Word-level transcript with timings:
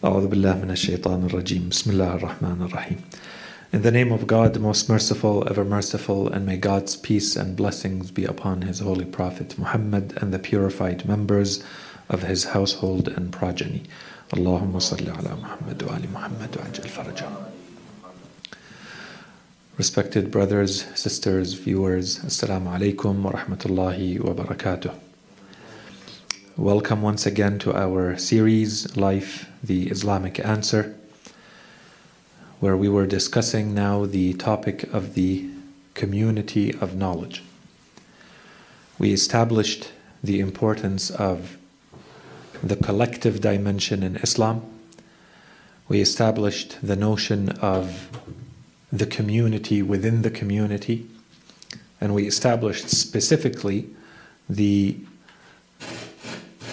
In 0.00 0.30
the 3.82 3.90
name 3.90 4.12
of 4.12 4.26
God, 4.28 4.60
most 4.60 4.88
merciful, 4.88 5.48
ever 5.50 5.64
merciful, 5.64 6.28
and 6.28 6.46
may 6.46 6.56
God's 6.56 6.94
peace 6.96 7.34
and 7.34 7.56
blessings 7.56 8.12
be 8.12 8.24
upon 8.24 8.62
His 8.62 8.78
holy 8.78 9.04
Prophet 9.04 9.58
Muhammad 9.58 10.16
and 10.22 10.32
the 10.32 10.38
purified 10.38 11.04
members 11.04 11.64
of 12.08 12.22
His 12.22 12.44
household 12.44 13.08
and 13.08 13.32
progeny. 13.32 13.82
Allahumma 14.30 14.80
salli 14.80 15.08
ala 15.08 15.34
Muhammad 15.34 15.82
wa 15.82 15.94
ali 15.94 16.06
Muhammad 16.06 16.54
wa 16.54 16.62
ajal 16.62 16.86
farajah. 16.86 17.32
Respected 19.76 20.30
brothers, 20.30 20.84
sisters, 20.94 21.54
viewers, 21.54 22.20
Assalamu 22.20 22.68
alaikum 22.78 23.20
wa 23.22 23.32
rahmatullahi 23.32 24.20
wa 24.20 24.32
barakatuh. 24.32 25.07
Welcome 26.58 27.02
once 27.02 27.24
again 27.24 27.60
to 27.60 27.72
our 27.72 28.18
series, 28.18 28.96
Life, 28.96 29.48
the 29.62 29.88
Islamic 29.90 30.44
Answer, 30.44 30.96
where 32.58 32.76
we 32.76 32.88
were 32.88 33.06
discussing 33.06 33.74
now 33.74 34.06
the 34.06 34.32
topic 34.34 34.82
of 34.92 35.14
the 35.14 35.48
community 35.94 36.74
of 36.80 36.96
knowledge. 36.96 37.44
We 38.98 39.12
established 39.12 39.92
the 40.24 40.40
importance 40.40 41.10
of 41.10 41.58
the 42.60 42.74
collective 42.74 43.40
dimension 43.40 44.02
in 44.02 44.16
Islam. 44.16 44.62
We 45.86 46.00
established 46.00 46.78
the 46.82 46.96
notion 46.96 47.50
of 47.60 48.10
the 48.92 49.06
community 49.06 49.80
within 49.80 50.22
the 50.22 50.30
community, 50.30 51.06
and 52.00 52.16
we 52.16 52.26
established 52.26 52.88
specifically 52.88 53.90
the 54.48 54.96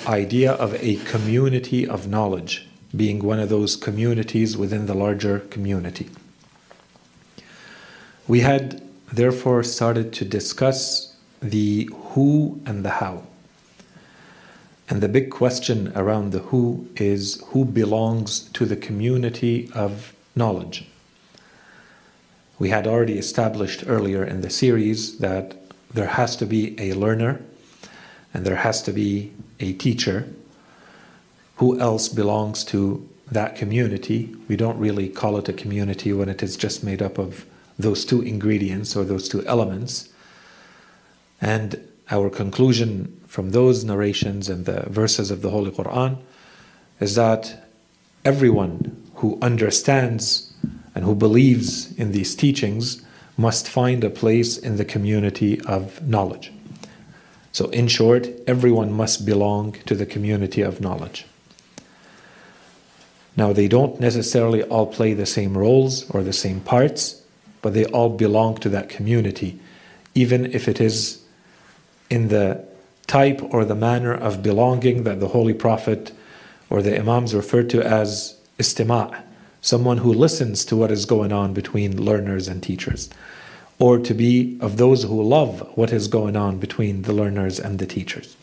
idea 0.08 0.54
of 0.54 0.74
a 0.84 0.96
community 1.06 1.88
of 1.88 2.08
knowledge 2.08 2.68
being 2.96 3.20
one 3.20 3.40
of 3.40 3.50
those 3.50 3.76
communities 3.76 4.58
within 4.58 4.86
the 4.86 4.94
larger 4.94 5.40
community. 5.40 6.10
We 8.28 8.40
had 8.40 8.82
therefore 9.12 9.64
started 9.64 10.14
to 10.14 10.26
discuss 10.26 11.16
the 11.42 11.90
who 11.94 12.62
and 12.66 12.84
the 12.84 12.90
how. 12.90 13.24
And 14.90 15.02
the 15.02 15.10
big 15.10 15.32
question 15.32 15.92
around 15.96 16.32
the 16.32 16.40
who 16.40 16.88
is 16.96 17.44
who 17.48 17.66
belongs 17.66 18.50
to 18.54 18.66
the 18.66 18.76
community 18.76 19.70
of 19.74 20.14
knowledge. 20.36 20.88
We 22.58 22.70
had 22.70 22.88
already 22.88 23.18
established 23.18 23.84
earlier 23.88 24.24
in 24.24 24.42
the 24.42 24.50
series 24.50 25.18
that 25.20 25.56
there 25.94 26.08
has 26.08 26.36
to 26.38 26.46
be 26.46 26.80
a 26.80 26.94
learner 26.94 27.42
and 28.36 28.46
there 28.46 28.58
has 28.58 28.82
to 28.82 28.92
be 28.92 29.32
a 29.62 29.72
teacher. 29.72 30.28
Who 31.56 31.80
else 31.80 32.10
belongs 32.10 32.66
to 32.66 33.08
that 33.32 33.56
community? 33.56 34.36
We 34.50 34.58
don't 34.58 34.78
really 34.78 35.08
call 35.08 35.38
it 35.38 35.48
a 35.48 35.54
community 35.54 36.12
when 36.12 36.28
it 36.28 36.44
is 36.44 36.58
just 36.58 36.84
made 36.84 37.02
up 37.02 37.18
of 37.18 37.46
those 37.80 38.04
two 38.04 38.22
ingredients 38.22 38.94
or 38.94 39.06
those 39.06 39.30
two 39.30 39.46
elements. 39.48 40.10
And 41.40 41.88
our 42.12 42.30
conclusion 42.30 43.22
from 43.26 43.52
those 43.52 43.86
narrations 43.86 44.50
and 44.50 44.66
the 44.66 44.82
verses 44.90 45.32
of 45.32 45.42
the 45.42 45.52
Holy 45.52 45.72
Quran 45.72 46.18
is 47.00 47.16
that 47.16 47.70
everyone 48.26 49.02
who 49.16 49.40
understands 49.42 50.54
and 50.94 51.06
who 51.06 51.16
believes 51.16 51.98
in 51.98 52.12
these 52.12 52.36
teachings 52.36 53.02
must 53.38 53.70
find 53.70 54.04
a 54.04 54.10
place 54.10 54.58
in 54.58 54.76
the 54.76 54.86
community 54.86 55.62
of 55.62 56.06
knowledge. 56.06 56.52
So, 57.56 57.68
in 57.68 57.88
short, 57.88 58.28
everyone 58.48 58.92
must 58.92 59.26
belong 59.26 59.78
to 59.86 59.96
the 59.96 60.06
community 60.06 60.62
of 60.62 60.82
knowledge. 60.82 61.26
Now, 63.38 63.54
they 63.54 63.70
don't 63.70 63.98
necessarily 63.98 64.62
all 64.64 64.88
play 64.88 65.14
the 65.14 65.26
same 65.26 65.58
roles 65.58 66.04
or 66.10 66.22
the 66.22 66.34
same 66.34 66.60
parts, 66.60 67.22
but 67.62 67.74
they 67.74 67.86
all 67.86 68.10
belong 68.10 68.58
to 68.58 68.68
that 68.68 68.90
community, 68.90 69.58
even 70.14 70.52
if 70.52 70.68
it 70.68 70.82
is 70.82 71.24
in 72.10 72.28
the 72.28 72.62
type 73.08 73.40
or 73.42 73.64
the 73.64 73.74
manner 73.74 74.14
of 74.14 74.44
belonging 74.44 75.04
that 75.04 75.22
the 75.22 75.30
Holy 75.30 75.54
Prophet 75.54 76.12
or 76.70 76.82
the 76.82 77.00
Imams 77.00 77.34
refer 77.34 77.64
to 77.64 77.82
as 77.82 78.38
istima', 78.60 79.24
someone 79.62 80.00
who 80.00 80.12
listens 80.12 80.66
to 80.66 80.76
what 80.76 80.92
is 80.92 81.06
going 81.06 81.32
on 81.32 81.54
between 81.54 82.04
learners 82.04 82.50
and 82.50 82.62
teachers, 82.62 83.10
or 83.80 83.98
to 84.00 84.14
be 84.14 84.58
of 84.62 84.78
those 84.78 85.04
who 85.04 85.22
love 85.22 85.70
what 85.76 85.92
is 85.92 86.08
going 86.08 86.36
on 86.36 86.60
between 86.60 87.02
the 87.02 87.14
learners 87.14 87.60
and 87.60 87.80
the 87.80 87.86
teachers. 87.86 88.36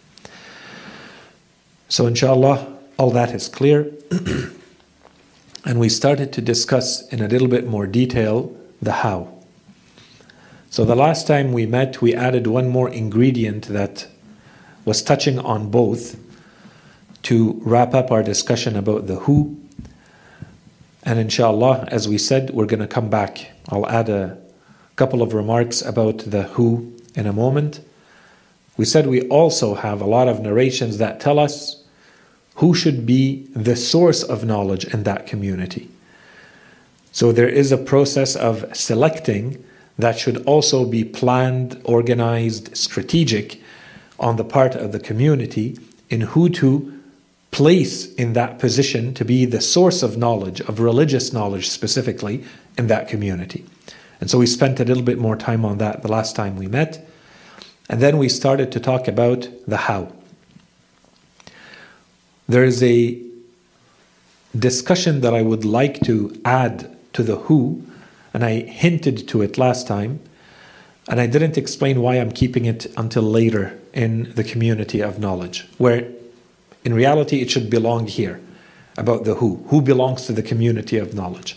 So, 1.89 2.07
inshallah, 2.07 2.67
all 2.99 3.11
that 3.11 3.33
is 3.33 3.49
clear. 3.49 3.91
and 5.65 5.79
we 5.79 5.89
started 5.89 6.33
to 6.35 6.41
discuss 6.41 7.07
in 7.09 7.21
a 7.21 7.29
little 7.29 7.49
bit 7.49 7.67
more 7.67 7.87
detail 7.87 8.55
the 8.81 8.93
how. 8.93 9.33
So, 10.71 10.85
the 10.85 10.97
last 10.97 11.27
time 11.27 11.53
we 11.53 11.67
met, 11.67 12.03
we 12.03 12.15
added 12.15 12.47
one 12.47 12.69
more 12.69 12.89
ingredient 12.89 13.69
that 13.69 14.07
was 14.85 15.03
touching 15.03 15.39
on 15.39 15.71
both 15.71 16.19
to 17.25 17.61
wrap 17.65 17.95
up 17.95 18.11
our 18.11 18.23
discussion 18.23 18.77
about 18.77 19.07
the 19.07 19.17
who. 19.17 19.59
And 21.05 21.19
inshallah, 21.19 21.89
as 21.89 22.09
we 22.09 22.19
said, 22.19 22.51
we're 22.51 22.67
going 22.67 22.81
to 22.81 22.87
come 22.87 23.09
back. 23.09 23.51
I'll 23.69 23.89
add 23.89 24.09
a 24.09 24.42
couple 25.03 25.21
of 25.21 25.35
remarks 25.35 25.83
about 25.83 26.19
the 26.19 26.45
who 26.55 26.93
in 27.17 27.27
a 27.27 27.33
moment. 27.33 27.81
We 28.77 28.85
said 28.85 29.09
we 29.09 29.23
also 29.23 29.75
have 29.75 30.01
a 30.01 30.07
lot 30.07 30.29
of 30.29 30.39
narrations 30.39 30.99
that 30.99 31.19
tell 31.19 31.41
us 31.41 31.83
who 32.61 32.73
should 32.73 33.05
be 33.05 33.49
the 33.53 33.75
source 33.75 34.23
of 34.23 34.45
knowledge 34.45 34.85
in 34.95 35.03
that 35.03 35.27
community. 35.27 35.91
So 37.11 37.33
there 37.33 37.49
is 37.49 37.73
a 37.73 37.79
process 37.93 38.37
of 38.37 38.65
selecting 38.77 39.65
that 39.99 40.21
should 40.21 40.47
also 40.47 40.85
be 40.85 41.03
planned, 41.03 41.81
organized, 41.83 42.77
strategic 42.77 43.61
on 44.21 44.37
the 44.37 44.45
part 44.45 44.77
of 44.77 44.93
the 44.93 45.01
community 45.01 45.77
in 46.11 46.21
who 46.21 46.49
to 46.51 47.03
place 47.51 48.15
in 48.15 48.35
that 48.35 48.61
position 48.61 49.15
to 49.15 49.25
be 49.25 49.47
the 49.47 49.61
source 49.61 50.05
of 50.05 50.17
knowledge, 50.17 50.61
of 50.61 50.79
religious 50.79 51.33
knowledge 51.33 51.69
specifically, 51.69 52.45
in 52.79 52.87
that 52.87 53.09
community. 53.09 53.65
And 54.23 54.31
so 54.31 54.39
we 54.39 54.47
spent 54.47 54.79
a 54.79 54.85
little 54.85 55.03
bit 55.03 55.19
more 55.19 55.35
time 55.35 55.65
on 55.65 55.79
that 55.79 56.03
the 56.03 56.09
last 56.09 56.37
time 56.37 56.55
we 56.55 56.69
met. 56.69 57.05
And 57.89 58.01
then 58.01 58.19
we 58.19 58.29
started 58.29 58.71
to 58.71 58.79
talk 58.79 59.09
about 59.09 59.49
the 59.67 59.77
how. 59.77 60.13
There 62.49 62.63
is 62.63 62.85
a 62.85 63.21
discussion 64.57 65.23
that 65.23 65.35
I 65.35 65.43
would 65.43 65.65
like 65.65 65.99
to 66.03 66.41
add 66.45 66.97
to 67.15 67.25
the 67.25 67.35
who, 67.35 67.83
and 68.33 68.45
I 68.45 68.61
hinted 68.61 69.27
to 69.27 69.43
it 69.43 69.59
last 69.59 69.89
time, 69.89 70.21
and 71.09 71.21
I 71.21 71.27
didn't 71.27 71.59
explain 71.59 72.01
why 72.01 72.21
I'm 72.21 72.31
keeping 72.31 72.65
it 72.65 72.87
until 72.97 73.25
later 73.25 73.77
in 73.93 74.33
the 74.35 74.45
community 74.45 75.01
of 75.01 75.19
knowledge, 75.19 75.67
where 75.79 76.09
in 76.85 76.95
reality 76.95 77.41
it 77.41 77.51
should 77.51 77.69
belong 77.69 78.07
here 78.07 78.41
about 78.97 79.25
the 79.25 79.35
who. 79.35 79.65
Who 79.71 79.83
belongs 79.83 80.27
to 80.27 80.33
the 80.33 80.45
community 80.45 80.97
of 80.97 81.13
knowledge? 81.13 81.57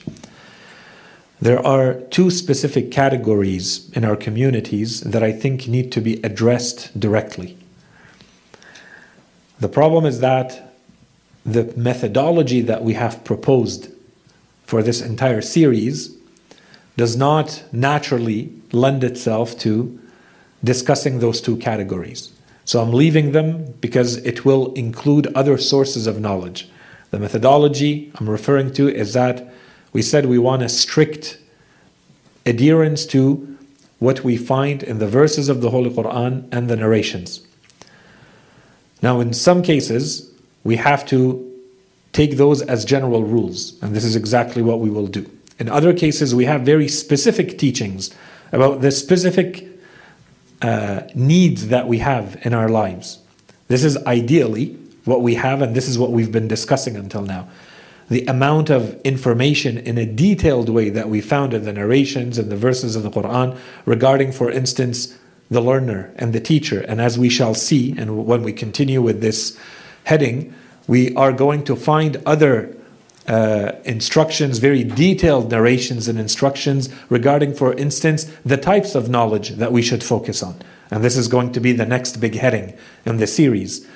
There 1.42 1.66
are 1.66 1.96
two 1.96 2.32
specific 2.32 2.92
categories 2.92 3.92
in 3.92 4.06
our 4.06 4.16
communities 4.16 5.02
that 5.02 5.22
I 5.22 5.32
think 5.34 5.68
need 5.68 5.92
to 5.92 6.02
be 6.02 6.22
addressed 6.24 6.98
directly. 6.98 7.58
The 9.60 9.70
problem 9.70 10.06
is 10.06 10.20
that 10.22 10.74
the 11.46 11.74
methodology 11.76 12.62
that 12.62 12.84
we 12.84 12.94
have 12.94 13.24
proposed 13.24 13.90
for 14.64 14.82
this 14.82 15.02
entire 15.02 15.42
series 15.42 16.16
does 16.98 17.16
not 17.16 17.64
naturally 17.72 18.52
lend 18.72 19.04
itself 19.04 19.58
to 19.60 20.00
discussing 20.64 21.20
those 21.20 21.42
two 21.42 21.58
categories. 21.58 22.32
So 22.64 22.82
I'm 22.82 22.92
leaving 22.92 23.32
them 23.32 23.74
because 23.80 24.18
it 24.18 24.44
will 24.44 24.74
include 24.74 25.28
other 25.36 25.58
sources 25.58 26.08
of 26.08 26.20
knowledge. 26.20 26.70
The 27.12 27.20
methodology 27.20 28.12
I'm 28.16 28.30
referring 28.30 28.74
to 28.74 28.90
is 28.90 29.14
that 29.14 29.54
we 29.96 30.02
said 30.02 30.26
we 30.26 30.38
want 30.38 30.62
a 30.62 30.68
strict 30.68 31.38
adherence 32.46 33.06
to 33.06 33.58
what 34.00 34.26
we 34.26 34.36
find 34.36 34.84
in 34.84 35.00
the 35.00 35.08
verses 35.08 35.48
of 35.48 35.62
the 35.62 35.70
Holy 35.70 35.90
Quran 35.90 36.46
and 36.52 36.70
the 36.70 36.76
narrations. 36.76 37.48
Now, 39.02 39.22
in 39.22 39.32
some 39.32 39.64
cases, 39.64 40.30
we 40.66 40.76
have 40.76 41.06
to 41.06 41.50
take 42.12 42.36
those 42.36 42.62
as 42.62 42.84
general 42.84 43.24
rules, 43.24 43.82
and 43.82 43.96
this 43.96 44.04
is 44.04 44.18
exactly 44.18 44.62
what 44.62 44.82
we 44.82 44.90
will 44.90 45.08
do. 45.08 45.32
In 45.60 45.70
other 45.70 45.94
cases, 45.94 46.36
we 46.36 46.44
have 46.44 46.64
very 46.64 46.90
specific 46.90 47.58
teachings 47.58 48.14
about 48.52 48.82
the 48.82 48.92
specific 48.92 49.66
uh, 50.62 51.04
needs 51.16 51.70
that 51.70 51.88
we 51.88 52.00
have 52.00 52.38
in 52.46 52.54
our 52.54 52.68
lives. 52.68 53.20
This 53.70 53.86
is 53.86 53.96
ideally 54.06 54.78
what 55.06 55.22
we 55.22 55.36
have, 55.36 55.62
and 55.62 55.74
this 55.74 55.88
is 55.88 55.98
what 55.98 56.12
we've 56.12 56.34
been 56.34 56.50
discussing 56.50 56.98
until 56.98 57.22
now. 57.22 57.48
The 58.10 58.26
amount 58.26 58.70
of 58.70 59.00
information 59.02 59.78
in 59.78 59.98
a 59.98 60.06
detailed 60.06 60.70
way 60.70 60.90
that 60.90 61.10
we 61.10 61.22
found 61.22 61.54
in 61.54 61.64
the 61.64 61.74
narrations 61.74 62.38
and 62.38 62.52
the 62.52 62.58
verses 62.58 62.96
of 62.96 63.04
the 63.04 63.10
Quran 63.10 63.58
regarding, 63.86 64.32
for 64.32 64.52
instance, 64.52 65.18
the 65.50 65.62
learner 65.62 66.14
and 66.16 66.34
the 66.34 66.40
teacher. 66.40 66.82
And 66.82 67.02
as 67.02 67.18
we 67.18 67.30
shall 67.30 67.54
see, 67.54 67.96
and 67.98 68.26
when 68.26 68.44
we 68.44 68.54
continue 68.54 69.02
with 69.02 69.22
this 69.22 69.58
heading, 70.04 70.54
we 70.88 71.16
are 71.16 71.32
going 71.32 71.64
to 71.66 71.76
find 71.76 72.22
other 72.26 72.76
uh, 73.28 73.72
instructions, 73.86 74.60
very 74.60 74.84
detailed 74.84 75.50
narrations 75.50 76.08
and 76.08 76.20
instructions 76.20 76.90
regarding, 77.10 77.54
for 77.56 77.74
instance, 77.74 78.32
the 78.46 78.58
types 78.58 78.94
of 78.94 79.10
knowledge 79.10 79.50
that 79.50 79.72
we 79.72 79.82
should 79.82 80.04
focus 80.04 80.44
on. 80.44 80.56
And 80.92 81.04
this 81.04 81.18
is 81.18 81.28
going 81.28 81.52
to 81.54 81.60
be 81.60 81.72
the 81.72 81.86
next 81.86 82.18
big 82.18 82.36
heading 82.36 82.78
in 83.06 83.18
the 83.18 83.26
series. 83.26 83.88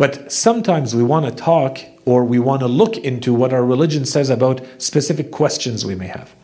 But 0.00 0.32
sometimes 0.32 0.94
we 0.94 1.02
want 1.02 1.26
to 1.26 1.30
talk 1.30 1.78
or 2.06 2.24
we 2.24 2.38
want 2.38 2.60
to 2.60 2.66
look 2.66 2.96
into 2.96 3.34
what 3.34 3.52
our 3.52 3.62
religion 3.62 4.06
says 4.06 4.30
about 4.30 4.62
specific 4.78 5.30
questions 5.30 5.84
we 5.84 5.94
may 5.94 6.06
have. 6.06 6.34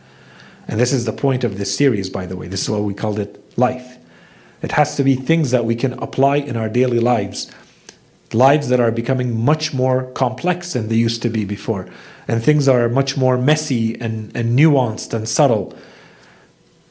And 0.67 0.79
this 0.79 0.93
is 0.93 1.05
the 1.05 1.11
point 1.11 1.43
of 1.43 1.57
this 1.57 1.75
series, 1.75 2.07
by 2.07 2.27
the 2.27 2.37
way. 2.37 2.47
This 2.47 2.61
is 2.61 2.69
why 2.69 2.77
we 2.77 2.93
called 2.93 3.17
it 3.17 3.43
life. 3.57 3.97
It 4.61 4.73
has 4.73 4.95
to 4.97 5.03
be 5.03 5.15
things 5.15 5.49
that 5.49 5.65
we 5.65 5.73
can 5.73 5.93
apply 5.93 6.35
in 6.35 6.55
our 6.55 6.69
daily 6.69 6.99
lives 6.99 7.49
lives 8.31 8.69
that 8.69 8.79
are 8.79 8.91
becoming 8.91 9.43
much 9.43 9.73
more 9.73 10.03
complex 10.11 10.73
than 10.73 10.87
they 10.87 10.95
used 10.95 11.23
to 11.23 11.29
be 11.29 11.43
before. 11.43 11.87
And 12.27 12.43
things 12.43 12.67
are 12.67 12.87
much 12.89 13.17
more 13.17 13.39
messy 13.39 13.99
and, 13.99 14.37
and 14.37 14.59
nuanced 14.59 15.15
and 15.15 15.27
subtle. 15.27 15.75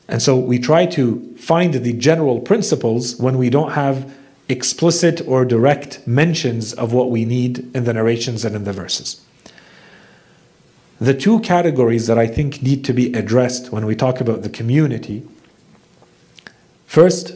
And 0.08 0.20
so 0.20 0.36
we 0.36 0.58
try 0.58 0.86
to 0.86 1.36
find 1.36 1.74
the 1.74 1.92
general 1.92 2.40
principles 2.40 3.14
when 3.20 3.38
we 3.38 3.50
don't 3.50 3.72
have 3.72 4.12
explicit 4.48 5.20
or 5.26 5.44
direct 5.44 6.06
mentions 6.06 6.72
of 6.72 6.92
what 6.92 7.10
we 7.10 7.24
need 7.24 7.74
in 7.74 7.84
the 7.84 7.92
narrations 7.92 8.44
and 8.44 8.54
in 8.54 8.64
the 8.64 8.72
verses. 8.72 9.20
The 11.00 11.14
two 11.14 11.40
categories 11.40 12.06
that 12.06 12.18
I 12.18 12.26
think 12.26 12.62
need 12.62 12.84
to 12.86 12.92
be 12.92 13.12
addressed 13.12 13.70
when 13.70 13.84
we 13.84 13.94
talk 13.94 14.20
about 14.20 14.42
the 14.42 14.48
community 14.48 15.26
first, 16.86 17.34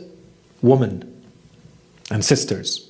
women 0.62 1.04
and 2.10 2.24
sisters. 2.24 2.88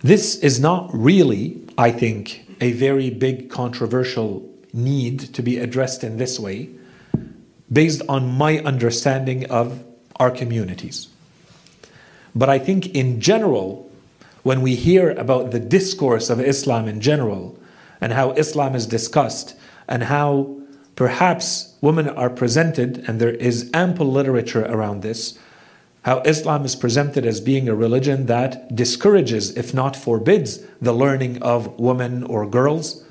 This 0.00 0.36
is 0.36 0.58
not 0.58 0.90
really, 0.92 1.60
I 1.76 1.90
think, 1.90 2.56
a 2.60 2.72
very 2.72 3.10
big 3.10 3.50
controversial 3.50 4.48
need 4.72 5.20
to 5.34 5.42
be 5.42 5.58
addressed 5.58 6.02
in 6.02 6.16
this 6.16 6.40
way, 6.40 6.70
based 7.70 8.02
on 8.08 8.32
my 8.32 8.58
understanding 8.60 9.50
of 9.50 9.84
our 10.16 10.30
communities. 10.30 11.11
But 12.34 12.48
I 12.48 12.58
think 12.58 12.94
in 12.94 13.20
general, 13.20 13.90
when 14.42 14.62
we 14.62 14.74
hear 14.74 15.10
about 15.10 15.50
the 15.50 15.60
discourse 15.60 16.30
of 16.30 16.40
Islam 16.40 16.88
in 16.88 17.00
general, 17.00 17.58
and 18.00 18.12
how 18.12 18.32
Islam 18.32 18.74
is 18.74 18.86
discussed, 18.86 19.54
and 19.88 20.04
how 20.04 20.56
perhaps 20.96 21.74
women 21.80 22.08
are 22.08 22.30
presented, 22.30 23.04
and 23.06 23.20
there 23.20 23.30
is 23.30 23.70
ample 23.72 24.10
literature 24.10 24.64
around 24.64 25.02
this, 25.02 25.38
how 26.02 26.20
Islam 26.20 26.64
is 26.64 26.74
presented 26.74 27.24
as 27.24 27.40
being 27.40 27.68
a 27.68 27.74
religion 27.74 28.26
that 28.26 28.74
discourages, 28.74 29.56
if 29.56 29.72
not 29.72 29.94
forbids, 29.94 30.58
the 30.80 30.92
learning 30.92 31.40
of 31.42 31.78
women 31.78 32.24
or 32.24 32.44
girls 32.46 33.04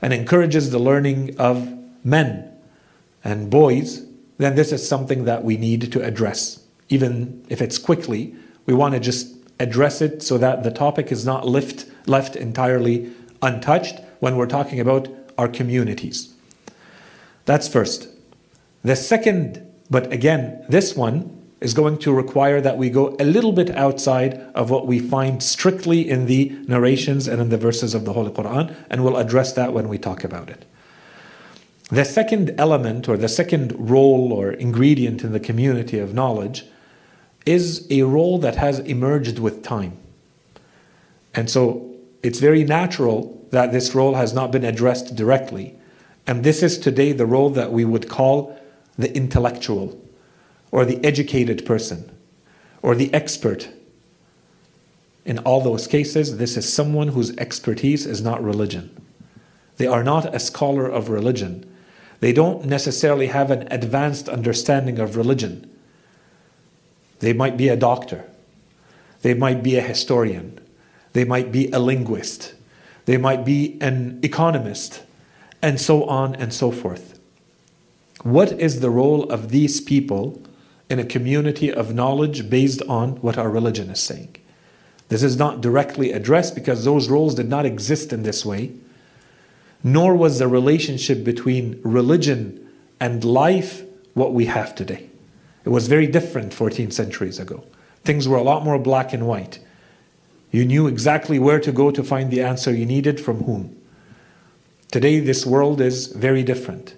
and 0.00 0.12
encourages 0.12 0.70
the 0.70 0.78
learning 0.78 1.38
of 1.38 1.76
men 2.04 2.50
and 3.24 3.50
boys, 3.50 4.04
then 4.38 4.54
this 4.54 4.70
is 4.70 4.88
something 4.88 5.24
that 5.24 5.42
we 5.42 5.56
need 5.56 5.90
to 5.92 6.02
address. 6.02 6.62
Even 6.88 7.44
if 7.48 7.60
it's 7.60 7.78
quickly, 7.78 8.36
we 8.68 8.74
want 8.74 8.92
to 8.92 9.00
just 9.00 9.34
address 9.58 10.02
it 10.02 10.22
so 10.22 10.36
that 10.36 10.62
the 10.62 10.70
topic 10.70 11.10
is 11.10 11.24
not 11.24 11.48
left, 11.48 11.86
left 12.06 12.36
entirely 12.36 13.10
untouched 13.40 13.98
when 14.20 14.36
we're 14.36 14.46
talking 14.46 14.78
about 14.78 15.08
our 15.38 15.48
communities. 15.48 16.34
That's 17.46 17.66
first. 17.66 18.08
The 18.84 18.94
second, 18.94 19.66
but 19.88 20.12
again, 20.12 20.66
this 20.68 20.94
one 20.94 21.34
is 21.62 21.72
going 21.72 21.96
to 22.00 22.12
require 22.12 22.60
that 22.60 22.76
we 22.76 22.90
go 22.90 23.16
a 23.18 23.24
little 23.24 23.52
bit 23.52 23.70
outside 23.70 24.34
of 24.54 24.68
what 24.68 24.86
we 24.86 24.98
find 24.98 25.42
strictly 25.42 26.06
in 26.06 26.26
the 26.26 26.50
narrations 26.68 27.26
and 27.26 27.40
in 27.40 27.48
the 27.48 27.56
verses 27.56 27.94
of 27.94 28.04
the 28.04 28.12
Holy 28.12 28.30
Quran, 28.30 28.76
and 28.90 29.02
we'll 29.02 29.16
address 29.16 29.54
that 29.54 29.72
when 29.72 29.88
we 29.88 29.96
talk 29.96 30.24
about 30.24 30.50
it. 30.50 30.66
The 31.88 32.04
second 32.04 32.54
element, 32.58 33.08
or 33.08 33.16
the 33.16 33.28
second 33.28 33.74
role 33.78 34.30
or 34.30 34.52
ingredient 34.52 35.24
in 35.24 35.32
the 35.32 35.40
community 35.40 35.98
of 35.98 36.12
knowledge, 36.12 36.66
is 37.46 37.86
a 37.90 38.02
role 38.02 38.38
that 38.38 38.56
has 38.56 38.78
emerged 38.80 39.38
with 39.38 39.62
time. 39.62 39.96
And 41.34 41.48
so 41.48 41.94
it's 42.22 42.40
very 42.40 42.64
natural 42.64 43.46
that 43.50 43.72
this 43.72 43.94
role 43.94 44.14
has 44.14 44.34
not 44.34 44.50
been 44.50 44.64
addressed 44.64 45.16
directly. 45.16 45.74
And 46.26 46.44
this 46.44 46.62
is 46.62 46.78
today 46.78 47.12
the 47.12 47.26
role 47.26 47.50
that 47.50 47.72
we 47.72 47.84
would 47.84 48.08
call 48.08 48.58
the 48.96 49.14
intellectual 49.16 49.98
or 50.70 50.84
the 50.84 51.02
educated 51.04 51.64
person 51.64 52.14
or 52.82 52.94
the 52.94 53.12
expert. 53.14 53.70
In 55.24 55.38
all 55.38 55.60
those 55.60 55.86
cases, 55.86 56.38
this 56.38 56.56
is 56.56 56.70
someone 56.70 57.08
whose 57.08 57.36
expertise 57.36 58.06
is 58.06 58.20
not 58.20 58.42
religion. 58.42 58.94
They 59.76 59.86
are 59.86 60.02
not 60.02 60.34
a 60.34 60.40
scholar 60.40 60.86
of 60.88 61.08
religion. 61.08 61.64
They 62.20 62.32
don't 62.32 62.64
necessarily 62.64 63.28
have 63.28 63.50
an 63.50 63.68
advanced 63.70 64.28
understanding 64.28 64.98
of 64.98 65.16
religion. 65.16 65.70
They 67.20 67.32
might 67.32 67.56
be 67.56 67.68
a 67.68 67.76
doctor. 67.76 68.24
They 69.22 69.34
might 69.34 69.62
be 69.62 69.76
a 69.76 69.82
historian. 69.82 70.60
They 71.12 71.24
might 71.24 71.50
be 71.50 71.70
a 71.70 71.78
linguist. 71.78 72.54
They 73.06 73.16
might 73.16 73.44
be 73.44 73.78
an 73.80 74.20
economist, 74.22 75.02
and 75.62 75.80
so 75.80 76.04
on 76.04 76.34
and 76.34 76.52
so 76.52 76.70
forth. 76.70 77.18
What 78.22 78.52
is 78.52 78.80
the 78.80 78.90
role 78.90 79.24
of 79.30 79.50
these 79.50 79.80
people 79.80 80.42
in 80.88 80.98
a 80.98 81.04
community 81.04 81.72
of 81.72 81.94
knowledge 81.94 82.48
based 82.48 82.82
on 82.82 83.16
what 83.16 83.36
our 83.36 83.50
religion 83.50 83.90
is 83.90 84.00
saying. 84.00 84.34
This 85.08 85.22
is 85.22 85.36
not 85.36 85.60
directly 85.60 86.12
addressed 86.12 86.54
because 86.54 86.84
those 86.84 87.08
roles 87.08 87.34
did 87.34 87.48
not 87.48 87.66
exist 87.66 88.12
in 88.12 88.22
this 88.22 88.44
way, 88.44 88.72
nor 89.82 90.14
was 90.14 90.38
the 90.38 90.48
relationship 90.48 91.24
between 91.24 91.80
religion 91.82 92.68
and 93.00 93.24
life 93.24 93.82
what 94.14 94.34
we 94.34 94.46
have 94.46 94.74
today. 94.74 95.07
It 95.68 95.72
was 95.72 95.86
very 95.86 96.06
different 96.06 96.54
14 96.54 96.92
centuries 96.92 97.38
ago. 97.38 97.62
Things 98.02 98.26
were 98.26 98.38
a 98.38 98.42
lot 98.42 98.64
more 98.64 98.78
black 98.78 99.12
and 99.12 99.26
white. 99.26 99.58
You 100.50 100.64
knew 100.64 100.86
exactly 100.86 101.38
where 101.38 101.60
to 101.60 101.70
go 101.70 101.90
to 101.90 102.02
find 102.02 102.30
the 102.30 102.40
answer 102.40 102.72
you 102.72 102.86
needed 102.86 103.20
from 103.20 103.44
whom. 103.44 103.78
Today, 104.90 105.20
this 105.20 105.44
world 105.44 105.82
is 105.82 106.06
very 106.06 106.42
different. 106.42 106.94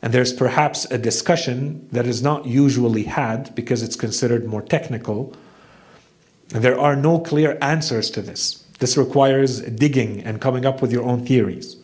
And 0.00 0.14
there's 0.14 0.32
perhaps 0.32 0.86
a 0.86 0.96
discussion 0.96 1.86
that 1.92 2.06
is 2.06 2.22
not 2.22 2.46
usually 2.46 3.02
had 3.02 3.54
because 3.54 3.82
it's 3.82 3.94
considered 3.94 4.46
more 4.46 4.62
technical. 4.62 5.36
And 6.54 6.64
there 6.64 6.80
are 6.80 6.96
no 6.96 7.18
clear 7.18 7.58
answers 7.60 8.10
to 8.12 8.22
this. 8.22 8.64
This 8.78 8.96
requires 8.96 9.60
digging 9.60 10.22
and 10.22 10.40
coming 10.40 10.64
up 10.64 10.80
with 10.80 10.92
your 10.92 11.04
own 11.04 11.26
theories. 11.26 11.76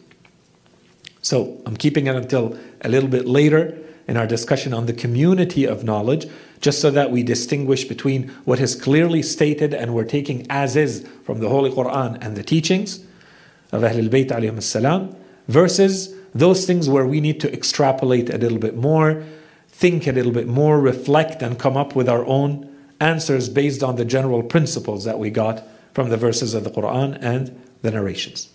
So 1.20 1.60
I'm 1.66 1.76
keeping 1.76 2.06
it 2.06 2.16
until 2.16 2.58
a 2.80 2.88
little 2.88 3.10
bit 3.10 3.26
later 3.26 3.82
in 4.06 4.16
our 4.16 4.26
discussion 4.26 4.72
on 4.72 4.86
the 4.86 4.92
community 4.92 5.64
of 5.64 5.84
knowledge, 5.84 6.26
just 6.60 6.80
so 6.80 6.90
that 6.90 7.10
we 7.10 7.22
distinguish 7.22 7.84
between 7.84 8.28
what 8.44 8.60
is 8.60 8.74
clearly 8.74 9.22
stated 9.22 9.74
and 9.74 9.94
we're 9.94 10.04
taking 10.04 10.46
as 10.50 10.76
is 10.76 11.06
from 11.24 11.40
the 11.40 11.48
Holy 11.48 11.70
Quran 11.70 12.18
and 12.20 12.36
the 12.36 12.42
teachings 12.42 13.04
of 13.72 13.82
Ahlul 13.82 14.08
Bayt 14.08 14.62
salam, 14.62 15.14
versus 15.48 16.14
those 16.34 16.66
things 16.66 16.88
where 16.88 17.06
we 17.06 17.20
need 17.20 17.40
to 17.40 17.52
extrapolate 17.52 18.30
a 18.30 18.38
little 18.38 18.58
bit 18.58 18.76
more, 18.76 19.24
think 19.68 20.06
a 20.06 20.12
little 20.12 20.32
bit 20.32 20.46
more, 20.46 20.80
reflect, 20.80 21.42
and 21.42 21.58
come 21.58 21.76
up 21.76 21.96
with 21.96 22.08
our 22.08 22.24
own 22.26 22.72
answers 23.00 23.48
based 23.48 23.82
on 23.82 23.96
the 23.96 24.04
general 24.04 24.42
principles 24.42 25.04
that 25.04 25.18
we 25.18 25.30
got 25.30 25.62
from 25.92 26.08
the 26.08 26.16
verses 26.16 26.54
of 26.54 26.64
the 26.64 26.70
Quran 26.70 27.18
and 27.20 27.58
the 27.82 27.90
narrations. 27.90 28.48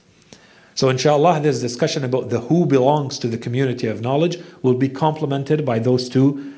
So, 0.82 0.90
inshallah, 0.90 1.42
this 1.42 1.60
discussion 1.60 2.04
about 2.04 2.32
the 2.32 2.40
who 2.40 2.66
belongs 2.66 3.20
to 3.20 3.28
the 3.28 3.38
community 3.38 3.86
of 3.86 4.02
knowledge 4.02 4.40
will 4.64 4.74
be 4.74 4.90
complemented 4.90 5.64
by 5.64 5.78
those 5.78 6.10
two 6.10 6.56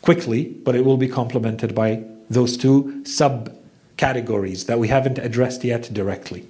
quickly, 0.00 0.44
but 0.46 0.74
it 0.74 0.86
will 0.86 0.96
be 0.96 1.06
complemented 1.06 1.74
by 1.74 2.02
those 2.30 2.56
two 2.56 3.04
sub 3.04 3.54
categories 3.98 4.64
that 4.64 4.78
we 4.78 4.88
haven't 4.88 5.18
addressed 5.18 5.64
yet 5.64 5.92
directly. 5.92 6.46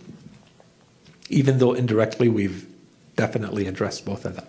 Even 1.28 1.58
though 1.58 1.72
indirectly 1.72 2.28
we've 2.28 2.68
definitely 3.16 3.66
addressed 3.66 4.06
both 4.06 4.24
of 4.24 4.36
them. 4.36 4.46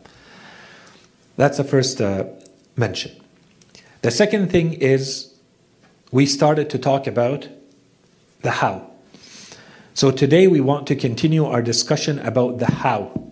That's 1.38 1.57
the 1.57 1.63
first 1.63 1.99
uh, 1.99 2.25
mention. 2.75 3.13
The 4.03 4.11
second 4.11 4.51
thing 4.51 4.73
is 4.73 5.33
we 6.11 6.27
started 6.27 6.69
to 6.69 6.77
talk 6.77 7.07
about 7.07 7.47
the 8.43 8.51
how. 8.51 8.91
So 9.93 10.12
today 10.12 10.48
we 10.48 10.62
want 10.62 10.88
to 10.88 10.96
continue 10.96 11.46
our 11.46 11.62
discussion 11.62 12.19
about 12.19 12.60
the 12.60 12.67
how. 12.67 13.31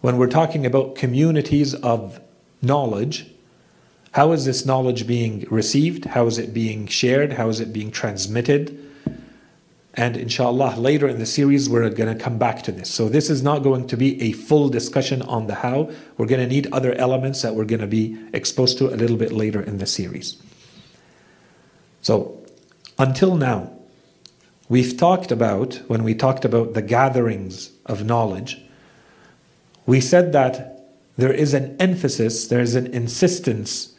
When 0.00 0.18
we're 0.18 0.28
talking 0.28 0.66
about 0.66 0.94
communities 0.94 1.74
of 1.74 2.20
knowledge, 2.60 3.26
how 4.12 4.32
is 4.32 4.44
this 4.44 4.64
knowledge 4.64 5.06
being 5.06 5.46
received? 5.50 6.04
How 6.04 6.26
is 6.26 6.38
it 6.38 6.54
being 6.54 6.86
shared? 6.86 7.32
How 7.32 7.48
is 7.48 7.60
it 7.60 7.72
being 7.72 7.90
transmitted? 7.90 8.80
And 9.94 10.16
inshallah, 10.16 10.76
later 10.76 11.08
in 11.08 11.18
the 11.18 11.26
series, 11.26 11.68
we're 11.68 11.88
going 11.90 12.16
to 12.16 12.22
come 12.22 12.36
back 12.36 12.62
to 12.62 12.72
this. 12.72 12.90
So, 12.90 13.08
this 13.08 13.30
is 13.30 13.42
not 13.42 13.62
going 13.62 13.86
to 13.86 13.96
be 13.96 14.20
a 14.22 14.32
full 14.32 14.68
discussion 14.68 15.22
on 15.22 15.46
the 15.46 15.54
how. 15.54 15.90
We're 16.16 16.26
going 16.26 16.40
to 16.40 16.46
need 16.46 16.72
other 16.72 16.94
elements 16.94 17.42
that 17.42 17.54
we're 17.54 17.64
going 17.64 17.80
to 17.80 17.86
be 17.86 18.18
exposed 18.32 18.76
to 18.78 18.88
a 18.88 18.96
little 18.96 19.16
bit 19.16 19.30
later 19.30 19.62
in 19.62 19.78
the 19.78 19.86
series. 19.86 20.36
So, 22.02 22.44
until 22.98 23.36
now, 23.36 23.73
we've 24.68 24.96
talked 24.96 25.30
about, 25.30 25.74
when 25.88 26.04
we 26.04 26.14
talked 26.14 26.44
about 26.44 26.74
the 26.74 26.82
gatherings 26.82 27.70
of 27.86 28.04
knowledge, 28.04 28.60
we 29.86 30.00
said 30.00 30.32
that 30.32 30.88
there 31.16 31.32
is 31.32 31.54
an 31.54 31.76
emphasis, 31.78 32.48
there 32.48 32.60
is 32.60 32.74
an 32.74 32.86
insistence 32.88 33.94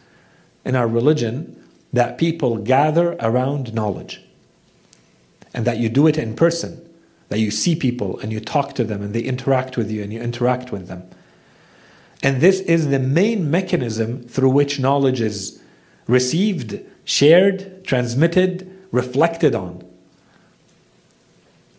in 0.66 0.76
our 0.76 0.88
religion 0.88 1.64
that 1.94 2.18
people 2.18 2.58
gather 2.58 3.16
around 3.20 3.74
knowledge 3.74 4.22
and 5.54 5.66
that 5.66 5.78
you 5.78 5.88
do 5.88 6.08
it 6.08 6.18
in 6.18 6.36
person, 6.36 6.82
that 7.30 7.40
you 7.40 7.52
see 7.52 7.76
people 7.76 8.20
and 8.20 8.34
you 8.34 8.40
talk 8.40 8.74
to 8.76 8.84
them 8.84 9.02
and 9.02 9.14
they 9.14 9.22
interact 9.22 9.78
with 9.78 9.90
you 9.90 10.04
and 10.04 10.12
you 10.12 10.20
interact 10.20 10.72
with 10.72 10.88
them. 10.88 11.10
And 12.22 12.42
this 12.42 12.60
is 12.62 12.90
the 12.90 13.00
main 13.00 13.50
mechanism 13.50 14.24
through 14.24 14.50
which 14.50 14.80
knowledge 14.80 15.22
is 15.22 15.62
received, 16.08 16.80
shared, 17.06 17.86
transmitted, 17.86 18.88
reflected 18.92 19.56
on. 19.56 19.84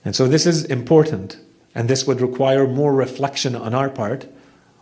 And 0.06 0.14
so 0.14 0.28
this 0.28 0.46
is 0.46 0.64
important, 0.66 1.36
and 1.75 1.90
this 1.90 2.06
would 2.06 2.20
require 2.20 2.68
more 2.68 2.94
reflection 2.94 3.56
on 3.56 3.75
our 3.75 3.90
part 3.90 4.28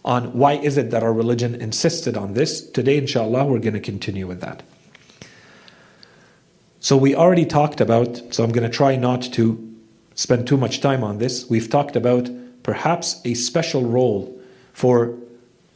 on 0.04 0.34
why 0.34 0.52
is 0.52 0.76
it 0.76 0.90
that 0.90 1.02
our 1.02 1.14
religion 1.14 1.54
insisted 1.54 2.14
on 2.14 2.34
this. 2.34 2.60
Today, 2.60 2.98
inshallah, 2.98 3.46
we're 3.46 3.58
going 3.58 3.72
to 3.72 3.80
continue 3.80 4.26
with 4.26 4.42
that. 4.42 4.62
So 6.78 6.94
we 6.98 7.14
already 7.14 7.46
talked 7.46 7.80
about, 7.80 8.20
so 8.34 8.44
I'm 8.44 8.52
going 8.52 8.70
to 8.70 8.76
try 8.76 8.96
not 8.96 9.22
to 9.32 9.74
spend 10.14 10.46
too 10.46 10.58
much 10.58 10.82
time 10.82 11.02
on 11.02 11.16
this. 11.16 11.48
We've 11.48 11.70
talked 11.70 11.96
about 11.96 12.28
perhaps 12.62 13.22
a 13.24 13.32
special 13.32 13.86
role 13.86 14.38
for 14.74 15.16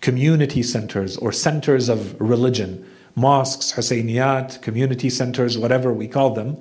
community 0.02 0.62
centers 0.62 1.16
or 1.16 1.32
centers 1.32 1.88
of 1.88 2.20
religion, 2.20 2.86
mosques, 3.14 3.72
Husayniyat, 3.72 4.60
community 4.60 5.08
centers, 5.08 5.56
whatever 5.56 5.90
we 5.90 6.06
call 6.06 6.34
them, 6.34 6.58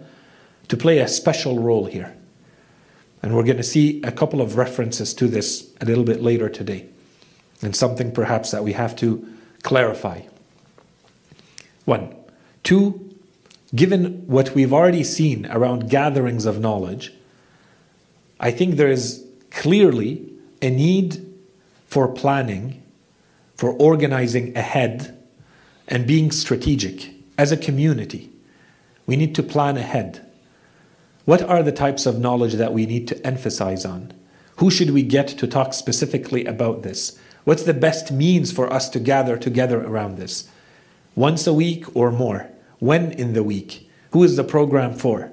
to 0.69 0.77
play 0.77 0.99
a 0.99 1.07
special 1.09 1.59
role 1.59 1.83
here. 1.83 2.16
And 3.23 3.35
we're 3.35 3.43
going 3.43 3.57
to 3.57 3.63
see 3.63 4.01
a 4.03 4.11
couple 4.11 4.41
of 4.41 4.57
references 4.57 5.13
to 5.15 5.27
this 5.27 5.73
a 5.81 5.85
little 5.85 6.03
bit 6.03 6.21
later 6.21 6.49
today, 6.49 6.87
and 7.61 7.75
something 7.75 8.11
perhaps 8.11 8.51
that 8.51 8.63
we 8.63 8.73
have 8.73 8.95
to 8.97 9.27
clarify. 9.63 10.21
One. 11.85 12.13
Two, 12.63 13.15
given 13.73 14.27
what 14.27 14.53
we've 14.53 14.73
already 14.73 15.03
seen 15.03 15.45
around 15.47 15.89
gatherings 15.89 16.45
of 16.45 16.59
knowledge, 16.59 17.13
I 18.39 18.51
think 18.51 18.75
there 18.75 18.89
is 18.89 19.25
clearly 19.51 20.29
a 20.61 20.69
need 20.69 21.25
for 21.87 22.07
planning, 22.09 22.83
for 23.55 23.71
organizing 23.71 24.55
ahead, 24.57 25.17
and 25.87 26.05
being 26.05 26.31
strategic 26.31 27.09
as 27.37 27.51
a 27.51 27.57
community. 27.57 28.29
We 29.05 29.15
need 29.15 29.33
to 29.35 29.43
plan 29.43 29.77
ahead. 29.77 30.26
What 31.27 31.41
are 31.41 31.61
the 31.61 31.73
types 31.73 32.05
of 32.05 32.21
knowledge 32.21 32.53
that 32.53 32.71
we 32.71 32.85
need 32.85 33.05
to 33.09 33.27
emphasize 33.27 33.83
on? 33.83 34.13
Who 34.59 34.71
should 34.71 34.91
we 34.91 35.03
get 35.03 35.27
to 35.27 35.45
talk 35.45 35.73
specifically 35.73 36.45
about 36.45 36.83
this? 36.83 37.19
What's 37.43 37.63
the 37.63 37.73
best 37.73 38.13
means 38.13 38.53
for 38.53 38.71
us 38.71 38.87
to 38.91 38.99
gather 39.01 39.37
together 39.37 39.83
around 39.83 40.15
this? 40.15 40.49
Once 41.15 41.45
a 41.45 41.53
week 41.53 41.83
or 41.93 42.13
more? 42.13 42.49
When 42.79 43.11
in 43.11 43.33
the 43.33 43.43
week? 43.43 43.89
Who 44.11 44.23
is 44.23 44.37
the 44.37 44.45
program 44.45 44.93
for? 44.93 45.29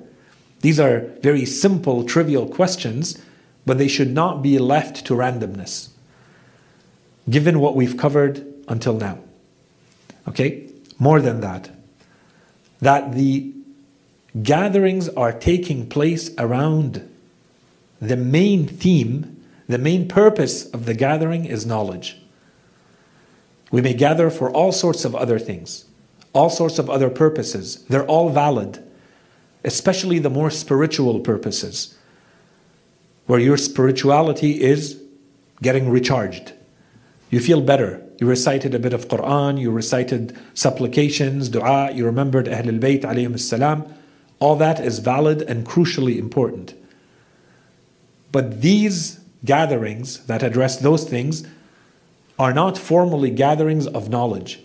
These 0.62 0.80
are 0.80 1.12
very 1.22 1.44
simple, 1.44 2.02
trivial 2.02 2.48
questions, 2.48 3.22
but 3.64 3.78
they 3.78 3.86
should 3.86 4.12
not 4.12 4.42
be 4.42 4.58
left 4.58 5.06
to 5.06 5.14
randomness, 5.14 5.90
given 7.30 7.60
what 7.60 7.76
we've 7.76 7.96
covered 7.96 8.44
until 8.66 8.94
now. 8.94 9.20
Okay? 10.26 10.68
More 10.98 11.20
than 11.20 11.40
that, 11.40 11.70
that 12.80 13.12
the 13.12 13.54
gatherings 14.42 15.08
are 15.10 15.32
taking 15.32 15.88
place 15.88 16.30
around 16.38 17.08
the 18.00 18.16
main 18.16 18.66
theme, 18.66 19.42
the 19.68 19.78
main 19.78 20.08
purpose 20.08 20.68
of 20.70 20.86
the 20.86 20.94
gathering 20.94 21.44
is 21.44 21.64
knowledge. 21.64 22.20
We 23.70 23.80
may 23.80 23.94
gather 23.94 24.30
for 24.30 24.50
all 24.50 24.72
sorts 24.72 25.04
of 25.04 25.14
other 25.14 25.38
things, 25.38 25.86
all 26.32 26.50
sorts 26.50 26.78
of 26.78 26.90
other 26.90 27.10
purposes. 27.10 27.84
They're 27.84 28.06
all 28.06 28.28
valid, 28.28 28.82
especially 29.64 30.18
the 30.18 30.30
more 30.30 30.50
spiritual 30.50 31.20
purposes, 31.20 31.96
where 33.26 33.40
your 33.40 33.56
spirituality 33.56 34.62
is 34.62 35.00
getting 35.62 35.88
recharged. 35.88 36.52
You 37.30 37.40
feel 37.40 37.62
better. 37.62 38.02
You 38.18 38.26
recited 38.26 38.74
a 38.74 38.78
bit 38.78 38.92
of 38.92 39.08
Quran, 39.08 39.58
you 39.58 39.70
recited 39.70 40.36
supplications, 40.54 41.48
dua, 41.48 41.90
you 41.92 42.04
remembered 42.04 42.46
Ahlul 42.46 42.78
Bayt 42.78 43.02
alayhim 43.02 43.38
salam 43.40 43.92
all 44.38 44.56
that 44.56 44.80
is 44.80 44.98
valid 44.98 45.42
and 45.42 45.66
crucially 45.66 46.18
important. 46.18 46.74
But 48.32 48.62
these 48.62 49.20
gatherings 49.44 50.26
that 50.26 50.42
address 50.42 50.78
those 50.78 51.04
things 51.04 51.46
are 52.38 52.52
not 52.52 52.76
formally 52.76 53.30
gatherings 53.30 53.86
of 53.86 54.08
knowledge. 54.08 54.60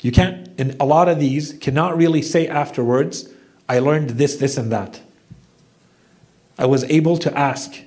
You 0.00 0.12
can't, 0.12 0.48
in 0.58 0.76
a 0.80 0.86
lot 0.86 1.08
of 1.08 1.18
these, 1.18 1.52
cannot 1.54 1.96
really 1.96 2.22
say 2.22 2.46
afterwards, 2.46 3.28
I 3.68 3.80
learned 3.80 4.10
this, 4.10 4.36
this, 4.36 4.56
and 4.56 4.72
that. 4.72 5.00
I 6.58 6.66
was 6.66 6.84
able 6.84 7.18
to 7.18 7.38
ask. 7.38 7.80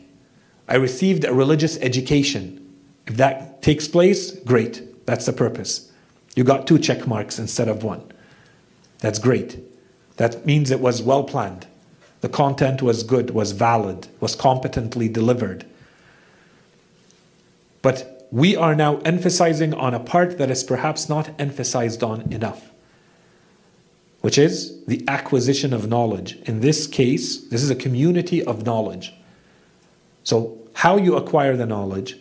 I 0.68 0.76
received 0.76 1.26
a 1.26 1.34
religious 1.34 1.78
education. 1.80 2.76
If 3.08 3.18
that 3.18 3.62
takes 3.62 3.88
place, 3.88 4.32
great. 4.42 5.06
That's 5.06 5.26
the 5.26 5.34
purpose. 5.34 5.92
You 6.36 6.44
got 6.44 6.68
two 6.68 6.80
check 6.80 7.08
marks 7.08 7.40
instead 7.40 7.68
of 7.68 7.84
one. 7.84 8.04
That's 9.00 9.20
great. 9.20 9.60
That 10.22 10.46
means 10.46 10.70
it 10.70 10.80
was 10.80 11.02
well 11.02 11.24
planned. 11.24 11.66
The 12.20 12.30
content 12.30 12.84
was 12.84 13.02
good, 13.02 13.32
was 13.32 13.54
valid, 13.54 14.08
was 14.20 14.36
competently 14.36 15.10
delivered. 15.10 15.66
But 17.82 18.28
we 18.30 18.56
are 18.56 18.76
now 18.76 18.98
emphasizing 18.98 19.74
on 19.74 19.96
a 19.96 20.00
part 20.00 20.38
that 20.38 20.52
is 20.52 20.64
perhaps 20.64 21.10
not 21.10 21.32
emphasized 21.40 22.04
on 22.04 22.32
enough, 22.32 22.70
which 24.22 24.38
is 24.38 24.86
the 24.86 25.04
acquisition 25.08 25.74
of 25.74 25.90
knowledge. 25.90 26.36
In 26.44 26.60
this 26.60 26.86
case, 26.86 27.38
this 27.48 27.64
is 27.64 27.72
a 27.72 27.76
community 27.76 28.44
of 28.44 28.64
knowledge. 28.64 29.16
So, 30.24 30.56
how 30.74 30.98
you 30.98 31.16
acquire 31.16 31.58
the 31.58 31.66
knowledge, 31.66 32.16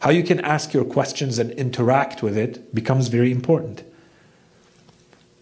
how 0.00 0.10
you 0.10 0.22
can 0.22 0.40
ask 0.40 0.74
your 0.74 0.84
questions 0.84 1.38
and 1.38 1.50
interact 1.52 2.22
with 2.22 2.36
it 2.36 2.74
becomes 2.74 3.08
very 3.08 3.32
important. 3.32 3.84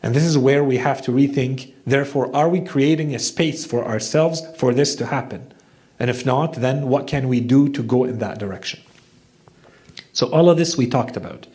And 0.07 0.15
this 0.15 0.23
is 0.23 0.39
where 0.39 0.63
we 0.63 0.77
have 0.77 1.03
to 1.03 1.11
rethink 1.11 1.73
therefore, 1.85 2.31
are 2.33 2.49
we 2.49 2.61
creating 2.61 3.13
a 3.13 3.19
space 3.19 3.67
for 3.67 3.85
ourselves 3.85 4.41
for 4.57 4.73
this 4.73 4.95
to 4.95 5.07
happen? 5.07 5.53
And 5.99 6.09
if 6.09 6.25
not, 6.25 6.53
then 6.53 6.89
what 6.89 7.09
can 7.09 7.27
we 7.27 7.41
do 7.41 7.69
to 7.71 7.83
go 7.83 8.05
in 8.05 8.21
that 8.21 8.39
direction? 8.39 8.79
So, 10.13 10.29
all 10.29 10.49
of 10.49 10.59
this 10.59 10.77
we 10.77 10.87
talked 10.87 11.17
about. 11.17 11.49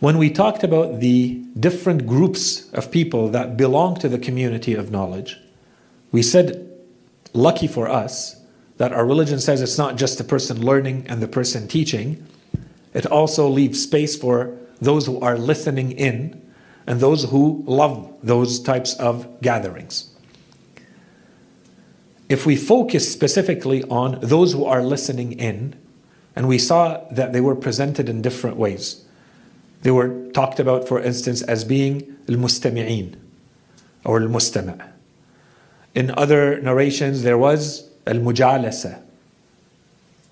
When 0.00 0.18
we 0.18 0.28
talked 0.28 0.64
about 0.64 0.98
the 0.98 1.40
different 1.60 2.04
groups 2.04 2.68
of 2.72 2.90
people 2.90 3.28
that 3.28 3.56
belong 3.56 3.94
to 4.00 4.08
the 4.08 4.18
community 4.18 4.74
of 4.74 4.90
knowledge, 4.90 5.38
we 6.10 6.20
said, 6.20 6.68
lucky 7.32 7.68
for 7.68 7.88
us, 7.88 8.42
that 8.78 8.92
our 8.92 9.06
religion 9.06 9.38
says 9.38 9.62
it's 9.62 9.78
not 9.78 9.94
just 9.94 10.18
the 10.18 10.24
person 10.24 10.60
learning 10.60 11.06
and 11.08 11.22
the 11.22 11.28
person 11.28 11.68
teaching, 11.68 12.26
it 12.92 13.06
also 13.06 13.46
leaves 13.46 13.80
space 13.80 14.16
for 14.16 14.58
those 14.80 15.06
who 15.06 15.20
are 15.20 15.38
listening 15.38 15.92
in 15.92 16.40
and 16.86 17.00
those 17.00 17.24
who 17.24 17.62
love 17.66 18.12
those 18.22 18.60
types 18.60 18.94
of 18.94 19.40
gatherings. 19.40 20.10
If 22.28 22.46
we 22.46 22.56
focus 22.56 23.10
specifically 23.10 23.84
on 23.84 24.18
those 24.20 24.52
who 24.52 24.64
are 24.64 24.82
listening 24.82 25.32
in, 25.32 25.76
and 26.36 26.48
we 26.48 26.58
saw 26.58 27.04
that 27.10 27.32
they 27.32 27.40
were 27.40 27.54
presented 27.54 28.08
in 28.08 28.22
different 28.22 28.56
ways. 28.56 29.04
They 29.82 29.90
were 29.90 30.30
talked 30.32 30.58
about, 30.58 30.88
for 30.88 31.00
instance, 31.00 31.42
as 31.42 31.64
being 31.64 32.16
al-mustami'in 32.28 33.16
or 34.04 34.20
al-mustama'. 34.20 34.90
In 35.94 36.10
other 36.10 36.60
narrations, 36.60 37.22
there 37.22 37.38
was 37.38 37.88
al-mujalasa, 38.06 39.00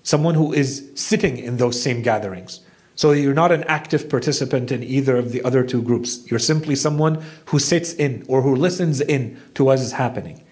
someone 0.03 0.35
who 0.35 0.51
is 0.51 0.91
sitting 0.95 1.37
in 1.37 1.57
those 1.57 1.81
same 1.81 2.01
gatherings. 2.01 2.59
So 2.95 3.11
you're 3.11 3.33
not 3.33 3.51
an 3.51 3.63
active 3.63 4.09
participant 4.09 4.71
in 4.71 4.83
either 4.83 5.17
of 5.17 5.31
the 5.31 5.43
other 5.43 5.63
two 5.63 5.81
groups. 5.81 6.29
You're 6.29 6.39
simply 6.39 6.75
someone 6.75 7.23
who 7.45 7.59
sits 7.59 7.93
in 7.93 8.23
or 8.27 8.41
who 8.41 8.55
listens 8.55 9.01
in 9.01 9.41
to 9.55 9.63
what 9.63 9.79
is 9.79 9.93
happening. 9.93 10.43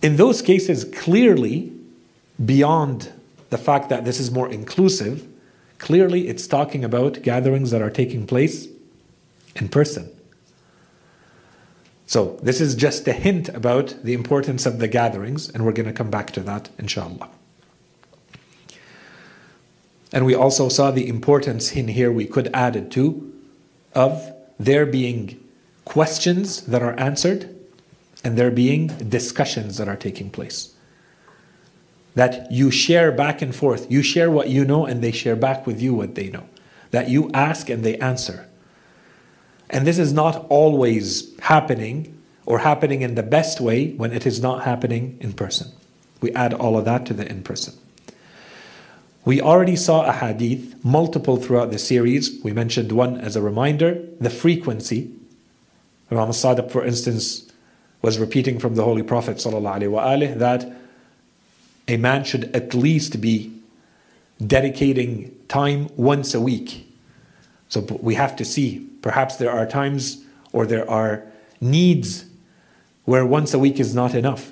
In 0.00 0.16
those 0.16 0.42
cases, 0.42 0.84
clearly, 0.84 1.72
beyond 2.42 3.12
the 3.50 3.58
fact 3.58 3.88
that 3.88 4.04
this 4.04 4.20
is 4.20 4.30
more 4.30 4.50
inclusive, 4.50 5.26
clearly 5.78 6.28
it's 6.28 6.46
talking 6.46 6.84
about 6.84 7.22
gatherings 7.22 7.70
that 7.72 7.82
are 7.82 7.90
taking 7.90 8.26
place 8.26 8.68
in 9.56 9.68
person. 9.68 10.08
So, 12.06 12.38
this 12.42 12.60
is 12.60 12.74
just 12.74 13.06
a 13.06 13.12
hint 13.12 13.48
about 13.50 13.94
the 14.02 14.14
importance 14.14 14.66
of 14.66 14.78
the 14.78 14.88
gatherings, 14.88 15.48
and 15.48 15.64
we're 15.64 15.72
going 15.72 15.86
to 15.86 15.92
come 15.92 16.10
back 16.10 16.32
to 16.32 16.40
that, 16.40 16.68
inshallah. 16.76 17.28
And 20.12 20.26
we 20.26 20.34
also 20.34 20.68
saw 20.68 20.90
the 20.90 21.08
importance 21.08 21.72
in 21.72 21.88
here 21.88 22.10
we 22.10 22.26
could 22.26 22.50
add 22.52 22.76
it 22.76 22.90
to 22.92 23.32
of 23.94 24.32
there 24.58 24.86
being 24.86 25.40
questions 25.84 26.62
that 26.62 26.82
are 26.82 26.98
answered 26.98 27.54
and 28.22 28.36
there 28.36 28.50
being 28.50 28.88
discussions 29.08 29.76
that 29.78 29.88
are 29.88 29.96
taking 29.96 30.30
place. 30.30 30.74
That 32.14 32.50
you 32.50 32.70
share 32.70 33.12
back 33.12 33.40
and 33.40 33.54
forth. 33.54 33.90
You 33.90 34.02
share 34.02 34.30
what 34.30 34.48
you 34.48 34.64
know, 34.64 34.84
and 34.84 35.02
they 35.02 35.12
share 35.12 35.36
back 35.36 35.66
with 35.66 35.80
you 35.80 35.94
what 35.94 36.16
they 36.16 36.28
know. 36.28 36.44
That 36.90 37.08
you 37.08 37.30
ask 37.32 37.70
and 37.70 37.84
they 37.84 37.96
answer. 37.98 38.48
And 39.70 39.86
this 39.86 39.98
is 39.98 40.12
not 40.12 40.44
always 40.48 41.38
happening 41.38 42.20
or 42.46 42.58
happening 42.58 43.02
in 43.02 43.14
the 43.14 43.22
best 43.22 43.60
way 43.60 43.92
when 43.92 44.12
it 44.12 44.26
is 44.26 44.42
not 44.42 44.64
happening 44.64 45.16
in 45.20 45.32
person. 45.32 45.70
We 46.20 46.32
add 46.32 46.52
all 46.52 46.76
of 46.76 46.84
that 46.84 47.06
to 47.06 47.14
the 47.14 47.26
in 47.26 47.42
person. 47.42 47.74
We 49.24 49.40
already 49.40 49.76
saw 49.76 50.06
a 50.06 50.12
hadith, 50.12 50.82
multiple 50.84 51.36
throughout 51.36 51.70
the 51.70 51.78
series. 51.78 52.42
We 52.42 52.52
mentioned 52.52 52.92
one 52.92 53.20
as 53.20 53.36
a 53.36 53.42
reminder 53.42 54.02
the 54.18 54.30
frequency. 54.30 55.10
Imam 56.10 56.30
Sadiq, 56.30 56.70
for 56.70 56.84
instance, 56.84 57.50
was 58.02 58.18
repeating 58.18 58.58
from 58.58 58.76
the 58.76 58.82
Holy 58.82 59.02
Prophet 59.02 59.36
ﷺ 59.36 60.38
that 60.38 60.72
a 61.86 61.96
man 61.98 62.24
should 62.24 62.44
at 62.56 62.72
least 62.72 63.20
be 63.20 63.52
dedicating 64.44 65.36
time 65.48 65.90
once 65.96 66.34
a 66.34 66.40
week. 66.40 66.86
So 67.68 67.80
we 68.00 68.14
have 68.14 68.34
to 68.36 68.44
see. 68.44 68.86
Perhaps 69.02 69.36
there 69.36 69.50
are 69.50 69.66
times 69.66 70.24
or 70.52 70.66
there 70.66 70.88
are 70.90 71.24
needs 71.60 72.24
where 73.04 73.26
once 73.26 73.52
a 73.52 73.58
week 73.58 73.78
is 73.78 73.94
not 73.94 74.14
enough. 74.14 74.50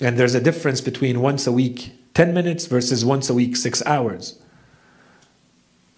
And 0.00 0.18
there's 0.18 0.34
a 0.34 0.40
difference 0.40 0.80
between 0.80 1.20
once 1.20 1.46
a 1.46 1.52
week 1.52 1.92
10 2.18 2.34
minutes 2.34 2.66
versus 2.66 3.04
once 3.04 3.30
a 3.30 3.34
week 3.34 3.54
6 3.54 3.80
hours. 3.86 4.40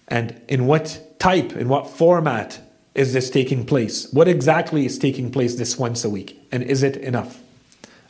And 0.07 0.39
in 0.47 0.67
what 0.67 1.17
type, 1.17 1.53
in 1.53 1.67
what 1.67 1.89
format 1.89 2.59
is 2.93 3.11
this 3.11 3.31
taking 3.31 3.65
place? 3.65 4.07
What 4.13 4.27
exactly 4.27 4.85
is 4.85 4.99
taking 4.99 5.31
place 5.31 5.55
this 5.55 5.79
once 5.79 6.03
a 6.03 6.11
week? 6.11 6.39
And 6.51 6.61
is 6.61 6.83
it 6.83 6.95
enough? 6.97 7.41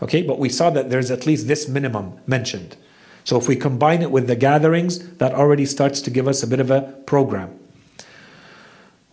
Okay, 0.01 0.23
but 0.23 0.39
we 0.39 0.49
saw 0.49 0.69
that 0.71 0.89
there's 0.89 1.09
at 1.09 1.25
least 1.25 1.47
this 1.47 1.69
minimum 1.69 2.19
mentioned. 2.27 2.75
So 3.23 3.37
if 3.37 3.47
we 3.47 3.55
combine 3.55 4.01
it 4.01 4.11
with 4.11 4.27
the 4.27 4.35
gatherings, 4.35 4.99
that 5.19 5.33
already 5.33 5.65
starts 5.65 6.01
to 6.01 6.11
give 6.11 6.27
us 6.27 6.43
a 6.43 6.47
bit 6.47 6.59
of 6.59 6.69
a 6.69 6.81
program. 7.05 7.57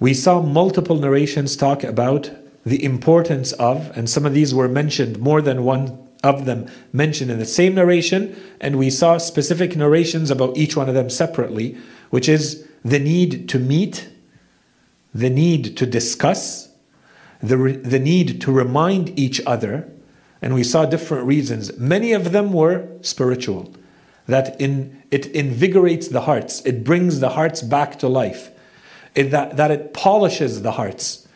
We 0.01 0.13
saw 0.13 0.43
multiple 0.43 0.97
narrations 0.97 1.55
talk 1.55 1.85
about 1.85 2.33
the 2.67 2.83
importance 2.83 3.53
of, 3.53 3.97
and 3.97 4.11
some 4.11 4.27
of 4.27 4.35
these 4.35 4.53
were 4.53 4.67
mentioned, 4.67 5.21
more 5.21 5.41
than 5.41 5.63
one 5.63 6.08
of 6.23 6.45
them 6.45 6.69
mentioned 6.93 7.31
in 7.31 7.39
the 7.39 7.47
same 7.47 7.75
narration, 7.75 8.41
and 8.61 8.77
we 8.77 8.91
saw 8.91 9.19
specific 9.19 9.77
narrations 9.77 10.31
about 10.31 10.57
each 10.57 10.77
one 10.77 10.89
of 10.89 10.95
them 10.95 11.11
separately, 11.11 11.77
which 12.11 12.29
is 12.29 12.67
the 12.85 12.99
need 12.99 13.49
to 13.49 13.59
meet 13.59 14.09
the 15.15 15.31
need 15.31 15.77
to 15.77 15.87
discuss, 15.87 16.69
the, 17.43 17.57
the 17.57 17.99
need 17.99 18.41
to 18.43 18.53
remind 18.53 19.19
each 19.19 19.41
other, 19.47 19.91
and 20.43 20.55
we 20.55 20.63
saw 20.63 20.85
different 20.85 21.27
reasons. 21.27 21.77
Many 21.79 22.13
of 22.13 22.33
them 22.33 22.53
were 22.53 22.89
spiritual, 23.01 23.75
that 24.27 24.61
in, 24.61 25.03
it 25.11 25.27
invigorates 25.27 26.09
the 26.09 26.23
hearts, 26.23 26.61
it 26.65 26.85
brings 26.85 27.21
the 27.21 27.31
hearts 27.31 27.63
back 27.63 27.99
to 28.01 28.09
life, 28.09 28.51
it, 29.15 29.31
that, 29.31 29.57
that 29.57 29.71
it 29.71 29.95
polishes 29.95 30.63
the 30.63 30.73
hearts. 30.73 31.27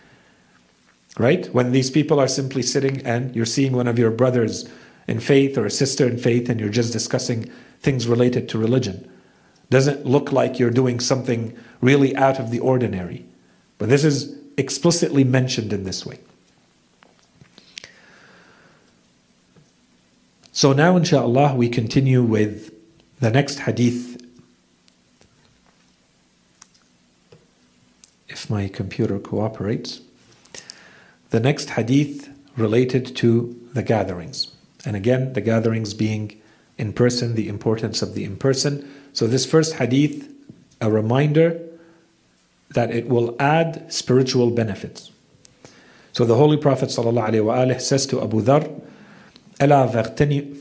Right? 1.18 1.46
When 1.52 1.72
these 1.72 1.90
people 1.90 2.18
are 2.18 2.28
simply 2.28 2.62
sitting 2.62 3.04
and 3.04 3.34
you're 3.36 3.44
seeing 3.44 3.72
one 3.72 3.86
of 3.86 3.98
your 3.98 4.10
brothers 4.10 4.68
in 5.06 5.20
faith 5.20 5.58
or 5.58 5.66
a 5.66 5.70
sister 5.70 6.06
in 6.06 6.16
faith 6.16 6.48
and 6.48 6.58
you're 6.58 6.68
just 6.68 6.92
discussing 6.92 7.50
things 7.80 8.06
related 8.06 8.48
to 8.48 8.58
religion. 8.58 9.10
Doesn't 9.68 10.06
look 10.06 10.32
like 10.32 10.58
you're 10.58 10.70
doing 10.70 11.00
something 11.00 11.56
really 11.80 12.14
out 12.16 12.38
of 12.38 12.50
the 12.50 12.60
ordinary. 12.60 13.24
But 13.78 13.88
this 13.88 14.04
is 14.04 14.36
explicitly 14.56 15.24
mentioned 15.24 15.72
in 15.72 15.84
this 15.84 16.06
way. 16.06 16.18
So 20.52 20.72
now, 20.72 20.96
inshallah, 20.96 21.54
we 21.54 21.68
continue 21.68 22.22
with 22.22 22.72
the 23.18 23.30
next 23.30 23.60
hadith. 23.60 24.22
If 28.28 28.50
my 28.50 28.68
computer 28.68 29.18
cooperates. 29.18 30.02
The 31.31 31.39
next 31.39 31.71
hadith 31.71 32.29
related 32.55 33.15
to 33.17 33.69
the 33.73 33.83
gatherings. 33.83 34.51
And 34.85 34.95
again, 34.95 35.33
the 35.33 35.41
gatherings 35.41 35.93
being 35.93 36.39
in 36.77 36.93
person, 36.93 37.35
the 37.35 37.49
importance 37.49 38.01
of 38.01 38.13
the 38.13 38.23
in 38.23 38.37
person. 38.37 38.87
So, 39.13 39.27
this 39.27 39.45
first 39.45 39.73
hadith, 39.73 40.31
a 40.79 40.91
reminder 40.91 41.59
that 42.71 42.91
it 42.91 43.07
will 43.07 43.35
add 43.39 43.91
spiritual 43.91 44.51
benefits. 44.51 45.11
So 46.13 46.25
the 46.25 46.35
Holy 46.35 46.57
Prophet 46.57 46.89
ﷺ 46.89 47.81
says 47.81 48.05
to 48.07 48.21
Abu 48.21 48.41
Dhar, 48.41 48.67
ألا 49.59 49.87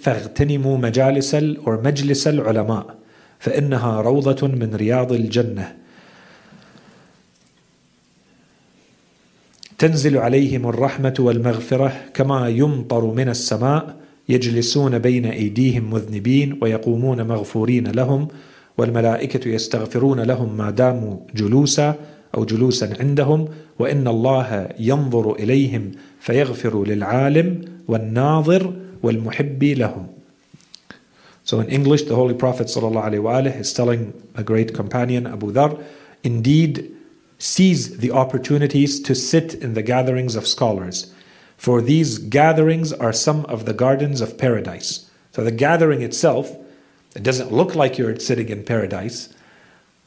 فاغتنموا 0.03 0.79
مجالس 0.79 1.35
or 1.65 1.79
مجلس 1.79 2.27
العلماء 2.27 2.97
فإنها 3.39 4.01
روضة 4.01 4.47
من 4.47 4.75
رياض 4.75 5.13
الجنة 5.13 5.77
تنزل 9.82 10.18
عليهم 10.18 10.68
الرحمة 10.68 11.14
والمغفرة 11.20 11.94
كما 12.14 12.50
يمطر 12.50 13.06
من 13.06 13.30
السماء 13.30 13.96
يجلسون 14.30 15.00
بين 15.00 15.26
أيديهم 15.26 15.90
مذنبين 15.94 16.60
ويقومون 16.62 17.28
مغفورين 17.28 17.88
لهم 17.88 18.28
والملائكة 18.78 19.50
يستغفرون 19.50 20.20
لهم 20.20 20.58
ما 20.58 20.70
داموا 20.70 21.18
جلوسا 21.36 21.96
أو 22.38 22.46
جلوسا 22.46 22.94
عندهم 23.00 23.48
وإن 23.80 24.08
الله 24.08 24.70
ينظر 24.80 25.36
إليهم 25.36 25.92
فيغفر 26.20 26.84
للعالم 26.84 27.62
والناظر 27.88 28.74
والمحب 29.04 29.64
لهم. 29.64 30.08
So 31.44 31.60
in 31.60 31.70
English, 31.70 32.04
the 32.04 32.16
Holy 32.16 32.36
Prophet 32.36 32.68
ﷺ 32.68 33.60
is 33.60 33.74
telling 33.74 34.14
a 34.36 34.44
great 34.44 34.76
companion, 34.76 35.26
Abu 35.26 35.52
Dhar, 35.52 35.76
indeed 36.24 37.01
seize 37.42 37.98
the 37.98 38.12
opportunities 38.12 39.00
to 39.02 39.16
sit 39.16 39.54
in 39.56 39.74
the 39.74 39.82
gatherings 39.82 40.36
of 40.36 40.48
scholars. 40.48 41.14
For 41.58 41.82
these 41.82 42.18
gatherings 42.18 42.94
are 42.94 43.14
some 43.14 43.46
of 43.46 43.66
the 43.66 43.74
gardens 43.74 44.22
of 44.22 44.38
paradise. 44.38 45.10
So 45.32 45.44
the 45.44 45.52
gathering 45.52 46.02
itself 46.02 46.56
it 47.16 47.24
doesn't 47.24 47.52
look 47.52 47.76
like 47.76 47.98
you're 47.98 48.18
sitting 48.20 48.50
in 48.50 48.64
paradise, 48.64 49.30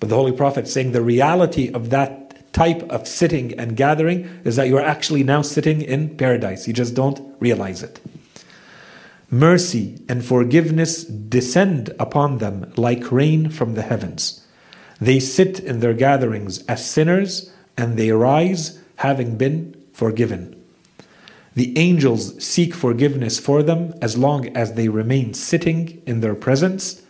but 0.00 0.08
the 0.08 0.14
Holy 0.14 0.32
Prophet 0.32 0.66
saying 0.66 0.92
the 0.92 1.02
reality 1.02 1.70
of 1.70 1.90
that 1.90 2.52
type 2.54 2.82
of 2.84 3.06
sitting 3.06 3.52
and 3.58 3.76
gathering 3.76 4.40
is 4.44 4.56
that 4.56 4.68
you're 4.68 4.80
actually 4.80 5.22
now 5.22 5.42
sitting 5.42 5.82
in 5.82 6.16
paradise. 6.16 6.66
You 6.66 6.72
just 6.72 6.94
don't 6.94 7.36
realize 7.40 7.82
it. 7.82 8.00
Mercy 9.30 10.00
and 10.08 10.24
forgiveness 10.24 11.04
descend 11.04 11.92
upon 11.98 12.38
them 12.38 12.72
like 12.76 13.10
rain 13.10 13.50
from 13.50 13.74
the 13.74 13.82
heavens. 13.82 14.43
They 15.00 15.20
sit 15.20 15.60
in 15.60 15.80
their 15.80 15.94
gatherings 15.94 16.64
as 16.66 16.88
sinners 16.88 17.52
and 17.76 17.96
they 17.96 18.10
rise 18.12 18.80
having 18.96 19.36
been 19.36 19.80
forgiven. 19.92 20.54
The 21.54 21.76
angels 21.78 22.42
seek 22.42 22.74
forgiveness 22.74 23.38
for 23.38 23.62
them 23.62 23.94
as 24.02 24.18
long 24.18 24.56
as 24.56 24.74
they 24.74 24.88
remain 24.88 25.34
sitting 25.34 26.02
in 26.06 26.20
their 26.20 26.34
presence. 26.34 27.02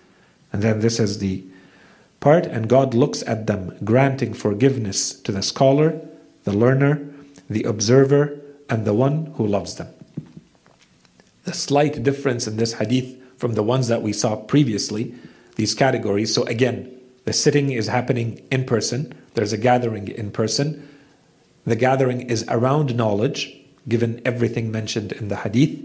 And 0.53 0.63
then 0.63 0.81
this 0.81 1.01
is 1.01 1.19
the 1.19 1.45
part, 2.21 2.47
and 2.47 2.69
God 2.69 2.95
looks 2.95 3.23
at 3.27 3.47
them, 3.47 3.77
granting 3.85 4.35
forgiveness 4.35 5.13
to 5.23 5.33
the 5.33 5.43
scholar, 5.43 6.01
the 6.45 6.53
learner, 6.53 7.07
the 7.49 7.65
observer, 7.65 8.39
and 8.69 8.85
the 8.85 8.95
one 8.95 9.27
who 9.37 9.47
loves 9.47 9.77
them. 9.77 9.89
The 11.45 11.53
slight 11.53 12.03
difference 12.03 12.47
in 12.47 12.57
this 12.57 12.75
hadith 12.75 13.17
from 13.39 13.55
the 13.55 13.63
ones 13.63 13.89
that 13.89 14.03
we 14.03 14.13
saw 14.13 14.37
previously, 14.37 15.15
these 15.57 15.75
categories. 15.75 16.35
So 16.35 16.45
again, 16.45 16.91
the 17.25 17.33
sitting 17.33 17.73
is 17.73 17.89
happening 17.89 18.47
in 18.51 18.65
person, 18.65 19.15
there's 19.35 19.53
a 19.53 19.59
gathering 19.59 20.09
in 20.09 20.31
person. 20.31 20.89
The 21.65 21.77
gathering 21.77 22.23
is 22.23 22.45
around 22.49 22.95
knowledge, 22.95 23.57
given 23.89 24.21
everything 24.25 24.71
mentioned 24.71 25.13
in 25.13 25.29
the 25.29 25.37
hadith. 25.37 25.81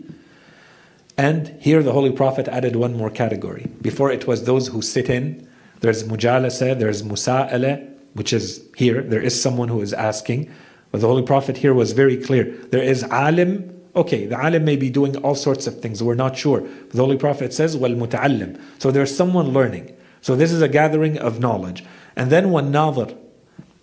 And 1.18 1.48
here 1.60 1.84
the 1.84 1.94
Holy 1.94 2.12
Prophet 2.12 2.48
added 2.48 2.76
one 2.76 2.96
more 2.96 3.10
category. 3.10 3.68
Before 3.82 4.12
it 4.12 4.28
was 4.28 4.44
those 4.44 4.68
who 4.68 4.82
sit 4.82 5.10
in, 5.10 5.48
there's 5.82 6.04
mujalasa, 6.04 6.78
there's 6.78 7.04
musa'ala, 7.04 7.88
which 8.14 8.34
is 8.34 8.66
here, 8.76 9.02
there 9.02 9.22
is 9.22 9.42
someone 9.42 9.70
who 9.70 9.82
is 9.82 9.94
asking. 9.94 10.52
But 10.92 11.02
the 11.02 11.08
Holy 11.08 11.24
Prophet 11.24 11.58
here 11.58 11.74
was 11.74 11.94
very 11.94 12.18
clear. 12.18 12.46
There 12.72 12.84
is 12.84 13.04
alim, 13.04 13.82
okay, 13.96 14.26
the 14.26 14.38
alim 14.38 14.66
may 14.66 14.76
be 14.76 14.90
doing 14.90 15.16
all 15.18 15.36
sorts 15.36 15.68
of 15.68 15.82
things, 15.82 16.04
we're 16.04 16.16
not 16.16 16.38
sure. 16.38 16.62
The 16.92 16.98
Holy 16.98 17.18
Prophet 17.18 17.54
says, 17.54 17.78
wal 17.78 17.92
muta'allim. 17.92 18.60
So 18.80 18.92
there's 18.92 19.16
someone 19.16 19.50
learning. 19.50 19.96
So 20.21 20.37
this 20.37 20.53
is 20.53 20.63
a 20.63 20.69
gathering 20.69 21.19
of 21.19 21.41
knowledge. 21.41 21.85
And 22.17 22.31
then 22.31 22.51
one 22.51 22.73
nadhar. 22.73 23.17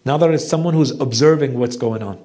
Nadhar 0.06 0.34
is 0.34 0.48
someone 0.48 0.74
who's 0.74 0.92
observing 1.00 1.60
what's 1.60 1.78
going 1.78 2.02
on. 2.02 2.20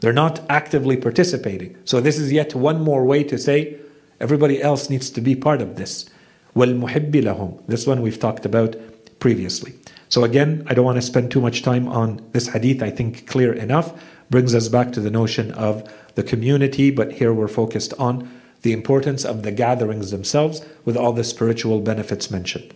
They're 0.00 0.12
not 0.12 0.40
actively 0.48 0.96
participating. 0.96 1.76
So 1.84 2.00
this 2.00 2.18
is 2.18 2.30
yet 2.30 2.54
one 2.54 2.80
more 2.82 3.04
way 3.04 3.24
to 3.24 3.36
say 3.36 3.78
everybody 4.20 4.62
else 4.62 4.88
needs 4.88 5.10
to 5.10 5.20
be 5.20 5.34
part 5.34 5.60
of 5.60 5.76
this. 5.76 6.08
وَالْمُحِبِّ 6.54 7.10
لَهُمْ 7.10 7.66
This 7.66 7.86
one 7.86 8.02
we've 8.02 8.20
talked 8.20 8.46
about 8.46 8.76
previously. 9.18 9.74
So 10.08 10.24
again, 10.24 10.64
I 10.66 10.74
don't 10.74 10.84
want 10.84 10.96
to 10.96 11.02
spend 11.02 11.30
too 11.30 11.40
much 11.40 11.62
time 11.62 11.88
on 11.88 12.24
this 12.32 12.48
hadith, 12.48 12.82
I 12.82 12.90
think 12.90 13.26
clear 13.26 13.52
enough. 13.52 13.92
brings 14.30 14.54
us 14.54 14.68
back 14.68 14.92
to 14.92 15.00
the 15.00 15.10
notion 15.10 15.50
of 15.52 15.88
the 16.14 16.22
community, 16.22 16.90
but 16.90 17.12
here 17.12 17.32
we're 17.32 17.48
focused 17.48 17.94
on 17.98 18.30
the 18.62 18.72
importance 18.72 19.24
of 19.24 19.42
the 19.42 19.52
gatherings 19.52 20.10
themselves 20.10 20.64
with 20.84 20.96
all 20.96 21.12
the 21.12 21.24
spiritual 21.24 21.80
benefits 21.80 22.30
mentioned. 22.30 22.74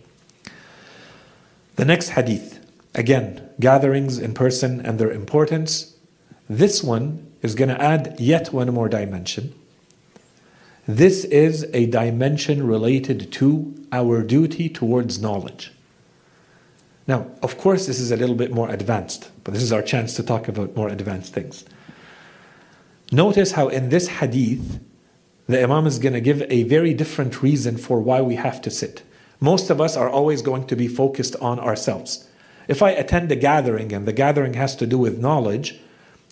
The 1.77 1.85
next 1.85 2.09
hadith, 2.09 2.59
again, 2.95 3.49
gatherings 3.59 4.17
in 4.17 4.33
person 4.33 4.81
and 4.81 4.99
their 4.99 5.11
importance. 5.11 5.95
This 6.49 6.83
one 6.83 7.31
is 7.43 7.53
going 7.53 7.69
to 7.69 7.79
add 7.79 8.19
yet 8.19 8.51
one 8.51 8.73
more 8.73 8.89
dimension. 8.89 9.53
This 10.87 11.23
is 11.25 11.69
a 11.73 11.85
dimension 11.85 12.65
related 12.65 13.31
to 13.33 13.75
our 13.91 14.23
duty 14.23 14.69
towards 14.69 15.21
knowledge. 15.21 15.71
Now, 17.05 17.27
of 17.43 17.59
course, 17.59 17.85
this 17.85 17.99
is 17.99 18.11
a 18.11 18.17
little 18.17 18.35
bit 18.35 18.51
more 18.51 18.69
advanced, 18.71 19.29
but 19.43 19.53
this 19.53 19.61
is 19.61 19.71
our 19.71 19.83
chance 19.83 20.15
to 20.15 20.23
talk 20.23 20.47
about 20.47 20.75
more 20.75 20.89
advanced 20.89 21.31
things. 21.31 21.63
Notice 23.11 23.51
how 23.51 23.67
in 23.67 23.89
this 23.89 24.07
hadith, 24.07 24.79
the 25.45 25.61
Imam 25.61 25.85
is 25.85 25.99
going 25.99 26.13
to 26.13 26.21
give 26.21 26.41
a 26.49 26.63
very 26.63 26.95
different 26.95 27.43
reason 27.43 27.77
for 27.77 28.01
why 28.01 28.21
we 28.21 28.35
have 28.35 28.61
to 28.63 28.71
sit. 28.71 29.03
Most 29.39 29.69
of 29.69 29.79
us 29.79 29.95
are 29.95 30.09
always 30.09 30.41
going 30.41 30.65
to 30.67 30.75
be 30.75 30.87
focused 30.87 31.35
on 31.37 31.59
ourselves. 31.59 32.27
If 32.67 32.81
I 32.81 32.91
attend 32.91 33.31
a 33.31 33.35
gathering 33.35 33.93
and 33.93 34.05
the 34.05 34.13
gathering 34.13 34.55
has 34.55 34.75
to 34.77 34.87
do 34.87 34.97
with 34.97 35.19
knowledge, 35.19 35.79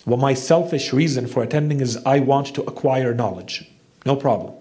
well, 0.06 0.18
my 0.18 0.34
selfish 0.34 0.94
reason 0.94 1.28
for 1.28 1.44
attending 1.44 1.82
is 1.82 1.98
I 2.06 2.20
want 2.20 2.54
to 2.56 2.64
acquire 2.64 3.14
knowledge. 3.14 3.70
No 4.06 4.16
problem. 4.16 4.54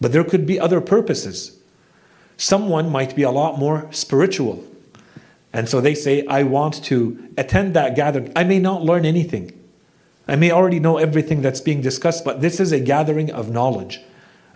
But 0.00 0.12
there 0.12 0.24
could 0.24 0.46
be 0.46 0.60
other 0.60 0.80
purposes. 0.80 1.58
Someone 2.36 2.90
might 2.90 3.16
be 3.16 3.22
a 3.22 3.30
lot 3.30 3.58
more 3.58 3.88
spiritual. 3.92 4.64
And 5.52 5.68
so 5.68 5.80
they 5.80 5.94
say, 5.94 6.26
I 6.26 6.42
want 6.42 6.84
to 6.84 7.32
attend 7.38 7.74
that 7.74 7.96
gathering. 7.96 8.30
I 8.36 8.44
may 8.44 8.58
not 8.58 8.82
learn 8.82 9.04
anything. 9.04 9.52
I 10.28 10.36
may 10.36 10.50
already 10.50 10.80
know 10.80 10.98
everything 10.98 11.40
that's 11.40 11.60
being 11.60 11.80
discussed, 11.80 12.24
but 12.24 12.40
this 12.40 12.60
is 12.60 12.72
a 12.72 12.80
gathering 12.80 13.30
of 13.30 13.50
knowledge. 13.50 14.00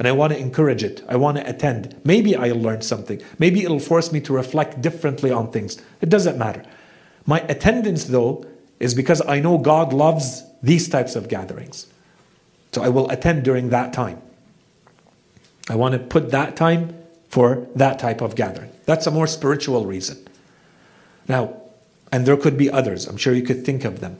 And 0.01 0.09
I 0.09 0.13
want 0.13 0.33
to 0.33 0.39
encourage 0.39 0.83
it. 0.83 1.05
I 1.11 1.17
want 1.17 1.37
to 1.37 1.47
attend. 1.47 1.95
Maybe 2.05 2.35
I'll 2.35 2.57
learn 2.57 2.81
something. 2.81 3.21
Maybe 3.39 3.65
it'll 3.65 3.79
force 3.79 4.11
me 4.11 4.21
to 4.23 4.33
reflect 4.33 4.81
differently 4.81 5.31
on 5.31 5.53
things. 5.53 5.77
It 6.01 6.09
doesn't 6.09 6.39
matter. 6.39 6.65
My 7.27 7.41
attendance, 7.41 8.05
though, 8.05 8.47
is 8.79 8.95
because 8.95 9.21
I 9.29 9.41
know 9.41 9.59
God 9.59 9.93
loves 9.93 10.43
these 10.63 10.89
types 10.89 11.17
of 11.17 11.29
gatherings. 11.29 11.87
So 12.73 12.83
I 12.83 12.89
will 12.89 13.11
attend 13.11 13.43
during 13.43 13.69
that 13.69 13.93
time. 13.93 14.23
I 15.69 15.75
want 15.75 15.93
to 15.93 15.99
put 15.99 16.31
that 16.31 16.57
time 16.57 16.97
for 17.29 17.67
that 17.75 17.99
type 17.99 18.23
of 18.23 18.35
gathering. 18.35 18.73
That's 18.87 19.07
a 19.07 19.11
more 19.11 19.27
spiritual 19.27 19.85
reason. 19.85 20.27
Now, 21.29 21.61
and 22.11 22.25
there 22.25 22.39
could 22.39 22.57
be 22.57 22.71
others. 22.71 23.07
I'm 23.07 23.19
sure 23.19 23.35
you 23.35 23.43
could 23.43 23.67
think 23.67 23.85
of 23.85 24.01
them. 24.01 24.17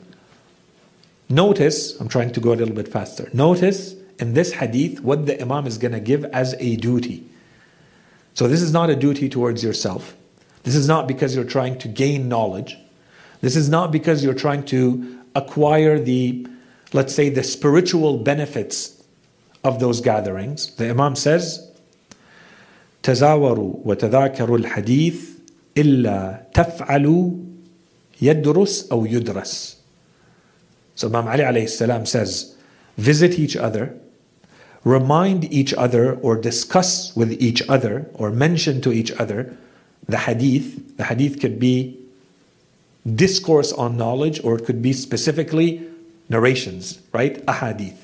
Notice, 1.27 1.99
I'm 1.99 2.07
trying 2.07 2.33
to 2.33 2.39
go 2.39 2.53
a 2.53 2.55
little 2.55 2.75
bit 2.75 2.87
faster. 2.87 3.31
Notice 3.33 3.95
in 4.20 4.34
this 4.34 4.52
hadith 4.54 5.00
what 5.00 5.26
the 5.26 5.40
Imam 5.40 5.66
is 5.66 5.78
going 5.78 5.92
to 5.92 6.00
give 6.00 6.24
as 6.26 6.54
a 6.58 6.76
duty. 6.76 7.24
So, 8.34 8.48
this 8.48 8.62
is 8.62 8.72
not 8.72 8.90
a 8.90 8.96
duty 8.96 9.28
towards 9.28 9.64
yourself. 9.64 10.14
This 10.62 10.74
is 10.74 10.88
not 10.88 11.06
because 11.06 11.34
you're 11.34 11.44
trying 11.44 11.78
to 11.78 11.88
gain 11.88 12.28
knowledge. 12.28 12.76
This 13.40 13.56
is 13.56 13.68
not 13.68 13.92
because 13.92 14.24
you're 14.24 14.34
trying 14.34 14.64
to 14.66 15.22
acquire 15.34 15.98
the, 15.98 16.46
let's 16.92 17.14
say, 17.14 17.28
the 17.28 17.42
spiritual 17.42 18.18
benefits 18.18 19.02
of 19.62 19.80
those 19.80 20.00
gatherings. 20.00 20.74
The 20.74 20.90
Imam 20.90 21.16
says, 21.16 21.70
تزاوروا 23.02 23.84
وتذاكروا 23.84 24.58
الحديث 24.58 25.30
إلا 25.76 26.46
تفعلوا 26.54 27.30
يدرس 28.20 28.88
أو 28.92 29.06
يدرس. 29.06 29.76
So 30.96 31.08
Imam 31.08 31.28
Ali 31.28 31.44
alayhi 31.44 31.68
salam 31.68 32.06
says, 32.06 32.56
visit 32.96 33.38
each 33.38 33.56
other, 33.56 33.94
remind 34.83 35.51
each 35.53 35.73
other 35.73 36.15
or 36.15 36.35
discuss 36.35 37.15
with 37.15 37.31
each 37.33 37.67
other 37.69 38.09
or 38.13 38.31
mention 38.31 38.81
to 38.81 38.91
each 38.91 39.11
other 39.13 39.55
the 40.07 40.17
hadith. 40.17 40.97
The 40.97 41.05
hadith 41.05 41.39
could 41.39 41.59
be 41.59 41.97
discourse 43.15 43.71
on 43.71 43.97
knowledge 43.97 44.43
or 44.43 44.57
it 44.57 44.65
could 44.65 44.81
be 44.81 44.93
specifically 44.93 45.87
narrations, 46.29 46.99
right? 47.11 47.45
Ahadith. 47.45 47.97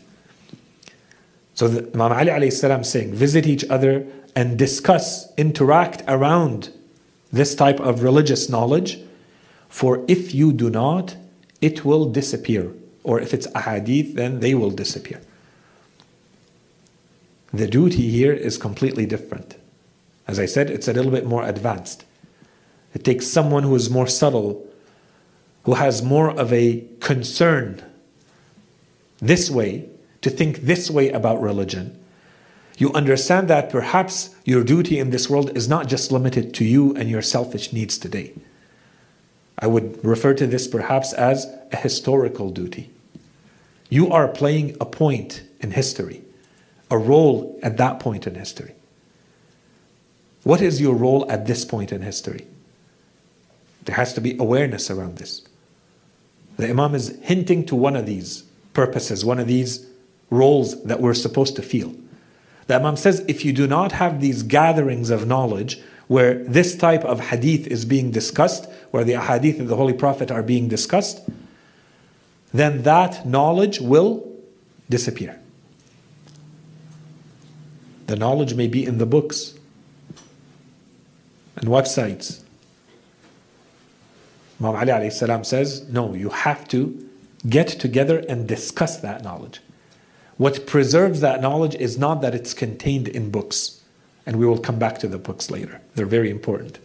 So 1.53 1.67
the, 1.67 1.91
Imam 1.93 2.11
Ali 2.11 2.27
alayhi 2.27 2.53
salam 2.53 2.83
saying, 2.83 3.13
visit 3.13 3.47
each 3.47 3.65
other 3.69 4.05
and 4.35 4.59
discuss, 4.59 5.33
interact 5.35 6.03
around 6.07 6.69
this 7.31 7.55
type 7.55 7.79
of 7.79 8.03
religious 8.03 8.49
knowledge, 8.49 8.99
for 9.67 10.05
if 10.07 10.33
you 10.35 10.53
do 10.53 10.69
not, 10.69 11.15
it 11.59 11.83
will 11.83 12.05
disappear. 12.05 12.71
Or 13.03 13.19
if 13.19 13.33
it's 13.33 13.47
ahadith, 13.47 14.13
then 14.13 14.39
they 14.39 14.53
will 14.53 14.69
disappear. 14.69 15.21
The 17.53 17.67
duty 17.67 18.09
here 18.09 18.33
is 18.33 18.57
completely 18.57 19.05
different. 19.05 19.55
As 20.27 20.39
I 20.39 20.45
said, 20.45 20.69
it's 20.69 20.87
a 20.87 20.93
little 20.93 21.11
bit 21.11 21.25
more 21.25 21.43
advanced. 21.43 22.03
It 22.93 23.03
takes 23.03 23.27
someone 23.27 23.63
who 23.63 23.75
is 23.75 23.89
more 23.89 24.07
subtle, 24.07 24.65
who 25.63 25.75
has 25.75 26.01
more 26.01 26.29
of 26.29 26.51
a 26.51 26.85
concern 26.99 27.83
this 29.19 29.49
way, 29.49 29.89
to 30.21 30.29
think 30.29 30.61
this 30.61 30.89
way 30.89 31.09
about 31.09 31.41
religion. 31.41 31.97
You 32.77 32.91
understand 32.93 33.47
that 33.47 33.69
perhaps 33.69 34.35
your 34.45 34.63
duty 34.63 34.99
in 34.99 35.09
this 35.09 35.29
world 35.29 35.55
is 35.57 35.67
not 35.67 35.87
just 35.87 36.11
limited 36.11 36.53
to 36.55 36.65
you 36.65 36.95
and 36.95 37.09
your 37.09 37.21
selfish 37.21 37.73
needs 37.73 37.97
today. 37.97 38.33
I 39.59 39.67
would 39.67 40.03
refer 40.03 40.33
to 40.35 40.45
this 40.45 40.67
perhaps 40.67 41.13
as 41.13 41.47
a 41.71 41.77
historical 41.77 42.51
duty. 42.51 42.91
You 43.89 44.11
are 44.11 44.27
playing 44.27 44.77
a 44.79 44.85
point 44.85 45.43
in 45.59 45.71
history, 45.71 46.21
a 46.89 46.97
role 46.97 47.59
at 47.63 47.77
that 47.77 47.99
point 47.99 48.27
in 48.27 48.35
history. 48.35 48.73
What 50.43 50.61
is 50.61 50.79
your 50.79 50.95
role 50.95 51.29
at 51.29 51.45
this 51.45 51.65
point 51.65 51.91
in 51.91 52.01
history? 52.01 52.47
There 53.83 53.95
has 53.95 54.13
to 54.13 54.21
be 54.21 54.37
awareness 54.37 54.89
around 54.89 55.17
this. 55.17 55.41
The 56.57 56.69
Imam 56.69 56.95
is 56.95 57.17
hinting 57.21 57.65
to 57.67 57.75
one 57.75 57.95
of 57.95 58.05
these 58.05 58.43
purposes, 58.73 59.23
one 59.23 59.39
of 59.39 59.47
these 59.47 59.85
roles 60.29 60.83
that 60.83 61.01
we're 61.01 61.13
supposed 61.13 61.55
to 61.55 61.61
feel. 61.61 61.93
The 62.67 62.75
Imam 62.75 62.97
says 62.97 63.23
if 63.27 63.45
you 63.45 63.53
do 63.53 63.67
not 63.67 63.93
have 63.93 64.21
these 64.21 64.43
gatherings 64.43 65.09
of 65.09 65.27
knowledge 65.27 65.79
where 66.07 66.43
this 66.45 66.75
type 66.75 67.03
of 67.03 67.19
hadith 67.19 67.67
is 67.67 67.85
being 67.85 68.11
discussed, 68.11 68.69
where 68.91 69.03
the 69.03 69.19
hadith 69.19 69.59
of 69.59 69.67
the 69.67 69.75
Holy 69.75 69.93
Prophet 69.93 70.31
are 70.31 70.43
being 70.43 70.67
discussed, 70.67 71.21
then 72.53 72.83
that 72.83 73.25
knowledge 73.25 73.81
will 73.81 74.25
disappear. 74.89 75.39
The 78.07 78.15
knowledge 78.15 78.55
may 78.55 78.67
be 78.67 78.85
in 78.85 78.97
the 78.97 79.05
books 79.05 79.53
and 81.55 81.67
websites. 81.67 82.41
Imam 84.59 84.75
Ali 84.75 84.87
alayhi 84.87 85.11
salam 85.11 85.43
says, 85.43 85.87
no, 85.89 86.13
you 86.13 86.29
have 86.29 86.67
to 86.69 87.09
get 87.47 87.67
together 87.67 88.23
and 88.27 88.47
discuss 88.47 88.97
that 88.97 89.23
knowledge. 89.23 89.61
What 90.37 90.65
preserves 90.65 91.21
that 91.21 91.41
knowledge 91.41 91.75
is 91.75 91.97
not 91.97 92.21
that 92.21 92.33
it's 92.33 92.53
contained 92.53 93.07
in 93.07 93.29
books. 93.29 93.81
And 94.25 94.37
we 94.37 94.45
will 94.45 94.57
come 94.57 94.77
back 94.77 94.99
to 94.99 95.07
the 95.07 95.17
books 95.17 95.49
later. 95.49 95.81
They're 95.95 96.05
very 96.05 96.29
important. 96.29 96.79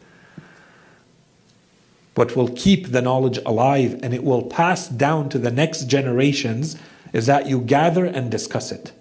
What 2.15 2.37
will 2.37 2.49
keep 2.49 2.89
the 2.89 3.03
knowledge 3.03 3.39
alive 3.45 3.99
and 4.03 4.13
it 4.13 4.23
will 4.23 4.43
pass 4.43 4.89
down 4.89 5.29
to 5.31 5.39
the 5.39 5.51
next 5.51 5.85
generations 5.85 6.77
is 7.13 7.27
that 7.27 7.47
you 7.47 7.61
gather 7.61 8.05
and 8.05 8.31
discuss 8.31 8.71
it. 8.71 8.93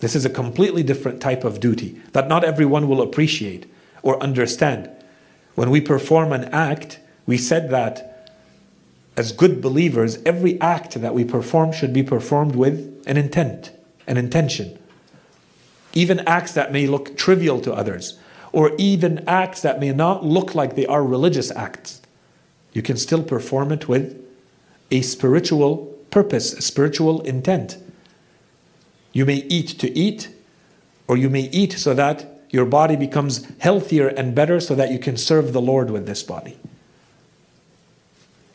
This 0.00 0.14
is 0.14 0.24
a 0.24 0.30
completely 0.30 0.82
different 0.82 1.20
type 1.20 1.44
of 1.44 1.60
duty 1.60 2.00
that 2.12 2.28
not 2.28 2.44
everyone 2.44 2.88
will 2.88 3.02
appreciate 3.02 3.70
or 4.02 4.22
understand. 4.22 4.90
When 5.54 5.70
we 5.70 5.80
perform 5.80 6.32
an 6.32 6.44
act, 6.46 7.00
we 7.26 7.36
said 7.36 7.70
that 7.70 8.30
as 9.16 9.32
good 9.32 9.60
believers, 9.60 10.18
every 10.24 10.60
act 10.60 11.00
that 11.00 11.14
we 11.14 11.24
perform 11.24 11.72
should 11.72 11.92
be 11.92 12.04
performed 12.04 12.54
with 12.54 13.02
an 13.06 13.16
intent, 13.16 13.72
an 14.06 14.16
intention. 14.16 14.78
Even 15.92 16.20
acts 16.20 16.52
that 16.52 16.70
may 16.70 16.86
look 16.86 17.16
trivial 17.16 17.60
to 17.62 17.72
others, 17.72 18.16
or 18.52 18.72
even 18.78 19.24
acts 19.28 19.62
that 19.62 19.80
may 19.80 19.90
not 19.90 20.24
look 20.24 20.54
like 20.54 20.76
they 20.76 20.86
are 20.86 21.02
religious 21.02 21.50
acts, 21.50 22.00
you 22.72 22.80
can 22.80 22.96
still 22.96 23.24
perform 23.24 23.72
it 23.72 23.88
with 23.88 24.24
a 24.92 25.02
spiritual 25.02 25.78
purpose, 26.10 26.52
a 26.52 26.62
spiritual 26.62 27.20
intent. 27.22 27.76
You 29.12 29.24
may 29.24 29.46
eat 29.48 29.68
to 29.80 29.96
eat, 29.98 30.28
or 31.06 31.16
you 31.16 31.30
may 31.30 31.48
eat 31.50 31.72
so 31.72 31.94
that 31.94 32.42
your 32.50 32.64
body 32.64 32.96
becomes 32.96 33.46
healthier 33.58 34.08
and 34.08 34.34
better 34.34 34.60
so 34.60 34.74
that 34.74 34.90
you 34.90 34.98
can 34.98 35.16
serve 35.16 35.52
the 35.52 35.60
Lord 35.60 35.90
with 35.90 36.06
this 36.06 36.22
body. 36.22 36.58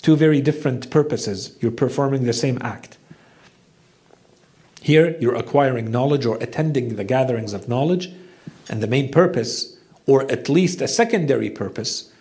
Two 0.02 0.16
very 0.16 0.42
different 0.42 0.90
purposes. 0.90 1.56
You're 1.62 1.72
performing 1.72 2.24
the 2.24 2.34
same 2.34 2.58
act. 2.62 2.98
Here, 4.82 5.16
you're 5.20 5.36
acquiring 5.36 5.92
knowledge 5.92 6.26
or 6.26 6.38
attending 6.38 6.96
the 6.96 7.04
gatherings 7.04 7.54
of 7.54 7.70
knowledge, 7.70 8.12
and 8.70 8.82
the 8.82 8.88
main 8.88 9.12
purpose, 9.12 9.78
or 10.06 10.30
at 10.32 10.50
least 10.50 10.82
a 10.82 10.88
secondary 10.88 11.50
purpose, 11.50 12.12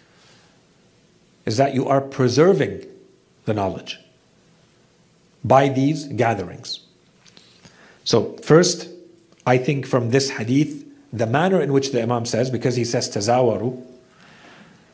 is 1.44 1.56
that 1.56 1.74
you 1.74 1.88
are 1.88 2.00
preserving 2.00 2.86
the 3.46 3.54
knowledge. 3.54 3.98
by 5.44 5.68
these 5.68 6.04
gatherings. 6.04 6.80
So, 8.04 8.36
first, 8.42 8.88
I 9.46 9.58
think 9.58 9.86
from 9.86 10.10
this 10.10 10.30
hadith, 10.30 10.84
the 11.12 11.26
manner 11.26 11.60
in 11.60 11.72
which 11.72 11.92
the 11.92 12.02
Imam 12.02 12.24
says, 12.24 12.50
because 12.50 12.76
he 12.76 12.84
says 12.84 13.08
tazawaru, 13.14 13.84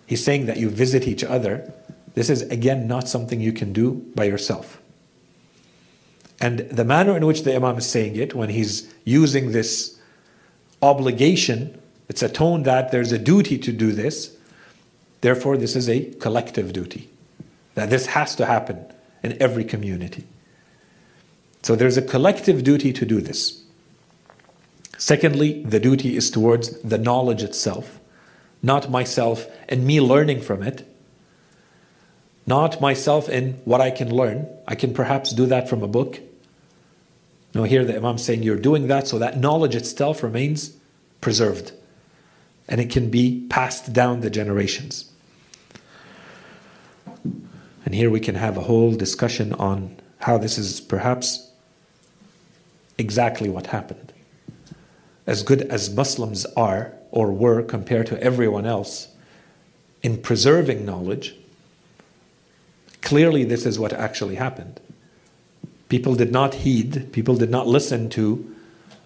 he's 0.07 0.25
saying 0.25 0.47
that 0.47 0.57
you 0.57 0.69
visit 0.69 1.07
each 1.07 1.25
other. 1.25 1.73
This 2.15 2.29
is 2.29 2.43
again 2.43 2.89
not 2.89 3.09
something 3.09 3.41
you 3.41 3.53
can 3.53 3.73
do 3.73 3.93
by 4.15 4.25
yourself. 4.25 4.81
And 6.41 6.61
the 6.61 6.85
manner 6.85 7.17
in 7.17 7.27
which 7.27 7.43
the 7.43 7.55
Imam 7.55 7.79
is 7.79 7.87
saying 7.87 8.17
it, 8.17 8.35
when 8.35 8.49
he's 8.49 8.93
using 9.05 9.53
this 9.53 9.99
obligation, 10.83 11.81
it's 12.09 12.23
a 12.23 12.29
tone 12.29 12.63
that 12.63 12.93
there's 12.93 13.13
a 13.13 13.19
duty 13.19 13.59
to 13.59 13.73
do 13.73 13.93
this. 13.93 14.37
Therefore, 15.21 15.57
this 15.57 15.75
is 15.75 15.89
a 15.89 16.05
collective 16.15 16.73
duty. 16.73 17.11
That 17.75 17.91
this 17.91 18.07
has 18.07 18.37
to 18.37 18.47
happen 18.47 18.85
in 19.23 19.41
every 19.43 19.65
community. 19.65 20.25
So 21.63 21.75
there's 21.75 21.97
a 21.97 22.03
collective 22.03 22.65
duty 22.65 22.93
to 22.93 23.05
do 23.05 23.21
this. 23.21 23.63
Secondly, 24.97 25.63
the 25.63 25.81
duty 25.81 26.17
is 26.17 26.31
towards 26.31 26.81
the 26.83 26.99
knowledge 26.99 27.43
itself, 27.43 28.01
not 28.63 28.91
myself 28.91 29.47
and 29.69 29.87
me 29.87 30.01
learning 30.01 30.41
from 30.41 30.63
it, 30.63 30.87
not 32.47 32.81
myself 32.81 33.29
in 33.29 33.55
what 33.65 33.81
I 33.81 33.91
can 33.91 34.15
learn. 34.15 34.49
I 34.67 34.75
can 34.75 34.93
perhaps 34.93 35.33
do 35.33 35.47
that 35.47 35.69
from 35.69 35.83
a 35.83 35.89
book. 35.89 36.21
No, 37.55 37.65
here 37.65 37.85
the 37.85 37.97
Imam 37.97 38.19
saying 38.19 38.43
you're 38.43 38.57
doing 38.57 38.89
that 38.89 39.07
so 39.07 39.19
that 39.19 39.39
knowledge 39.39 39.75
itself 39.75 40.23
remains 40.23 40.77
preserved 41.21 41.73
and 42.69 42.81
it 42.81 42.91
can 42.91 43.11
be 43.11 43.47
passed 43.49 43.93
down 43.93 44.21
the 44.21 44.31
generations. 44.31 45.11
And 47.85 47.95
here 47.95 48.11
we 48.11 48.21
can 48.21 48.35
have 48.35 48.57
a 48.57 48.63
whole 48.63 48.93
discussion 48.93 49.53
on 49.55 49.97
how 50.19 50.37
this 50.37 50.59
is 50.59 50.81
perhaps 50.81 51.48
exactly 52.99 53.49
what 53.49 53.69
happened 53.69 54.13
as 55.29 55.43
good 55.43 55.61
as 55.63 55.95
Muslims 55.95 56.47
are 56.57 56.95
or 57.11 57.31
were 57.31 57.63
compared 57.63 58.07
to 58.07 58.21
everyone 58.21 58.65
else 58.65 59.09
in 60.03 60.17
preserving 60.17 60.87
knowledge, 60.87 61.37
clearly 63.03 63.45
this 63.45 63.67
is 63.67 63.79
what 63.79 63.93
actually 63.93 64.37
happened. 64.37 64.81
People 65.91 66.15
did 66.15 66.33
not 66.33 66.55
heed, 66.55 67.13
people 67.13 67.37
did 67.37 67.51
not 67.51 67.67
listen 67.67 68.09
to 68.09 68.57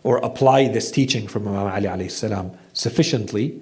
or 0.05 0.19
apply 0.19 0.69
this 0.69 0.93
teaching 0.93 1.27
from 1.27 1.49
Imam 1.49 1.87
Ali 1.87 2.09
salam 2.09 2.53
sufficiently. 2.73 3.61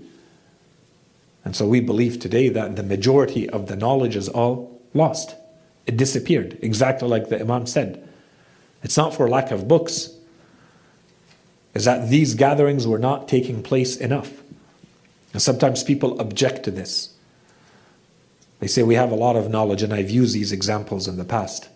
And 1.47 1.57
so 1.57 1.67
we 1.67 1.81
believe 1.81 2.19
today 2.19 2.51
that 2.51 2.77
the 2.77 2.83
majority 2.83 3.49
of 3.49 3.69
the 3.69 3.77
knowledge 3.77 4.17
is 4.17 4.29
all 4.29 4.79
lost. 4.93 5.35
It 5.87 5.97
disappeared, 5.97 6.59
exactly 6.61 7.09
like 7.09 7.31
the 7.31 7.41
Imam 7.41 7.67
said. 7.67 8.07
It's 8.83 8.99
not 8.99 9.15
for 9.15 9.31
lack 9.31 9.51
of 9.51 9.67
books, 9.67 10.11
is 11.75 11.85
that 11.85 12.09
these 12.09 12.35
gatherings 12.35 12.87
were 12.87 12.99
not 12.99 13.29
taking 13.29 13.63
place 13.63 13.97
enough. 13.97 14.43
And 15.33 15.41
sometimes 15.41 15.85
people 15.85 16.21
object 16.21 16.65
to 16.65 16.71
this. 16.71 17.15
They 18.59 18.67
say 18.67 18.83
we 18.83 18.97
have 18.97 19.11
a 19.11 19.17
lot 19.17 19.37
of 19.37 19.51
knowledge, 19.51 19.83
and 19.83 19.95
I've 19.95 20.11
used 20.11 20.35
these 20.35 20.53
examples 20.53 21.09
in 21.09 21.17
the 21.17 21.25
past. 21.25 21.69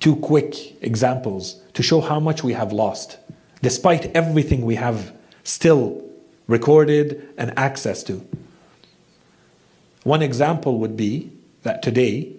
Two 0.00 0.16
quick 0.16 0.82
examples 0.82 1.60
to 1.74 1.82
show 1.82 2.00
how 2.00 2.20
much 2.20 2.44
we 2.44 2.52
have 2.52 2.72
lost, 2.72 3.16
despite 3.62 4.06
everything 4.14 4.62
we 4.62 4.74
have 4.74 5.12
still 5.42 6.04
recorded 6.46 7.28
and 7.38 7.56
access 7.58 8.02
to. 8.04 8.26
One 10.02 10.22
example 10.22 10.78
would 10.78 10.96
be 10.96 11.30
that 11.62 11.82
today 11.82 12.32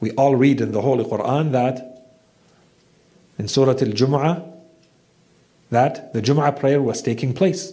we 0.00 0.10
all 0.12 0.36
read 0.36 0.60
in 0.60 0.72
the 0.72 0.82
Holy 0.82 1.04
Quran 1.04 1.52
that 1.52 2.16
in 3.38 3.48
Surah 3.48 3.72
Al 3.72 3.76
Jumu'ah, 3.76 4.55
that 5.70 6.12
the 6.12 6.22
Jum'ah 6.22 6.58
prayer 6.58 6.80
was 6.80 7.02
taking 7.02 7.32
place. 7.32 7.72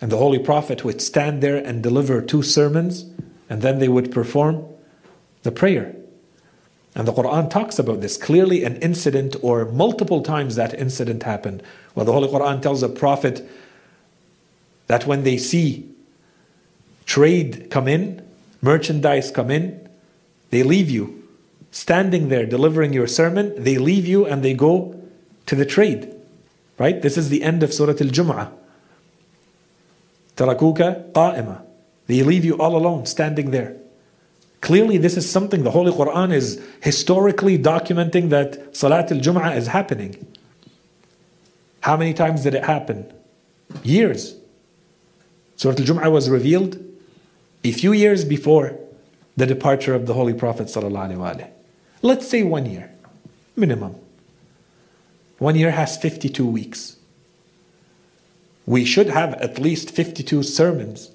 And 0.00 0.10
the 0.10 0.16
Holy 0.16 0.38
Prophet 0.38 0.84
would 0.84 1.00
stand 1.00 1.42
there 1.42 1.56
and 1.56 1.82
deliver 1.82 2.22
two 2.22 2.42
sermons, 2.42 3.04
and 3.48 3.62
then 3.62 3.78
they 3.78 3.88
would 3.88 4.10
perform 4.10 4.64
the 5.42 5.52
prayer. 5.52 5.94
And 6.94 7.06
the 7.06 7.12
Quran 7.12 7.48
talks 7.48 7.78
about 7.78 8.00
this 8.00 8.16
clearly 8.16 8.64
an 8.64 8.76
incident 8.76 9.36
or 9.42 9.64
multiple 9.66 10.22
times 10.22 10.56
that 10.56 10.74
incident 10.74 11.22
happened. 11.22 11.62
Well, 11.94 12.04
the 12.04 12.12
Holy 12.12 12.28
Quran 12.28 12.60
tells 12.60 12.80
the 12.80 12.88
Prophet 12.88 13.48
that 14.86 15.06
when 15.06 15.22
they 15.22 15.36
see 15.36 15.88
trade 17.06 17.68
come 17.70 17.86
in, 17.86 18.26
merchandise 18.60 19.30
come 19.30 19.50
in, 19.50 19.88
they 20.50 20.62
leave 20.62 20.90
you. 20.90 21.28
Standing 21.70 22.28
there 22.28 22.44
delivering 22.44 22.92
your 22.92 23.06
sermon, 23.06 23.54
they 23.62 23.78
leave 23.78 24.06
you 24.06 24.26
and 24.26 24.42
they 24.42 24.54
go 24.54 25.00
to 25.46 25.54
the 25.54 25.64
trade. 25.64 26.12
Right? 26.80 27.02
This 27.02 27.18
is 27.18 27.28
the 27.28 27.42
end 27.42 27.62
of 27.62 27.74
Surah 27.74 27.90
Al 27.90 28.08
Jum'ah. 28.08 28.50
Tarakuka 30.34 31.12
qa'ima. 31.12 31.60
They 32.06 32.22
leave 32.22 32.42
you 32.42 32.54
all 32.56 32.74
alone, 32.74 33.04
standing 33.04 33.50
there. 33.50 33.76
Clearly, 34.62 34.96
this 34.96 35.18
is 35.18 35.30
something 35.30 35.62
the 35.62 35.72
Holy 35.72 35.92
Quran 35.92 36.32
is 36.32 36.58
historically 36.82 37.58
documenting 37.58 38.30
that 38.30 38.74
Salat 38.74 39.12
al 39.12 39.18
Jum'ah 39.18 39.54
is 39.56 39.66
happening. 39.66 40.26
How 41.82 41.98
many 41.98 42.14
times 42.14 42.44
did 42.44 42.54
it 42.54 42.64
happen? 42.64 43.12
Years. 43.82 44.36
Surah 45.56 45.74
al 45.74 45.84
Jum'ah 45.84 46.10
was 46.10 46.30
revealed 46.30 46.82
a 47.62 47.72
few 47.72 47.92
years 47.92 48.24
before 48.24 48.74
the 49.36 49.44
departure 49.44 49.92
of 49.92 50.06
the 50.06 50.14
Holy 50.14 50.32
Prophet. 50.32 50.74
Let's 52.00 52.26
say 52.26 52.42
one 52.42 52.64
year, 52.64 52.90
minimum. 53.54 53.96
One 55.40 55.56
year 55.56 55.70
has 55.70 55.96
52 55.96 56.46
weeks. 56.46 56.96
We 58.66 58.84
should 58.84 59.08
have 59.08 59.32
at 59.34 59.58
least 59.58 59.90
52 59.90 60.42
sermons, 60.42 61.10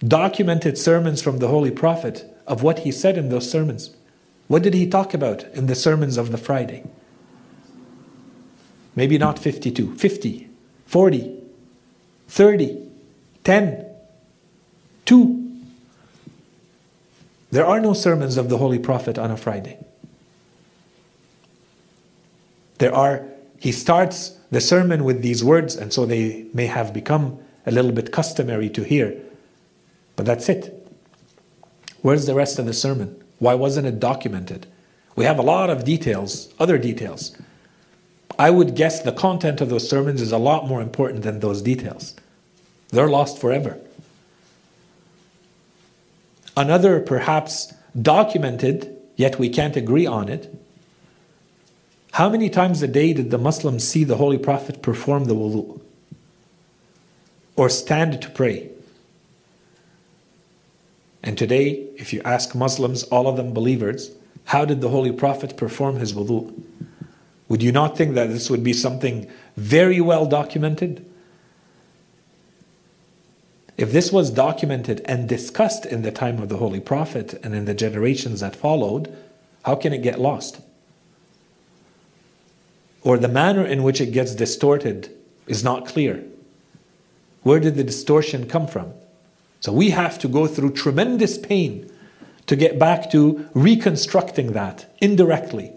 documented 0.00 0.76
sermons 0.76 1.22
from 1.22 1.38
the 1.38 1.46
Holy 1.46 1.70
Prophet 1.70 2.26
of 2.48 2.64
what 2.64 2.80
he 2.80 2.90
said 2.90 3.16
in 3.16 3.28
those 3.28 3.48
sermons. 3.48 3.94
What 4.48 4.64
did 4.64 4.74
he 4.74 4.88
talk 4.88 5.14
about 5.14 5.44
in 5.54 5.66
the 5.68 5.76
sermons 5.76 6.16
of 6.16 6.32
the 6.32 6.36
Friday? 6.36 6.82
Maybe 8.96 9.18
not 9.18 9.38
52, 9.38 9.94
50, 9.94 10.50
40, 10.86 11.40
30, 12.26 12.88
10, 13.44 13.86
2. 15.04 15.60
There 17.52 17.66
are 17.66 17.78
no 17.78 17.92
sermons 17.92 18.36
of 18.36 18.48
the 18.48 18.58
Holy 18.58 18.80
Prophet 18.80 19.16
on 19.16 19.30
a 19.30 19.36
Friday. 19.36 19.78
There 22.78 22.94
are, 22.94 23.24
he 23.58 23.72
starts 23.72 24.38
the 24.50 24.60
sermon 24.60 25.04
with 25.04 25.22
these 25.22 25.44
words, 25.44 25.76
and 25.76 25.92
so 25.92 26.06
they 26.06 26.46
may 26.54 26.66
have 26.66 26.92
become 26.92 27.38
a 27.66 27.70
little 27.70 27.92
bit 27.92 28.12
customary 28.12 28.70
to 28.70 28.82
hear. 28.82 29.14
But 30.16 30.26
that's 30.26 30.48
it. 30.48 30.74
Where's 32.02 32.26
the 32.26 32.34
rest 32.34 32.58
of 32.58 32.66
the 32.66 32.72
sermon? 32.72 33.22
Why 33.38 33.54
wasn't 33.54 33.86
it 33.86 34.00
documented? 34.00 34.66
We 35.16 35.24
have 35.24 35.38
a 35.38 35.42
lot 35.42 35.68
of 35.68 35.84
details, 35.84 36.52
other 36.58 36.78
details. 36.78 37.36
I 38.38 38.50
would 38.50 38.76
guess 38.76 39.02
the 39.02 39.12
content 39.12 39.60
of 39.60 39.68
those 39.68 39.88
sermons 39.88 40.22
is 40.22 40.30
a 40.30 40.38
lot 40.38 40.68
more 40.68 40.80
important 40.80 41.24
than 41.24 41.40
those 41.40 41.60
details. 41.60 42.14
They're 42.90 43.08
lost 43.08 43.38
forever. 43.38 43.78
Another, 46.56 47.00
perhaps 47.00 47.74
documented, 48.00 48.96
yet 49.16 49.38
we 49.38 49.48
can't 49.48 49.76
agree 49.76 50.06
on 50.06 50.28
it, 50.28 50.54
how 52.12 52.28
many 52.28 52.50
times 52.50 52.82
a 52.82 52.88
day 52.88 53.12
did 53.12 53.30
the 53.30 53.38
Muslims 53.38 53.86
see 53.86 54.04
the 54.04 54.16
Holy 54.16 54.38
Prophet 54.38 54.82
perform 54.82 55.26
the 55.26 55.34
wudu? 55.34 55.80
Or 57.56 57.68
stand 57.68 58.20
to 58.22 58.30
pray? 58.30 58.70
And 61.22 61.36
today, 61.36 61.86
if 61.96 62.12
you 62.12 62.22
ask 62.24 62.54
Muslims, 62.54 63.02
all 63.04 63.28
of 63.28 63.36
them 63.36 63.52
believers, 63.52 64.12
how 64.46 64.64
did 64.64 64.80
the 64.80 64.88
Holy 64.88 65.12
Prophet 65.12 65.56
perform 65.56 65.96
his 65.96 66.12
wudu? 66.12 66.52
Would 67.48 67.62
you 67.62 67.72
not 67.72 67.96
think 67.96 68.14
that 68.14 68.28
this 68.28 68.50
would 68.50 68.62
be 68.62 68.72
something 68.72 69.30
very 69.56 70.00
well 70.00 70.26
documented? 70.26 71.04
If 73.76 73.92
this 73.92 74.10
was 74.12 74.30
documented 74.30 75.02
and 75.04 75.28
discussed 75.28 75.86
in 75.86 76.02
the 76.02 76.10
time 76.10 76.42
of 76.42 76.48
the 76.48 76.56
Holy 76.56 76.80
Prophet 76.80 77.38
and 77.44 77.54
in 77.54 77.64
the 77.64 77.74
generations 77.74 78.40
that 78.40 78.56
followed, 78.56 79.16
how 79.64 79.76
can 79.76 79.92
it 79.92 80.02
get 80.02 80.20
lost? 80.20 80.60
Or 83.02 83.18
the 83.18 83.28
manner 83.28 83.64
in 83.64 83.82
which 83.82 84.00
it 84.00 84.12
gets 84.12 84.34
distorted 84.34 85.10
is 85.46 85.64
not 85.64 85.86
clear. 85.86 86.24
Where 87.42 87.60
did 87.60 87.76
the 87.76 87.84
distortion 87.84 88.48
come 88.48 88.66
from? 88.66 88.92
So 89.60 89.72
we 89.72 89.90
have 89.90 90.18
to 90.20 90.28
go 90.28 90.46
through 90.46 90.72
tremendous 90.72 91.38
pain 91.38 91.90
to 92.46 92.56
get 92.56 92.78
back 92.78 93.10
to 93.10 93.48
reconstructing 93.54 94.52
that 94.52 94.94
indirectly, 95.00 95.72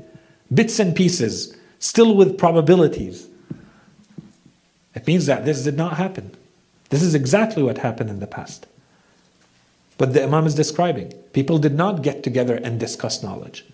bits 0.54 0.80
and 0.80 0.96
pieces, 0.96 1.56
still 1.80 2.16
with 2.16 2.38
probabilities. 2.38 3.28
It 4.96 5.08
means 5.08 5.26
that 5.26 5.46
this 5.46 5.64
did 5.64 5.78
not 5.78 5.98
happen. 5.98 6.36
This 6.90 7.02
is 7.02 7.16
exactly 7.16 7.64
what 7.64 7.78
happened 7.78 8.10
in 8.10 8.20
the 8.20 8.28
past. 8.28 8.68
But 9.98 10.14
the 10.14 10.24
Imam 10.24 10.46
is 10.46 10.56
describing 10.56 11.14
people 11.34 11.58
did 11.58 11.76
not 11.76 12.02
get 12.02 12.24
together 12.24 12.56
and 12.56 12.80
discuss 12.80 13.24
knowledge. 13.24 13.66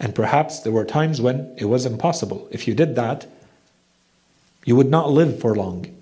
And 0.00 0.14
perhaps 0.14 0.60
there 0.60 0.72
were 0.72 0.84
times 0.84 1.20
when 1.20 1.54
it 1.58 1.66
was 1.66 1.84
impossible. 1.84 2.48
If 2.50 2.66
you 2.66 2.74
did 2.74 2.96
that, 2.96 3.26
you 4.64 4.74
would 4.74 4.90
not 4.90 5.10
live 5.10 5.38
for 5.38 5.54
long, 5.54 5.94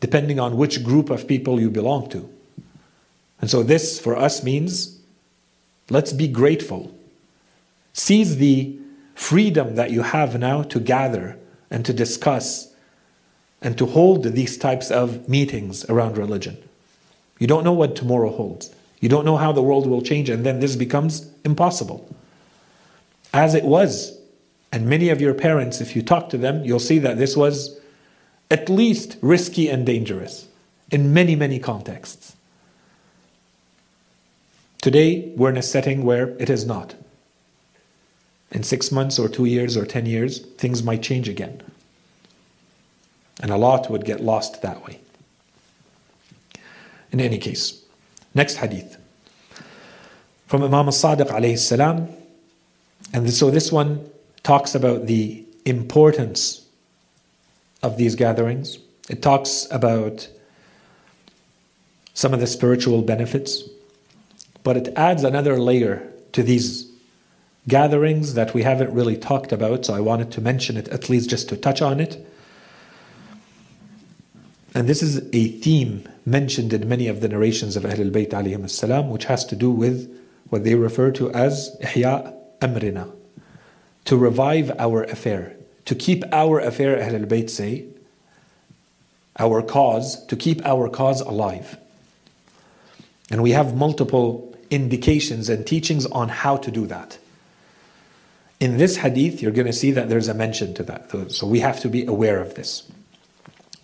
depending 0.00 0.38
on 0.38 0.58
which 0.58 0.84
group 0.84 1.08
of 1.08 1.26
people 1.26 1.58
you 1.58 1.70
belong 1.70 2.10
to. 2.10 2.28
And 3.40 3.50
so, 3.50 3.62
this 3.62 3.98
for 3.98 4.16
us 4.16 4.44
means 4.44 5.00
let's 5.88 6.12
be 6.12 6.28
grateful. 6.28 6.94
Seize 7.94 8.36
the 8.36 8.78
freedom 9.14 9.76
that 9.76 9.90
you 9.90 10.02
have 10.02 10.38
now 10.38 10.62
to 10.62 10.78
gather 10.78 11.38
and 11.70 11.84
to 11.86 11.92
discuss 11.92 12.72
and 13.62 13.76
to 13.78 13.86
hold 13.86 14.24
these 14.24 14.56
types 14.56 14.90
of 14.90 15.28
meetings 15.28 15.84
around 15.86 16.18
religion. 16.18 16.56
You 17.38 17.46
don't 17.46 17.64
know 17.64 17.72
what 17.72 17.96
tomorrow 17.96 18.30
holds. 18.30 18.74
You 19.00 19.08
don't 19.08 19.24
know 19.24 19.38
how 19.38 19.52
the 19.52 19.62
world 19.62 19.86
will 19.86 20.02
change, 20.02 20.28
and 20.28 20.44
then 20.44 20.60
this 20.60 20.76
becomes 20.76 21.30
impossible. 21.44 22.06
As 23.32 23.54
it 23.54 23.64
was. 23.64 24.18
And 24.72 24.86
many 24.86 25.08
of 25.08 25.20
your 25.20 25.34
parents, 25.34 25.80
if 25.80 25.96
you 25.96 26.02
talk 26.02 26.28
to 26.30 26.38
them, 26.38 26.64
you'll 26.64 26.78
see 26.78 26.98
that 27.00 27.18
this 27.18 27.36
was 27.36 27.78
at 28.50 28.68
least 28.68 29.16
risky 29.20 29.68
and 29.68 29.84
dangerous 29.84 30.46
in 30.90 31.12
many, 31.12 31.34
many 31.34 31.58
contexts. 31.58 32.36
Today, 34.80 35.32
we're 35.36 35.50
in 35.50 35.56
a 35.56 35.62
setting 35.62 36.04
where 36.04 36.30
it 36.38 36.48
is 36.48 36.64
not. 36.64 36.94
In 38.50 38.62
six 38.62 38.90
months 38.90 39.18
or 39.18 39.28
two 39.28 39.44
years 39.44 39.76
or 39.76 39.84
ten 39.84 40.06
years, 40.06 40.40
things 40.40 40.82
might 40.82 41.02
change 41.02 41.28
again. 41.28 41.62
And 43.40 43.50
a 43.50 43.56
lot 43.56 43.90
would 43.90 44.04
get 44.04 44.20
lost 44.20 44.62
that 44.62 44.84
way. 44.84 45.00
In 47.12 47.20
any 47.20 47.38
case, 47.38 47.82
next 48.34 48.56
hadith 48.56 48.96
from 50.46 50.62
Imam 50.62 50.86
al-Sadiq 50.86 51.28
alayhi 51.28 51.58
salam. 51.58 52.08
And 53.12 53.32
so 53.32 53.50
this 53.50 53.72
one 53.72 54.08
talks 54.42 54.74
about 54.74 55.06
the 55.06 55.44
importance 55.64 56.66
of 57.82 57.96
these 57.96 58.14
gatherings. 58.14 58.78
It 59.08 59.22
talks 59.22 59.66
about 59.70 60.28
some 62.14 62.34
of 62.34 62.40
the 62.40 62.46
spiritual 62.46 63.02
benefits, 63.02 63.62
but 64.62 64.76
it 64.76 64.92
adds 64.96 65.24
another 65.24 65.58
layer 65.58 66.06
to 66.32 66.42
these 66.42 66.90
gatherings 67.68 68.34
that 68.34 68.54
we 68.54 68.62
haven't 68.62 68.92
really 68.92 69.16
talked 69.16 69.52
about, 69.52 69.86
so 69.86 69.94
I 69.94 70.00
wanted 70.00 70.30
to 70.32 70.40
mention 70.40 70.76
it 70.76 70.88
at 70.88 71.08
least 71.08 71.30
just 71.30 71.48
to 71.48 71.56
touch 71.56 71.82
on 71.82 72.00
it. 72.00 72.26
And 74.74 74.88
this 74.88 75.02
is 75.02 75.28
a 75.32 75.48
theme 75.48 76.08
mentioned 76.24 76.72
in 76.72 76.88
many 76.88 77.08
of 77.08 77.20
the 77.20 77.28
narrations 77.28 77.76
of 77.76 77.82
Ahlul 77.82 78.12
Bayt 78.12 79.08
which 79.08 79.24
has 79.24 79.44
to 79.46 79.56
do 79.56 79.70
with 79.70 80.16
what 80.48 80.64
they 80.64 80.74
refer 80.74 81.10
to 81.12 81.30
as 81.32 81.76
ihya 81.80 82.39
amrina, 82.59 83.11
to 84.05 84.17
revive 84.17 84.71
our 84.79 85.03
affair, 85.03 85.55
to 85.85 85.95
keep 85.95 86.23
our 86.31 86.59
affair, 86.59 86.97
Ahlul 86.97 87.25
Bayt 87.25 87.49
say, 87.49 87.85
our 89.37 89.61
cause, 89.61 90.25
to 90.27 90.35
keep 90.35 90.65
our 90.65 90.89
cause 90.89 91.21
alive. 91.21 91.77
And 93.29 93.41
we 93.41 93.51
have 93.51 93.75
multiple 93.75 94.55
indications 94.69 95.49
and 95.49 95.65
teachings 95.65 96.05
on 96.05 96.29
how 96.29 96.57
to 96.57 96.71
do 96.71 96.87
that. 96.87 97.17
In 98.59 98.77
this 98.77 98.97
hadith, 98.97 99.41
you're 99.41 99.51
going 99.51 99.67
to 99.67 99.73
see 99.73 99.91
that 99.91 100.09
there's 100.09 100.27
a 100.27 100.33
mention 100.33 100.73
to 100.75 100.83
that. 100.83 101.31
So 101.31 101.45
we 101.45 101.59
have 101.59 101.79
to 101.81 101.89
be 101.89 102.05
aware 102.05 102.39
of 102.39 102.55
this. 102.55 102.89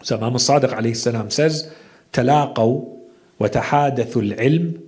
So 0.03 0.15
Imam 0.15 0.33
Sadiq 0.33 0.71
alayhi 0.71 0.95
salam 0.95 1.29
says, 1.29 1.71
تلاقوا 2.13 2.97
وتحادثوا 3.39 4.21
العلم 4.21 4.79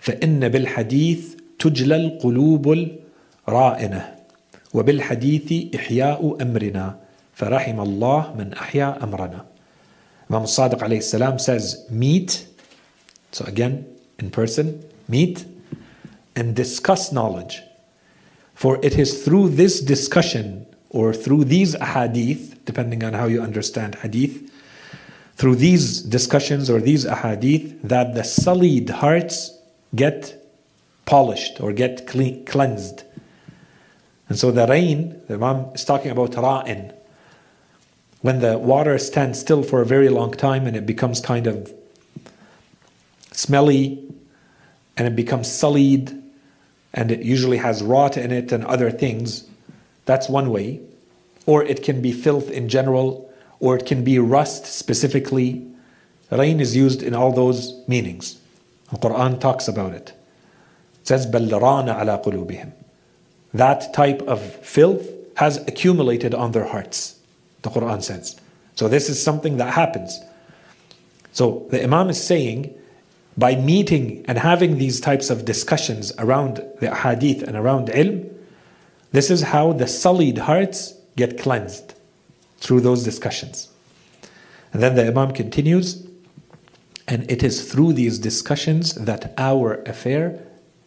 فإن 0.00 0.48
بالحديث 0.48 1.36
تجلى 1.58 1.96
القلوب 1.96 2.88
الرائنة 3.48 4.14
وبالحديث 4.74 5.74
إحياء 5.74 6.36
أمرنا 6.42 6.98
فرحم 7.34 7.80
الله 7.80 8.34
من 8.38 8.52
أحيا 8.52 9.04
أمرنا 9.04 9.44
Imam 10.28 10.42
Sadiq 10.42 10.82
alayhi 10.82 11.04
salam 11.04 11.38
says 11.38 11.86
meet 11.88 12.46
so 13.30 13.44
again 13.44 13.86
in 14.18 14.28
person 14.28 14.82
meet 15.08 15.44
and 16.34 16.56
discuss 16.56 17.12
knowledge 17.12 17.62
for 18.54 18.84
it 18.84 18.98
is 18.98 19.22
through 19.24 19.48
this 19.50 19.80
discussion 19.80 20.66
or 20.90 21.14
through 21.14 21.44
these 21.44 21.76
ahadith 21.76 22.56
depending 22.64 23.04
on 23.04 23.12
how 23.12 23.26
you 23.26 23.40
understand 23.40 23.94
hadith 23.94 24.50
through 25.36 25.54
these 25.54 26.02
discussions 26.02 26.68
or 26.68 26.80
these 26.80 27.04
ahadith 27.04 27.80
that 27.82 28.14
the 28.14 28.24
sullied 28.24 28.88
hearts 28.88 29.56
get 29.94 30.42
polished 31.04 31.60
or 31.60 31.72
get 31.72 32.06
clean, 32.06 32.44
cleansed. 32.44 33.04
And 34.31 34.39
so 34.39 34.49
the 34.49 34.65
ra'in, 34.65 35.27
the 35.27 35.33
Imam 35.33 35.75
is 35.75 35.83
talking 35.83 36.09
about 36.09 36.31
ra'in. 36.31 36.93
When 38.21 38.39
the 38.39 38.57
water 38.57 38.97
stands 38.97 39.37
still 39.37 39.61
for 39.61 39.81
a 39.81 39.85
very 39.85 40.07
long 40.07 40.31
time 40.31 40.67
and 40.67 40.77
it 40.77 40.85
becomes 40.85 41.19
kind 41.19 41.47
of 41.47 41.69
smelly 43.33 44.01
and 44.95 45.05
it 45.05 45.17
becomes 45.17 45.51
sullied 45.51 46.17
and 46.93 47.11
it 47.11 47.23
usually 47.23 47.57
has 47.57 47.83
rot 47.83 48.15
in 48.15 48.31
it 48.31 48.53
and 48.53 48.63
other 48.63 48.89
things. 48.89 49.49
That's 50.05 50.29
one 50.29 50.49
way. 50.49 50.79
Or 51.45 51.65
it 51.65 51.83
can 51.83 52.01
be 52.01 52.13
filth 52.13 52.49
in 52.49 52.69
general, 52.69 53.29
or 53.59 53.75
it 53.75 53.85
can 53.85 54.01
be 54.05 54.17
rust 54.17 54.65
specifically. 54.65 55.67
Ra'in 56.31 56.61
is 56.61 56.73
used 56.73 57.03
in 57.03 57.13
all 57.13 57.33
those 57.33 57.85
meanings. 57.85 58.39
The 58.91 58.97
Quran 58.97 59.41
talks 59.41 59.67
about 59.67 59.91
it. 59.91 60.13
It 61.01 61.07
says, 61.09 61.27
بَلْ 61.27 61.49
رَانَ 61.49 61.93
عَلَىٰ 61.93 62.23
قُلُوبِهِمْ 62.23 62.80
that 63.53 63.93
type 63.93 64.21
of 64.23 64.41
filth 64.41 65.07
has 65.35 65.57
accumulated 65.67 66.33
on 66.33 66.51
their 66.51 66.65
hearts, 66.65 67.19
the 67.61 67.69
Quran 67.69 68.01
says. 68.03 68.35
So 68.75 68.87
this 68.87 69.09
is 69.09 69.21
something 69.21 69.57
that 69.57 69.73
happens. 69.73 70.19
So 71.33 71.67
the 71.69 71.83
Imam 71.83 72.09
is 72.09 72.21
saying, 72.21 72.73
by 73.37 73.55
meeting 73.55 74.25
and 74.27 74.37
having 74.37 74.77
these 74.77 74.99
types 74.99 75.29
of 75.29 75.45
discussions 75.45 76.11
around 76.17 76.61
the 76.79 76.93
hadith 76.93 77.43
and 77.43 77.55
around 77.55 77.87
ilm, 77.87 78.29
this 79.11 79.29
is 79.29 79.41
how 79.41 79.73
the 79.73 79.87
sullied 79.87 80.39
hearts 80.39 80.93
get 81.15 81.37
cleansed 81.37 81.93
through 82.57 82.81
those 82.81 83.03
discussions. 83.03 83.69
And 84.73 84.81
then 84.81 84.95
the 84.95 85.07
Imam 85.07 85.31
continues, 85.31 86.07
and 87.07 87.29
it 87.29 87.43
is 87.43 87.69
through 87.69 87.93
these 87.93 88.19
discussions 88.19 88.93
that 88.93 89.33
our 89.37 89.81
affair 89.83 90.41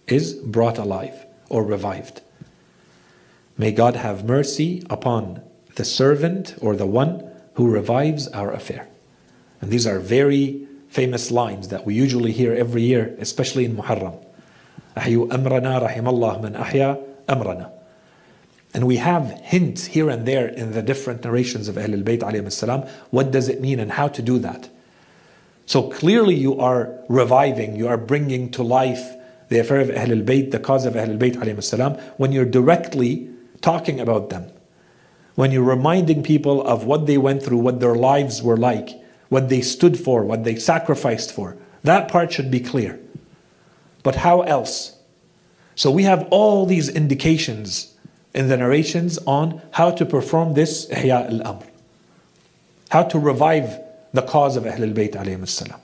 is 0.06 0.34
brought 0.34 0.78
alive 0.78 1.26
or 1.50 1.64
revived. 1.64 2.22
May 3.57 3.71
God 3.71 3.95
have 3.95 4.23
mercy 4.23 4.83
upon 4.89 5.41
the 5.75 5.85
servant 5.85 6.55
or 6.61 6.75
the 6.75 6.85
one 6.85 7.29
who 7.55 7.69
revives 7.69 8.27
our 8.29 8.51
affair. 8.51 8.87
And 9.61 9.69
these 9.69 9.85
are 9.85 9.99
very 9.99 10.67
famous 10.87 11.29
lines 11.29 11.67
that 11.67 11.85
we 11.85 11.93
usually 11.93 12.31
hear 12.31 12.53
every 12.53 12.81
year, 12.81 13.15
especially 13.19 13.65
in 13.65 13.75
Muharram. 13.75 14.17
أحيوا 14.97 15.29
أمرنا 15.29 15.79
رحم 15.79 16.07
الله 16.07 16.41
من 16.41 16.55
أحيا 16.55 17.03
أمرنا. 17.27 17.71
And 18.73 18.85
we 18.85 18.97
have 18.97 19.31
hints 19.41 19.85
here 19.85 20.09
and 20.09 20.25
there 20.25 20.47
in 20.47 20.71
the 20.71 20.81
different 20.81 21.23
narrations 21.23 21.67
of 21.67 21.75
Ahlul 21.75 22.03
Bayt 22.03 22.19
alayhi 22.19 22.51
salam. 22.51 22.87
What 23.09 23.31
does 23.31 23.49
it 23.49 23.61
mean 23.61 23.79
and 23.79 23.91
how 23.91 24.07
to 24.09 24.21
do 24.21 24.37
that? 24.39 24.69
So 25.65 25.89
clearly 25.89 26.35
you 26.35 26.59
are 26.59 26.91
reviving, 27.09 27.75
you 27.75 27.87
are 27.87 27.97
bringing 27.97 28.51
to 28.51 28.63
life 28.63 29.15
the 29.49 29.59
affair 29.59 29.79
of 29.79 29.89
Ahlul 29.89 30.23
Bayt, 30.23 30.51
the 30.51 30.59
cause 30.59 30.85
of 30.85 30.93
Ahlul 30.93 31.17
Bayt 31.17 31.35
alayhi 31.35 31.63
salam, 31.63 31.93
when 32.17 32.31
you're 32.31 32.45
directly 32.45 33.29
talking 33.64 33.98
about 33.98 34.28
them. 34.28 34.52
When 35.34 35.50
you're 35.50 35.62
reminding 35.62 36.22
people 36.22 36.62
of 36.62 36.84
what 36.84 37.06
they 37.06 37.18
went 37.18 37.42
through, 37.42 37.58
what 37.58 37.80
their 37.80 37.94
lives 37.94 38.42
were 38.42 38.58
like, 38.58 38.90
what 39.30 39.48
they 39.48 39.62
stood 39.62 39.98
for, 39.98 40.22
what 40.22 40.44
they 40.44 40.56
sacrificed 40.56 41.32
for. 41.32 41.56
That 41.82 42.08
part 42.08 42.32
should 42.32 42.50
be 42.50 42.60
clear. 42.60 43.00
But 44.02 44.16
how 44.16 44.42
else? 44.42 44.96
So 45.74 45.90
we 45.90 46.04
have 46.04 46.28
all 46.30 46.66
these 46.66 46.88
indications 46.88 47.94
in 48.34 48.48
the 48.48 48.56
narrations 48.56 49.18
on 49.26 49.62
how 49.72 49.90
to 49.92 50.04
perform 50.04 50.54
this 50.54 50.86
ihya 50.86 51.30
al-amr. 51.30 51.66
How 52.90 53.02
to 53.04 53.18
revive 53.18 53.80
the 54.12 54.22
cause 54.22 54.56
of 54.56 54.64
Ahlul 54.64 54.94
Bayt 54.94 55.12
alayhi 55.12 55.48
salam. 55.48 55.80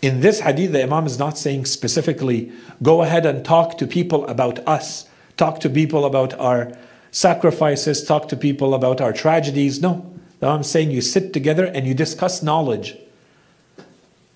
In 0.00 0.20
this 0.20 0.40
hadith, 0.40 0.72
the 0.72 0.82
Imam 0.82 1.06
is 1.06 1.18
not 1.18 1.36
saying 1.36 1.66
specifically, 1.66 2.52
go 2.82 3.02
ahead 3.02 3.26
and 3.26 3.44
talk 3.44 3.78
to 3.78 3.86
people 3.86 4.26
about 4.26 4.58
us, 4.66 5.06
talk 5.42 5.58
to 5.58 5.68
people 5.68 6.04
about 6.04 6.32
our 6.34 6.70
sacrifices, 7.10 8.04
talk 8.04 8.28
to 8.28 8.36
people 8.36 8.74
about 8.74 9.00
our 9.00 9.12
tragedies. 9.12 9.80
No. 9.80 10.08
Imam 10.40 10.60
is 10.60 10.70
saying 10.70 10.92
you 10.92 11.00
sit 11.00 11.32
together 11.32 11.64
and 11.64 11.84
you 11.84 11.94
discuss 11.94 12.44
knowledge. 12.44 12.96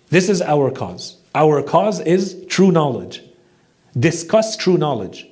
This 0.09 0.29
is 0.29 0.43
our 0.43 0.69
cause. 0.73 1.17
Our 1.33 1.63
cause 1.63 2.01
is 2.01 2.45
true 2.49 2.73
knowledge. 2.73 3.23
Discuss 3.97 4.57
true 4.57 4.77
knowledge. 4.77 5.29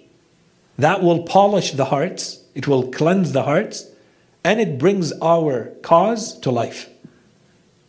That 0.79 1.03
will 1.03 1.25
polish 1.25 1.73
the 1.73 1.87
hearts, 1.87 2.45
it 2.55 2.69
will 2.69 2.93
cleanse 2.93 3.33
the 3.33 3.43
hearts, 3.43 3.91
and 4.45 4.61
it 4.61 4.79
brings 4.79 5.13
our 5.21 5.73
cause 5.83 6.39
to 6.41 6.53
life 6.53 6.89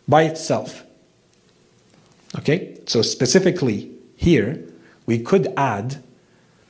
by 0.08 0.24
itself. 0.24 0.84
Okay, 2.40 2.80
so 2.88 3.04
specifically 3.04 3.92
here, 4.16 4.64
we 5.06 5.20
could 5.20 5.54
add 5.56 6.04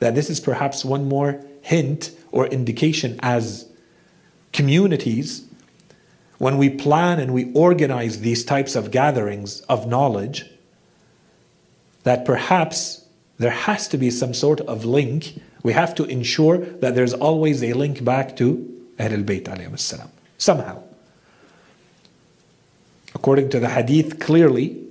that 0.06 0.14
this 0.14 0.30
is 0.30 0.38
perhaps 0.38 0.84
one 0.84 1.08
more 1.08 1.40
hint 1.62 2.12
or 2.30 2.46
indication 2.46 3.18
as 3.24 3.68
communities 4.52 5.44
when 6.38 6.58
we 6.58 6.70
plan 6.70 7.18
and 7.18 7.34
we 7.34 7.52
organize 7.54 8.20
these 8.20 8.44
types 8.44 8.76
of 8.76 8.92
gatherings 8.92 9.62
of 9.62 9.88
knowledge 9.88 10.48
that 12.04 12.24
perhaps 12.24 13.04
there 13.38 13.50
has 13.50 13.88
to 13.88 13.98
be 13.98 14.08
some 14.08 14.32
sort 14.32 14.60
of 14.60 14.84
link. 14.84 15.42
We 15.64 15.72
have 15.72 15.92
to 15.96 16.04
ensure 16.04 16.58
that 16.58 16.94
there's 16.94 17.12
always 17.12 17.64
a 17.64 17.72
link 17.72 18.04
back 18.04 18.36
to 18.36 18.46
Ahlul 19.00 19.24
Bayt 19.24 19.78
salam. 19.80 20.12
Somehow. 20.38 20.84
According 23.12 23.48
to 23.50 23.58
the 23.58 23.70
hadith, 23.70 24.20
clearly 24.20 24.84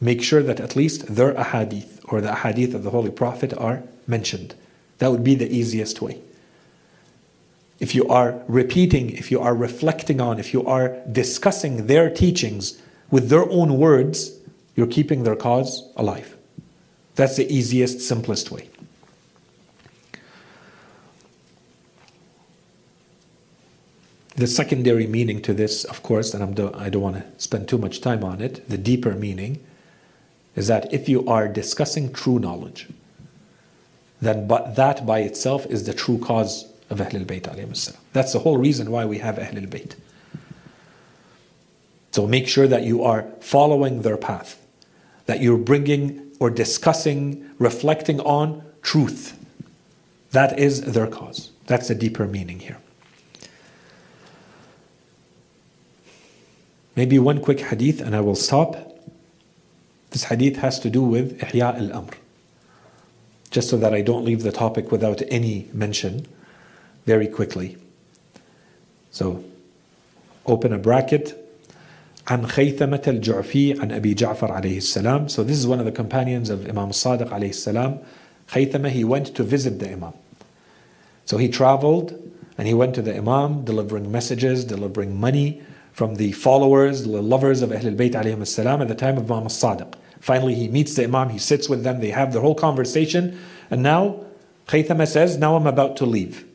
make 0.00 0.22
sure 0.22 0.44
that 0.44 0.60
at 0.60 0.76
least 0.76 1.16
their 1.16 1.34
ahadith 1.34 1.98
or 2.04 2.20
the 2.20 2.28
ahadith 2.28 2.74
of 2.74 2.84
the 2.84 2.90
Holy 2.90 3.10
Prophet 3.10 3.52
are 3.54 3.82
mentioned. 4.06 4.54
That 4.98 5.10
would 5.10 5.24
be 5.24 5.34
the 5.34 5.50
easiest 5.50 6.00
way. 6.00 6.20
If 7.80 7.94
you 7.94 8.06
are 8.08 8.42
repeating, 8.46 9.10
if 9.10 9.30
you 9.30 9.40
are 9.40 9.54
reflecting 9.54 10.20
on, 10.20 10.38
if 10.38 10.52
you 10.52 10.64
are 10.66 10.96
discussing 11.10 11.86
their 11.86 12.08
teachings 12.08 12.80
with 13.10 13.28
their 13.28 13.48
own 13.50 13.78
words, 13.78 14.32
you're 14.76 14.86
keeping 14.86 15.24
their 15.24 15.36
cause 15.36 15.88
alive. 15.96 16.36
That's 17.16 17.36
the 17.36 17.52
easiest, 17.52 18.00
simplest 18.00 18.50
way. 18.50 18.68
The 24.36 24.48
secondary 24.48 25.06
meaning 25.06 25.40
to 25.42 25.54
this, 25.54 25.84
of 25.84 26.02
course, 26.02 26.34
and 26.34 26.42
I'm 26.42 26.54
do, 26.54 26.72
I 26.74 26.88
don't 26.88 27.02
want 27.02 27.16
to 27.16 27.24
spend 27.42 27.68
too 27.68 27.78
much 27.78 28.00
time 28.00 28.24
on 28.24 28.40
it, 28.40 28.68
the 28.68 28.78
deeper 28.78 29.12
meaning 29.12 29.64
is 30.56 30.66
that 30.66 30.92
if 30.92 31.08
you 31.08 31.26
are 31.28 31.46
discussing 31.46 32.12
true 32.12 32.40
knowledge, 32.40 32.88
then 34.20 34.46
but 34.46 34.76
that 34.76 35.04
by 35.06 35.20
itself 35.20 35.66
is 35.66 35.84
the 35.84 35.94
true 35.94 36.18
cause 36.18 36.66
of 36.90 36.98
Ahlul 36.98 37.24
Bayt. 37.26 37.96
That's 38.12 38.32
the 38.32 38.38
whole 38.38 38.56
reason 38.56 38.90
why 38.90 39.04
we 39.04 39.18
have 39.18 39.36
Ahlul 39.36 39.68
Bayt. 39.68 39.94
So 42.12 42.26
make 42.26 42.46
sure 42.46 42.68
that 42.68 42.84
you 42.84 43.02
are 43.02 43.26
following 43.40 44.02
their 44.02 44.16
path, 44.16 44.64
that 45.26 45.40
you're 45.40 45.58
bringing 45.58 46.32
or 46.38 46.48
discussing, 46.48 47.50
reflecting 47.58 48.20
on 48.20 48.62
truth. 48.82 49.38
That 50.30 50.58
is 50.58 50.82
their 50.82 51.06
cause. 51.06 51.50
That's 51.66 51.88
the 51.88 51.94
deeper 51.94 52.26
meaning 52.26 52.60
here. 52.60 52.78
Maybe 56.96 57.18
one 57.18 57.40
quick 57.40 57.60
hadith 57.60 58.00
and 58.00 58.14
I 58.14 58.20
will 58.20 58.36
stop. 58.36 58.76
This 60.10 60.24
hadith 60.24 60.56
has 60.58 60.78
to 60.80 60.90
do 60.90 61.02
with 61.02 61.40
Ihya 61.40 61.78
al 61.78 61.92
Amr 61.92 62.14
Just 63.53 63.69
so 63.69 63.77
that 63.77 63.93
I 63.93 64.01
don't 64.01 64.25
leave 64.25 64.43
the 64.43 64.51
topic 64.51 64.91
without 64.91 65.21
any 65.29 65.69
mention 65.73 66.27
very 67.05 67.27
quickly. 67.27 67.77
So, 69.11 69.43
open 70.45 70.73
a 70.73 70.77
bracket. 70.77 71.35
عن 72.27 72.45
خيثمة 72.45 73.01
الجعفي 73.07 73.79
عن 73.79 73.91
أبي 73.91 74.13
جعفر 74.13 74.51
عليه 74.51 74.77
السلام. 74.77 75.29
So 75.31 75.43
this 75.43 75.57
is 75.57 75.65
one 75.65 75.79
of 75.79 75.85
the 75.85 75.91
companions 75.91 76.51
of 76.51 76.69
Imam 76.69 76.89
Sadiq 76.89 77.29
عليه 77.29 77.49
السلام. 77.49 78.03
Khaythama, 78.51 78.89
he 78.89 79.03
went 79.03 79.33
to 79.35 79.43
visit 79.43 79.79
the 79.79 79.91
Imam. 79.91 80.13
So 81.25 81.37
he 81.37 81.49
traveled 81.49 82.13
and 82.57 82.67
he 82.67 82.73
went 82.73 82.93
to 82.95 83.01
the 83.01 83.17
Imam 83.17 83.65
delivering 83.65 84.11
messages, 84.11 84.63
delivering 84.63 85.19
money 85.19 85.61
from 85.91 86.15
the 86.15 86.31
followers, 86.33 87.03
the 87.03 87.21
lovers 87.21 87.61
of 87.61 87.71
Ahlul 87.71 87.95
Bayt 87.95 88.11
alayhim 88.11 88.45
salam 88.45 88.81
at 88.81 88.87
the 88.87 88.95
time 88.95 89.17
of 89.17 89.31
Imam 89.31 89.47
Sadiq. 89.47 89.93
Finally, 90.23 90.55
he 90.55 90.67
meets 90.67 90.95
the 90.95 91.03
Imam, 91.05 91.29
he 91.29 91.39
sits 91.39 91.69
with 91.69 91.83
them, 91.83 92.01
they 92.01 92.09
have 92.11 92.33
their 92.33 92.41
whole 92.41 92.55
conversation, 92.55 93.39
and 93.69 93.81
now 93.81 94.19
Khaythama 94.67 95.07
says, 95.07 95.37
Now 95.37 95.55
I'm 95.55 95.67
about 95.67 95.97
to 95.97 96.05
leave. 96.05 96.45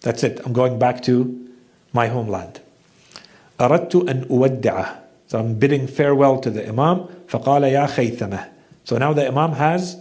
That's 0.00 0.22
it, 0.22 0.40
I'm 0.44 0.52
going 0.52 0.78
back 0.78 1.02
to 1.04 1.48
my 1.92 2.06
homeland. 2.06 2.60
أردت 3.58 4.08
أن 4.08 4.26
أودعه. 4.28 4.96
So 5.26 5.38
I'm 5.38 5.58
bidding 5.58 5.86
farewell 5.86 6.38
to 6.40 6.50
the 6.50 6.66
Imam. 6.68 7.08
فقال 7.28 7.62
يا 7.62 7.86
خيثمة. 7.86 8.48
So 8.84 8.96
now 8.96 9.12
the 9.12 9.26
Imam 9.26 9.52
has 9.52 9.96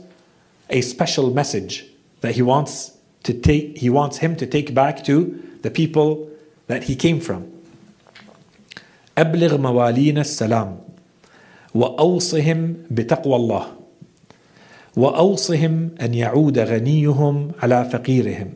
a 0.70 0.82
special 0.82 1.32
message 1.34 1.86
that 2.22 2.36
he 2.36 2.42
wants 2.42 2.98
to 3.24 3.34
take, 3.34 3.78
he 3.78 3.90
wants 3.90 4.18
him 4.18 4.36
to 4.38 4.46
take 4.46 4.74
back 4.74 5.04
to 5.04 5.44
the 5.62 5.70
people 5.70 6.30
that 6.68 6.84
he 6.84 6.96
came 6.96 7.20
from. 7.20 7.52
أبلغ 9.18 9.58
موالين 9.58 10.18
السلام 10.18 10.78
وأوصهم 11.75 12.75
بتقوى 12.91 13.37
الله. 13.37 13.67
وأوصهم 14.97 15.91
أن 16.03 16.15
يعود 16.15 16.59
غنيهم 16.59 17.51
على 17.63 17.85
فقيرهم 17.85 18.51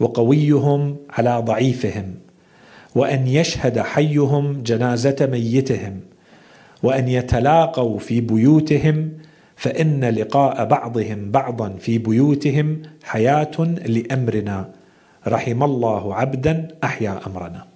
وقويهم 0.00 0.96
على 1.10 1.42
ضعيفهم 1.44 2.14
وأن 2.94 3.26
يشهد 3.26 3.78
حيهم 3.78 4.62
جنازة 4.62 5.28
ميتهم 5.32 6.00
وأن 6.82 7.08
يتلاقوا 7.08 7.98
في 7.98 8.20
بيوتهم 8.20 9.12
فإن 9.56 10.04
لقاء 10.04 10.64
بعضهم 10.64 11.30
بعضا 11.30 11.68
في 11.68 11.98
بيوتهم 11.98 12.82
حياة 13.04 13.58
لأمرنا. 13.86 14.70
رحم 15.26 15.62
الله 15.62 16.14
عبدا 16.14 16.68
أحيا 16.84 17.20
أمرنا. 17.26 17.66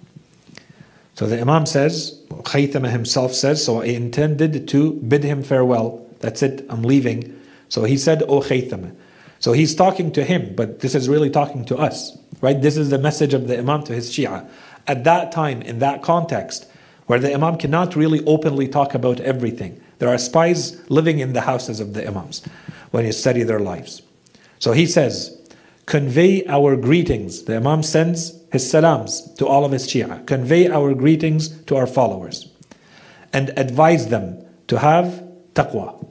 So 1.15 1.27
the 1.27 1.39
Imam 1.39 1.65
says, 1.65 2.22
Khaythama 2.41 2.89
himself 2.89 3.33
says, 3.33 3.63
so 3.63 3.81
I 3.81 3.85
intended 3.85 4.67
to 4.69 4.93
bid 4.93 5.23
him 5.23 5.43
farewell. 5.43 6.05
That's 6.19 6.41
it, 6.41 6.65
I'm 6.69 6.83
leaving. 6.83 7.39
So 7.69 7.83
he 7.83 7.97
said, 7.97 8.23
O 8.23 8.39
Khaythama. 8.39 8.95
So 9.39 9.51
he's 9.51 9.75
talking 9.75 10.11
to 10.13 10.23
him, 10.23 10.55
but 10.55 10.79
this 10.79 10.95
is 10.95 11.09
really 11.09 11.29
talking 11.29 11.65
to 11.65 11.77
us, 11.77 12.17
right? 12.39 12.61
This 12.61 12.77
is 12.77 12.89
the 12.89 12.97
message 12.97 13.33
of 13.33 13.47
the 13.47 13.59
Imam 13.59 13.83
to 13.83 13.93
his 13.93 14.09
Shia. 14.09 14.47
At 14.87 15.03
that 15.03 15.31
time, 15.31 15.61
in 15.61 15.79
that 15.79 16.01
context, 16.01 16.65
where 17.07 17.19
the 17.19 17.33
Imam 17.33 17.57
cannot 17.57 17.95
really 17.95 18.23
openly 18.25 18.67
talk 18.67 18.93
about 18.93 19.19
everything, 19.19 19.81
there 19.99 20.09
are 20.09 20.17
spies 20.17 20.81
living 20.89 21.19
in 21.19 21.33
the 21.33 21.41
houses 21.41 21.79
of 21.79 21.93
the 21.93 22.07
Imams 22.07 22.41
when 22.91 23.05
you 23.05 23.11
study 23.11 23.43
their 23.43 23.59
lives. 23.59 24.01
So 24.59 24.71
he 24.71 24.85
says, 24.85 25.37
Convey 25.85 26.45
our 26.47 26.77
greetings. 26.77 27.43
The 27.43 27.57
Imam 27.57 27.83
sends 27.83 28.31
his 28.53 28.69
salams 28.69 29.33
to 29.33 29.47
all 29.47 29.65
of 29.65 29.71
his 29.71 29.87
Shia. 29.87 30.25
Convey 30.27 30.69
our 30.69 30.93
greetings 30.93 31.49
to 31.63 31.75
our 31.75 31.87
followers. 31.87 32.51
And 33.33 33.49
advise 33.57 34.09
them 34.09 34.45
to 34.67 34.77
have 34.77 35.23
taqwa. 35.55 36.07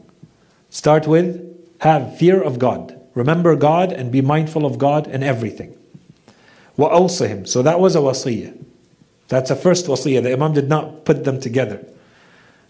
Start 0.68 1.06
with 1.06 1.38
have 1.78 2.18
fear 2.18 2.42
of 2.42 2.58
God. 2.58 3.00
Remember 3.14 3.54
God 3.54 3.92
and 3.92 4.10
be 4.10 4.20
mindful 4.20 4.66
of 4.66 4.76
God 4.76 5.06
in 5.06 5.22
everything. 5.22 5.78
him. 6.76 7.46
So 7.46 7.62
that 7.62 7.78
was 7.78 7.94
a 7.94 8.00
wasiyah. 8.00 8.64
That's 9.28 9.50
a 9.50 9.56
first 9.56 9.86
wasiyah. 9.86 10.24
The 10.24 10.32
Imam 10.32 10.52
did 10.52 10.68
not 10.68 11.04
put 11.04 11.22
them 11.22 11.38
together. 11.38 11.86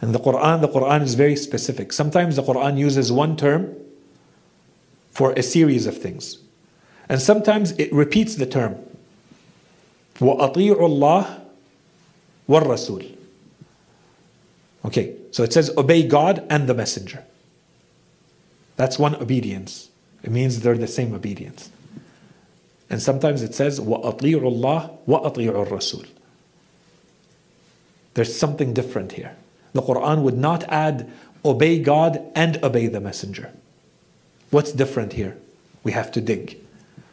And 0.02 0.14
the 0.14 0.18
Quran, 0.18 0.60
the 0.60 0.68
Quran 0.68 1.00
is 1.00 1.14
very 1.14 1.36
specific. 1.36 1.94
Sometimes 1.94 2.36
the 2.36 2.42
Quran 2.42 2.76
uses 2.76 3.10
one 3.10 3.38
term 3.38 3.74
for 5.12 5.32
a 5.32 5.42
series 5.42 5.86
of 5.86 5.96
things. 5.96 6.36
And 7.08 7.22
sometimes 7.22 7.72
it 7.72 7.90
repeats 7.90 8.36
the 8.36 8.46
term. 8.46 8.76
وَأَطِيعُوا 10.19 10.77
اللَّهِ 10.77 11.41
وَالرَّسُولِ 12.49 13.15
Okay, 14.85 15.15
so 15.31 15.43
it 15.43 15.53
says 15.53 15.69
obey 15.77 16.07
God 16.07 16.45
and 16.49 16.67
the 16.67 16.73
messenger. 16.73 17.23
That's 18.77 18.97
one 18.97 19.15
obedience. 19.15 19.89
It 20.23 20.31
means 20.31 20.61
they're 20.61 20.77
the 20.77 20.87
same 20.87 21.13
obedience. 21.13 21.69
And 22.89 23.01
sometimes 23.01 23.43
it 23.43 23.53
says 23.53 23.79
وَأَطِيعُوا 23.79 24.41
اللَّهِ 24.41 24.97
وَأَطِيعُوا 25.07 25.67
الرَّسُولِ 25.67 26.07
There's 28.13 28.37
something 28.37 28.73
different 28.73 29.13
here. 29.13 29.35
The 29.73 29.81
Quran 29.81 30.21
would 30.21 30.37
not 30.37 30.63
add 30.65 31.09
obey 31.43 31.79
God 31.79 32.21
and 32.33 32.63
obey 32.63 32.87
the 32.87 33.01
messenger. 33.01 33.51
What's 34.49 34.71
different 34.71 35.13
here? 35.13 35.37
We 35.83 35.91
have 35.91 36.11
to 36.13 36.21
dig. 36.21 36.57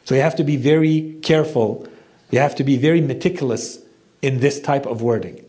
So 0.04 0.14
you 0.14 0.20
have 0.20 0.36
to 0.36 0.44
be 0.44 0.56
very 0.56 1.18
careful. 1.22 1.88
You 2.30 2.38
have 2.40 2.54
to 2.56 2.64
be 2.64 2.76
very 2.76 3.00
meticulous 3.00 3.78
in 4.22 4.40
this 4.40 4.60
type 4.60 4.86
of 4.86 5.02
wording. 5.02 5.44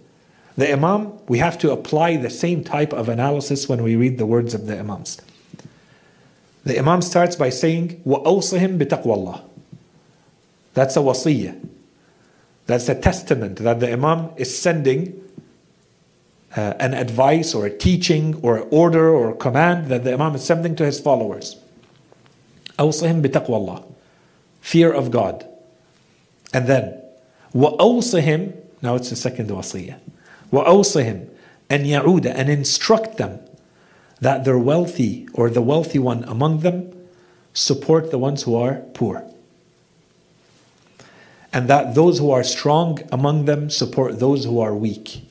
The 0.57 0.71
Imam, 0.71 1.13
we 1.27 1.39
have 1.39 1.57
to 1.59 1.71
apply 1.71 2.17
the 2.17 2.29
same 2.29 2.63
type 2.63 2.93
of 2.93 3.09
analysis 3.09 3.67
when 3.67 3.83
we 3.83 3.95
read 3.95 4.17
the 4.17 4.25
words 4.25 4.53
of 4.53 4.67
the 4.67 4.79
Imams. 4.79 5.21
The 6.63 6.79
Imam 6.79 7.01
starts 7.01 7.35
by 7.35 7.49
saying, 7.49 8.01
وَأَوْصِهِمْ 8.05 8.77
بِتَقْوَى 8.77 9.05
اللَّهِ 9.05 9.41
That's 10.73 10.95
a 10.95 10.99
wasiyah. 10.99 11.69
That's 12.67 12.89
a 12.89 12.95
testament 12.95 13.57
that 13.57 13.79
the 13.79 13.91
Imam 13.91 14.31
is 14.37 14.57
sending 14.57 15.21
uh, 16.55 16.73
an 16.79 16.93
advice 16.93 17.53
or 17.53 17.65
a 17.65 17.77
teaching 17.77 18.35
or 18.41 18.57
an 18.57 18.67
order 18.71 19.09
or 19.09 19.31
a 19.31 19.35
command 19.35 19.87
that 19.87 20.03
the 20.03 20.13
Imam 20.13 20.35
is 20.35 20.43
sending 20.43 20.75
to 20.77 20.85
his 20.85 20.99
followers. 20.99 21.57
أوصهم 22.79 23.21
بتقوى 23.21 23.57
الله 23.57 23.83
fear 24.61 24.91
of 24.91 25.11
God. 25.11 25.45
And 26.53 26.67
then, 26.67 27.01
وَأَوْصِهِمْ 27.53 28.53
Now 28.81 28.95
it's 28.95 29.09
the 29.09 29.15
second 29.15 29.49
wasiyah. 29.49 29.99
وَأَوْصِهِمْ 30.51 31.29
and 31.69 31.85
يَعُودَ 31.85 32.25
And 32.25 32.49
instruct 32.49 33.17
them 33.17 33.39
that 34.21 34.45
their 34.45 34.57
wealthy 34.57 35.27
or 35.33 35.49
the 35.49 35.61
wealthy 35.61 35.99
one 35.99 36.23
among 36.25 36.59
them 36.59 36.91
support 37.53 38.11
the 38.11 38.17
ones 38.17 38.43
who 38.43 38.55
are 38.55 38.75
poor. 38.93 39.25
and 41.55 41.69
that 41.69 41.95
those 41.95 42.19
who 42.19 42.31
are 42.31 42.43
strong 42.43 42.99
among 43.13 43.45
them 43.45 43.69
support 43.69 44.19
those 44.19 44.43
who 44.43 44.59
are 44.59 44.75
weak. 44.75 45.25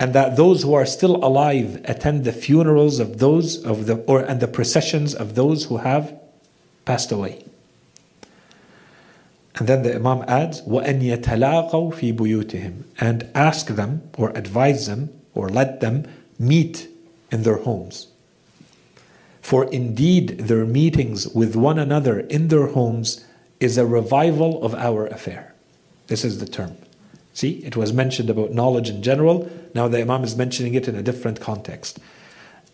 And 0.00 0.12
that 0.12 0.34
those 0.34 0.64
who 0.64 0.74
are 0.74 0.86
still 0.86 1.24
alive 1.24 1.80
attend 1.84 2.24
the 2.24 2.32
funerals 2.32 2.98
of 2.98 3.20
those 3.20 3.64
of 3.64 3.86
the 3.86 3.98
or 4.10 4.22
and 4.22 4.40
the 4.40 4.48
processions 4.48 5.14
of 5.14 5.36
those 5.36 5.66
who 5.66 5.76
have 5.76 6.18
passed 6.84 7.12
away. 7.12 7.44
And 9.56 9.68
then 9.68 9.82
the 9.82 9.94
Imam 9.94 10.24
adds, 10.28 10.62
وَأَنْ 10.62 11.02
يَتَلَاقَوْا 11.02 11.92
فِي 11.92 12.14
بُيُوتِهِمْ 12.14 12.84
And 13.00 13.28
ask 13.34 13.66
them 13.66 14.08
or 14.16 14.30
advise 14.30 14.86
them 14.86 15.10
or 15.34 15.48
let 15.48 15.80
them 15.80 16.06
meet 16.38 16.88
in 17.30 17.42
their 17.42 17.58
homes. 17.58 18.08
For 19.40 19.64
indeed 19.70 20.38
their 20.38 20.64
meetings 20.64 21.28
with 21.28 21.56
one 21.56 21.78
another 21.78 22.20
in 22.20 22.48
their 22.48 22.68
homes 22.68 23.24
is 23.58 23.76
a 23.76 23.86
revival 23.86 24.62
of 24.62 24.74
our 24.74 25.06
affair. 25.06 25.54
This 26.06 26.24
is 26.24 26.38
the 26.38 26.46
term. 26.46 26.76
See, 27.34 27.62
it 27.64 27.76
was 27.76 27.92
mentioned 27.92 28.30
about 28.30 28.52
knowledge 28.52 28.88
in 28.88 29.02
general. 29.02 29.50
Now 29.74 29.88
the 29.88 30.00
Imam 30.00 30.24
is 30.24 30.36
mentioning 30.36 30.74
it 30.74 30.88
in 30.88 30.94
a 30.94 31.02
different 31.02 31.40
context. 31.40 31.98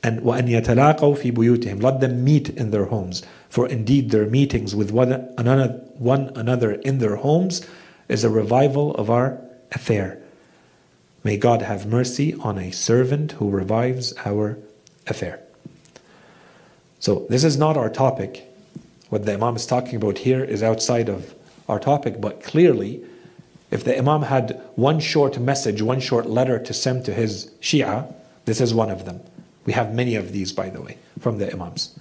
And 0.02 0.20
وَأَنْ 0.20 0.48
يَتَلَاقَوْا 0.48 1.18
فِي 1.18 1.32
بُيُوتِهِمْ 1.32 1.82
Let 1.82 2.00
them 2.00 2.22
meet 2.22 2.50
in 2.50 2.70
their 2.70 2.86
homes. 2.86 3.22
For 3.48 3.66
indeed 3.66 4.10
their 4.10 4.26
meetings 4.26 4.74
with 4.74 4.90
one 4.90 5.12
another, 5.36 5.68
one 5.98 6.30
another 6.36 6.72
in 6.72 6.98
their 6.98 7.16
homes 7.16 7.66
is 8.08 8.22
a 8.22 8.30
revival 8.30 8.94
of 8.94 9.10
our 9.10 9.40
affair. 9.72 10.18
May 11.24 11.36
God 11.36 11.62
have 11.62 11.86
mercy 11.86 12.34
on 12.34 12.58
a 12.58 12.70
servant 12.70 13.32
who 13.32 13.50
revives 13.50 14.14
our 14.24 14.58
affair. 15.06 15.40
So, 17.00 17.26
this 17.28 17.42
is 17.42 17.56
not 17.56 17.76
our 17.76 17.90
topic. 17.90 18.46
What 19.08 19.26
the 19.26 19.34
Imam 19.34 19.56
is 19.56 19.66
talking 19.66 19.96
about 19.96 20.18
here 20.18 20.44
is 20.44 20.62
outside 20.62 21.08
of 21.08 21.34
our 21.68 21.80
topic, 21.80 22.20
but 22.20 22.42
clearly, 22.42 23.02
if 23.70 23.84
the 23.84 23.98
Imam 23.98 24.22
had 24.22 24.60
one 24.76 25.00
short 25.00 25.38
message, 25.38 25.82
one 25.82 26.00
short 26.00 26.26
letter 26.26 26.58
to 26.58 26.72
send 26.72 27.04
to 27.06 27.12
his 27.12 27.50
Shia, 27.60 28.12
this 28.44 28.60
is 28.60 28.72
one 28.72 28.90
of 28.90 29.04
them. 29.04 29.20
We 29.65 29.73
have 29.73 29.93
many 29.93 30.15
of 30.15 30.31
these, 30.31 30.51
by 30.51 30.69
the 30.69 30.81
way, 30.81 30.97
from 31.19 31.37
the 31.37 31.51
Imams. 31.51 31.97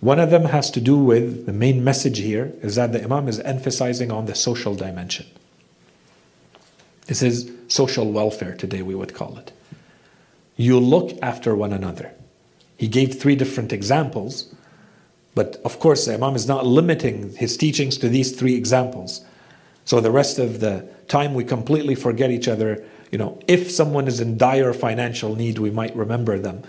One 0.00 0.20
of 0.20 0.30
them 0.30 0.44
has 0.44 0.70
to 0.72 0.80
do 0.80 0.96
with 0.96 1.46
the 1.46 1.52
main 1.52 1.82
message 1.82 2.18
here 2.18 2.52
is 2.62 2.74
that 2.76 2.92
the 2.92 3.02
Imam 3.02 3.28
is 3.28 3.40
emphasizing 3.40 4.10
on 4.10 4.26
the 4.26 4.34
social 4.34 4.74
dimension. 4.74 5.26
This 7.06 7.22
is 7.22 7.50
social 7.68 8.12
welfare 8.12 8.54
today, 8.54 8.82
we 8.82 8.94
would 8.94 9.14
call 9.14 9.38
it. 9.38 9.52
You 10.56 10.80
look 10.80 11.12
after 11.22 11.54
one 11.54 11.72
another. 11.72 12.12
He 12.76 12.88
gave 12.88 13.18
three 13.18 13.36
different 13.36 13.72
examples, 13.72 14.54
but 15.34 15.60
of 15.64 15.78
course, 15.80 16.06
the 16.06 16.14
Imam 16.14 16.34
is 16.34 16.46
not 16.46 16.66
limiting 16.66 17.34
his 17.34 17.56
teachings 17.56 17.96
to 17.98 18.08
these 18.08 18.32
three 18.32 18.54
examples. 18.54 19.24
So 19.84 20.00
the 20.00 20.10
rest 20.10 20.38
of 20.38 20.60
the 20.60 20.86
time, 21.08 21.34
we 21.34 21.44
completely 21.44 21.94
forget 21.94 22.30
each 22.30 22.48
other. 22.48 22.84
You 23.10 23.18
know, 23.18 23.38
if 23.46 23.70
someone 23.70 24.08
is 24.08 24.20
in 24.20 24.36
dire 24.36 24.72
financial 24.72 25.34
need, 25.36 25.58
we 25.58 25.70
might 25.70 25.94
remember 25.94 26.38
them. 26.38 26.62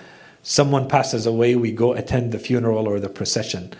Someone 0.43 0.87
passes 0.87 1.25
away, 1.25 1.55
we 1.55 1.71
go 1.71 1.93
attend 1.93 2.31
the 2.31 2.39
funeral 2.39 2.87
or 2.87 2.99
the 2.99 3.09
procession. 3.09 3.73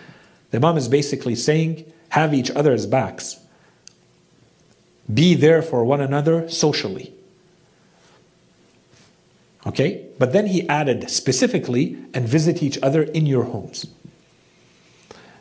The 0.50 0.58
Imam 0.58 0.76
is 0.76 0.88
basically 0.88 1.34
saying, 1.34 1.90
have 2.10 2.34
each 2.34 2.50
other's 2.50 2.86
backs. 2.86 3.38
Be 5.12 5.34
there 5.34 5.62
for 5.62 5.84
one 5.84 6.00
another 6.00 6.48
socially. 6.48 7.12
Okay? 9.66 10.06
But 10.18 10.32
then 10.32 10.46
he 10.46 10.68
added 10.68 11.10
specifically, 11.10 11.96
and 12.12 12.28
visit 12.28 12.62
each 12.62 12.78
other 12.82 13.02
in 13.02 13.26
your 13.26 13.44
homes. 13.44 13.86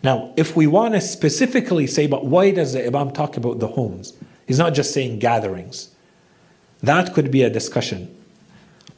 Now, 0.03 0.33
if 0.37 0.55
we 0.55 0.67
want 0.67 0.93
to 0.93 1.01
specifically 1.01 1.87
say, 1.87 2.07
but 2.07 2.25
why 2.25 2.51
does 2.51 2.73
the 2.73 2.85
Imam 2.85 3.11
talk 3.11 3.35
about 3.35 3.59
the 3.59 3.67
homes? 3.67 4.13
He's 4.45 4.59
not 4.59 4.73
just 4.73 4.93
saying 4.93 5.19
gatherings. 5.19 5.89
That 6.81 7.13
could 7.13 7.31
be 7.31 7.43
a 7.43 7.49
discussion. 7.49 8.13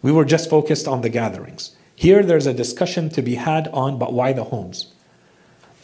We 0.02 0.12
were 0.12 0.26
just 0.26 0.50
focused 0.50 0.88
on 0.88 1.02
the 1.02 1.10
gatherings. 1.10 1.76
Here, 1.96 2.24
there's 2.24 2.48
a 2.48 2.54
discussion 2.54 3.10
to 3.10 3.22
be 3.22 3.36
had 3.36 3.68
on, 3.70 4.00
but 4.00 4.14
why 4.14 4.34
the 4.34 4.46
homes? 4.46 4.94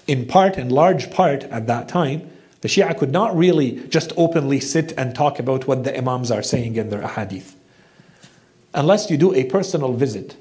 In 0.07 0.25
part, 0.25 0.57
in 0.57 0.69
large 0.69 1.11
part, 1.11 1.43
at 1.45 1.67
that 1.67 1.89
time, 1.89 2.29
the 2.61 2.67
Shia 2.67 2.97
could 2.97 3.11
not 3.11 3.35
really 3.35 3.85
just 3.89 4.13
openly 4.15 4.59
sit 4.59 4.93
and 4.97 5.13
talk 5.13 5.39
about 5.39 5.67
what 5.67 5.83
the 5.83 5.95
Imams 5.97 6.31
are 6.31 6.41
saying 6.41 6.77
in 6.77 6.89
their 6.89 7.01
ahadith. 7.01 7.55
Unless 8.73 9.09
you 9.09 9.17
do 9.17 9.33
a 9.33 9.43
personal 9.45 9.93
visit. 9.93 10.37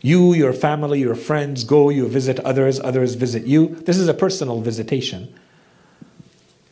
You, 0.00 0.32
your 0.32 0.52
family, 0.52 1.00
your 1.00 1.14
friends 1.14 1.64
go, 1.64 1.90
you 1.90 2.06
visit 2.06 2.38
others, 2.40 2.78
others 2.80 3.14
visit 3.14 3.46
you. 3.46 3.68
This 3.68 3.98
is 3.98 4.08
a 4.08 4.14
personal 4.14 4.60
visitation. 4.60 5.34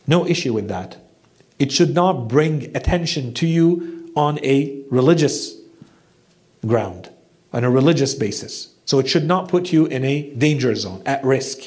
No 0.05 0.25
issue 0.25 0.53
with 0.53 0.67
that. 0.69 0.97
It 1.59 1.71
should 1.71 1.93
not 1.93 2.27
bring 2.27 2.75
attention 2.75 3.33
to 3.35 3.47
you 3.47 4.11
on 4.15 4.39
a 4.43 4.83
religious 4.89 5.55
ground, 6.65 7.09
on 7.53 7.63
a 7.63 7.69
religious 7.69 8.13
basis. 8.13 8.73
So 8.85 8.99
it 8.99 9.07
should 9.07 9.25
not 9.25 9.49
put 9.49 9.71
you 9.71 9.85
in 9.85 10.03
a 10.05 10.29
danger 10.31 10.73
zone, 10.75 11.03
at 11.05 11.23
risk 11.23 11.59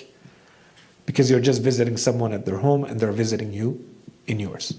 because 1.07 1.31
you're 1.31 1.41
just 1.41 1.63
visiting 1.63 1.97
someone 1.97 2.33
at 2.33 2.47
their 2.47 2.59
home 2.59 2.85
and 2.85 3.01
they're 3.01 3.13
visiting 3.13 3.53
you 3.53 3.85
in 4.27 4.39
yours. 4.39 4.75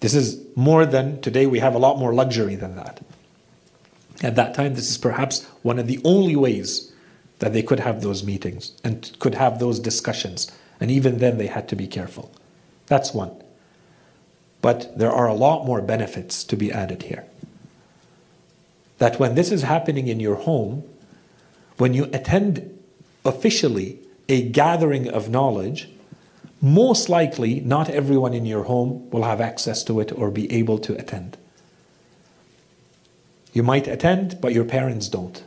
This 0.00 0.14
is 0.14 0.44
more 0.54 0.84
than 0.84 1.20
today, 1.20 1.46
we 1.46 1.60
have 1.60 1.74
a 1.74 1.78
lot 1.78 1.98
more 1.98 2.12
luxury 2.12 2.56
than 2.56 2.76
that. 2.76 3.00
At 4.22 4.36
that 4.36 4.54
time, 4.54 4.74
this 4.74 4.90
is 4.90 4.98
perhaps 4.98 5.44
one 5.62 5.78
of 5.78 5.86
the 5.86 6.00
only 6.04 6.36
ways 6.36 6.92
that 7.38 7.52
they 7.52 7.62
could 7.62 7.80
have 7.80 8.02
those 8.02 8.24
meetings 8.24 8.72
and 8.82 9.16
could 9.18 9.34
have 9.34 9.58
those 9.58 9.78
discussions. 9.78 10.50
And 10.80 10.90
even 10.90 11.18
then, 11.18 11.38
they 11.38 11.46
had 11.46 11.68
to 11.68 11.76
be 11.76 11.86
careful. 11.86 12.30
That's 12.86 13.12
one. 13.12 13.42
But 14.62 14.96
there 14.98 15.12
are 15.12 15.28
a 15.28 15.34
lot 15.34 15.66
more 15.66 15.80
benefits 15.80 16.44
to 16.44 16.56
be 16.56 16.72
added 16.72 17.04
here. 17.04 17.24
That 18.98 19.18
when 19.18 19.34
this 19.34 19.52
is 19.52 19.62
happening 19.62 20.08
in 20.08 20.20
your 20.20 20.36
home, 20.36 20.84
when 21.76 21.94
you 21.94 22.04
attend 22.12 22.78
officially 23.24 23.98
a 24.28 24.48
gathering 24.48 25.08
of 25.08 25.28
knowledge, 25.28 25.88
most 26.60 27.08
likely 27.08 27.60
not 27.60 27.90
everyone 27.90 28.32
in 28.32 28.46
your 28.46 28.64
home 28.64 29.10
will 29.10 29.24
have 29.24 29.40
access 29.40 29.84
to 29.84 30.00
it 30.00 30.10
or 30.12 30.30
be 30.30 30.50
able 30.52 30.78
to 30.78 30.98
attend. 30.98 31.36
You 33.52 33.62
might 33.62 33.86
attend, 33.86 34.40
but 34.40 34.52
your 34.52 34.64
parents 34.64 35.08
don't. 35.08 35.42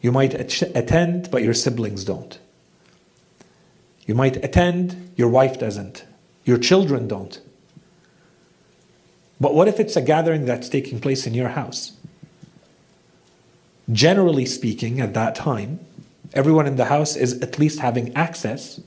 You 0.00 0.12
might 0.12 0.34
attend, 0.34 1.30
but 1.30 1.42
your 1.42 1.54
siblings 1.54 2.04
don't. 2.04 2.38
You 4.08 4.16
might 4.16 4.44
attend, 4.44 5.12
your 5.14 5.28
wife 5.28 5.60
doesn't. 5.60 6.04
Your 6.44 6.58
children 6.58 7.06
don't. 7.06 7.40
But 9.40 9.54
what 9.54 9.68
if 9.68 9.78
it's 9.78 9.94
a 9.94 10.02
gathering 10.02 10.46
that's 10.46 10.68
taking 10.68 10.98
place 10.98 11.28
in 11.28 11.34
your 11.34 11.50
house? 11.50 11.92
Generally 13.92 14.46
speaking, 14.46 15.00
at 15.00 15.14
that 15.14 15.36
time, 15.36 15.78
Everyone 16.34 16.66
in 16.66 16.76
the 16.76 16.86
house 16.86 17.16
is 17.16 17.40
at 17.40 17.58
least 17.58 17.80
having 17.80 18.14
access. 18.14 18.80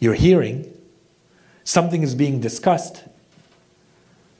You're 0.00 0.14
hearing. 0.14 0.72
Something 1.64 2.02
is 2.02 2.14
being 2.14 2.40
discussed. 2.40 3.04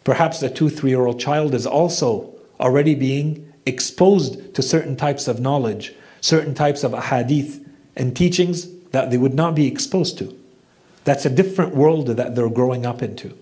Perhaps 0.04 0.42
a 0.42 0.50
two, 0.50 0.68
three 0.68 0.90
year 0.90 1.06
old 1.06 1.20
child 1.20 1.54
is 1.54 1.66
also 1.66 2.34
already 2.58 2.94
being 2.94 3.52
exposed 3.66 4.54
to 4.54 4.62
certain 4.62 4.96
types 4.96 5.28
of 5.28 5.40
knowledge, 5.40 5.94
certain 6.20 6.54
types 6.54 6.82
of 6.82 6.92
ahadith 6.92 7.64
and 7.94 8.16
teachings 8.16 8.66
that 8.98 9.12
they 9.12 9.16
would 9.16 9.34
not 9.34 9.54
be 9.54 9.68
exposed 9.68 10.18
to. 10.18 10.36
That's 11.04 11.24
a 11.24 11.30
different 11.30 11.72
world 11.72 12.08
that 12.08 12.34
they're 12.34 12.50
growing 12.50 12.84
up 12.84 13.00
into. 13.00 13.32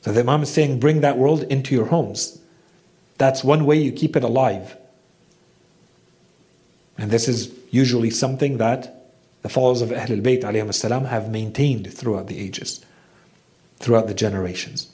So 0.00 0.10
the 0.10 0.20
Imam 0.20 0.42
is 0.42 0.50
saying, 0.50 0.80
bring 0.80 1.02
that 1.02 1.18
world 1.18 1.44
into 1.44 1.72
your 1.72 1.86
homes. 1.86 2.40
That's 3.18 3.44
one 3.44 3.64
way 3.64 3.76
you 3.76 3.92
keep 3.92 4.16
it 4.16 4.24
alive. 4.24 4.76
And 6.98 7.12
this 7.12 7.28
is 7.28 7.54
usually 7.70 8.10
something 8.10 8.58
that 8.58 9.08
the 9.42 9.48
followers 9.48 9.82
of 9.82 9.90
Ahlul 9.90 10.20
Bayt 10.20 10.74
salam, 10.74 11.04
have 11.04 11.30
maintained 11.30 11.94
throughout 11.94 12.26
the 12.26 12.40
ages, 12.40 12.84
throughout 13.78 14.08
the 14.08 14.14
generations. 14.14 14.88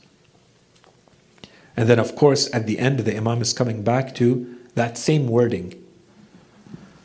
And 1.79 1.89
then, 1.89 1.99
of 1.99 2.15
course, 2.15 2.53
at 2.53 2.67
the 2.67 2.79
end, 2.79 3.01
the 3.01 3.17
Imam 3.17 3.41
is 3.41 3.55
coming 3.55 3.83
back 3.83 4.15
to 4.17 4.59
that 4.75 4.99
same 4.99 5.29
wording 5.29 5.83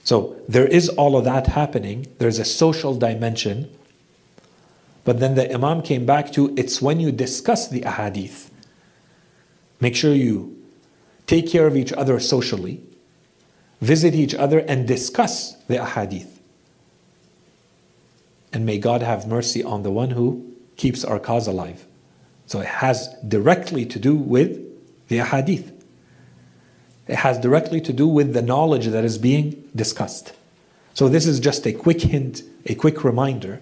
so 0.03 0.35
there 0.47 0.67
is 0.67 0.89
all 0.89 1.15
of 1.15 1.23
that 1.25 1.47
happening, 1.47 2.07
there's 2.17 2.39
a 2.39 2.45
social 2.45 2.95
dimension. 2.95 3.69
But 5.05 5.19
then 5.19 5.35
the 5.35 5.53
Imam 5.53 5.81
came 5.81 6.05
back 6.05 6.31
to 6.33 6.53
it's 6.57 6.81
when 6.81 6.99
you 6.99 7.11
discuss 7.11 7.67
the 7.67 7.81
ahadith. 7.81 8.49
Make 9.79 9.95
sure 9.95 10.13
you 10.13 10.57
take 11.27 11.49
care 11.49 11.67
of 11.67 11.75
each 11.75 11.91
other 11.93 12.19
socially 12.19 12.81
visit 13.83 14.15
each 14.15 14.33
other 14.33 14.59
and 14.59 14.87
discuss 14.87 15.55
the 15.67 15.75
ahadith. 15.75 16.39
And 18.53 18.65
may 18.65 18.77
God 18.77 19.01
have 19.01 19.27
mercy 19.27 19.61
on 19.63 19.83
the 19.83 19.91
one 19.91 20.11
who 20.11 20.53
keeps 20.77 21.03
our 21.03 21.19
cause 21.19 21.47
alive. 21.47 21.85
So 22.45 22.61
it 22.61 22.67
has 22.67 23.13
directly 23.27 23.85
to 23.87 23.99
do 23.99 24.15
with 24.15 24.57
the 25.09 25.17
ahadith. 25.17 25.72
It 27.07 27.15
has 27.15 27.37
directly 27.37 27.81
to 27.81 27.93
do 27.93 28.07
with 28.07 28.33
the 28.33 28.41
knowledge 28.41 28.87
that 28.87 29.03
is 29.03 29.17
being 29.17 29.69
discussed. 29.75 30.33
So 30.93 31.09
this 31.09 31.25
is 31.25 31.39
just 31.39 31.65
a 31.65 31.73
quick 31.73 32.01
hint, 32.01 32.43
a 32.65 32.75
quick 32.75 33.03
reminder, 33.03 33.61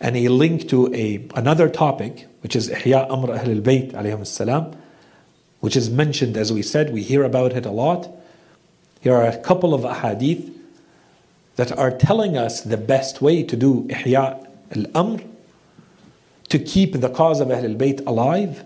and 0.00 0.16
a 0.16 0.28
link 0.28 0.68
to 0.68 0.94
a 0.94 1.26
another 1.34 1.68
topic, 1.68 2.26
which 2.42 2.54
is 2.54 2.68
Ihya 2.70 3.10
Amr 3.10 3.32
Ahl 3.32 3.60
alayhim 3.60 4.76
which 5.60 5.74
is 5.76 5.90
mentioned 5.90 6.36
as 6.36 6.52
we 6.52 6.62
said, 6.62 6.92
we 6.92 7.02
hear 7.02 7.24
about 7.24 7.52
it 7.52 7.66
a 7.66 7.70
lot. 7.70 8.08
Here 9.00 9.14
are 9.14 9.26
a 9.26 9.36
couple 9.38 9.74
of 9.74 9.82
ahadith 9.82 10.54
that 11.56 11.76
are 11.76 11.90
telling 11.90 12.36
us 12.36 12.60
the 12.60 12.76
best 12.76 13.20
way 13.20 13.42
to 13.42 13.56
do 13.56 13.82
Ihya 13.88 14.46
al-Amr, 14.76 15.20
to 16.48 16.58
keep 16.58 16.92
the 17.00 17.08
cause 17.08 17.40
of 17.40 17.50
Ahl 17.50 17.64
al-Bayt 17.64 18.06
alive. 18.06 18.64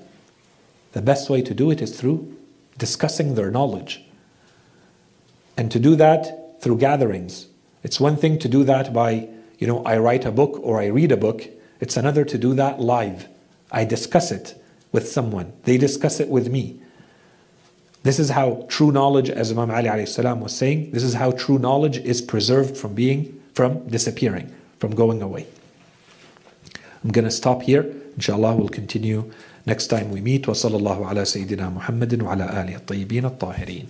The 0.92 1.00
best 1.00 1.30
way 1.30 1.40
to 1.40 1.54
do 1.54 1.70
it 1.70 1.80
is 1.80 1.98
through 1.98 2.36
discussing 2.78 3.34
their 3.34 3.50
knowledge. 3.50 4.04
And 5.56 5.70
to 5.70 5.78
do 5.78 5.96
that 5.96 6.60
through 6.60 6.78
gatherings. 6.78 7.46
It's 7.82 8.00
one 8.00 8.16
thing 8.16 8.38
to 8.38 8.48
do 8.48 8.64
that 8.64 8.92
by, 8.92 9.28
you 9.58 9.66
know, 9.66 9.84
I 9.84 9.98
write 9.98 10.24
a 10.24 10.30
book 10.30 10.58
or 10.62 10.80
I 10.80 10.86
read 10.86 11.12
a 11.12 11.16
book. 11.16 11.48
It's 11.80 11.96
another 11.96 12.24
to 12.24 12.38
do 12.38 12.54
that 12.54 12.80
live. 12.80 13.28
I 13.70 13.84
discuss 13.84 14.30
it 14.30 14.62
with 14.92 15.08
someone. 15.08 15.52
They 15.64 15.78
discuss 15.78 16.20
it 16.20 16.28
with 16.28 16.50
me. 16.50 16.80
This 18.02 18.18
is 18.18 18.30
how 18.30 18.66
true 18.68 18.90
knowledge, 18.90 19.30
as 19.30 19.52
Imam 19.52 19.70
Ali 19.70 20.06
salam 20.06 20.40
was 20.40 20.56
saying, 20.56 20.90
this 20.90 21.04
is 21.04 21.14
how 21.14 21.32
true 21.32 21.58
knowledge 21.58 21.98
is 21.98 22.20
preserved 22.20 22.76
from 22.76 22.94
being, 22.94 23.40
from 23.54 23.86
disappearing, 23.88 24.52
from 24.78 24.94
going 24.94 25.22
away. 25.22 25.46
I'm 27.04 27.10
going 27.10 27.24
to 27.24 27.30
stop 27.30 27.62
here. 27.62 27.94
Inshallah, 28.16 28.56
we'll 28.56 28.68
continue 28.68 29.32
next 29.67 29.87
time 29.91 30.07
we 30.13 30.21
meet. 30.23 30.49
وصلى 30.49 30.77
الله 30.77 31.05
على 31.05 31.25
سيدنا 31.25 31.69
محمد 31.69 32.21
وعلى 32.23 32.43
آله 32.43 32.75
الطيبين 32.75 33.25
الطاهرين. 33.25 33.85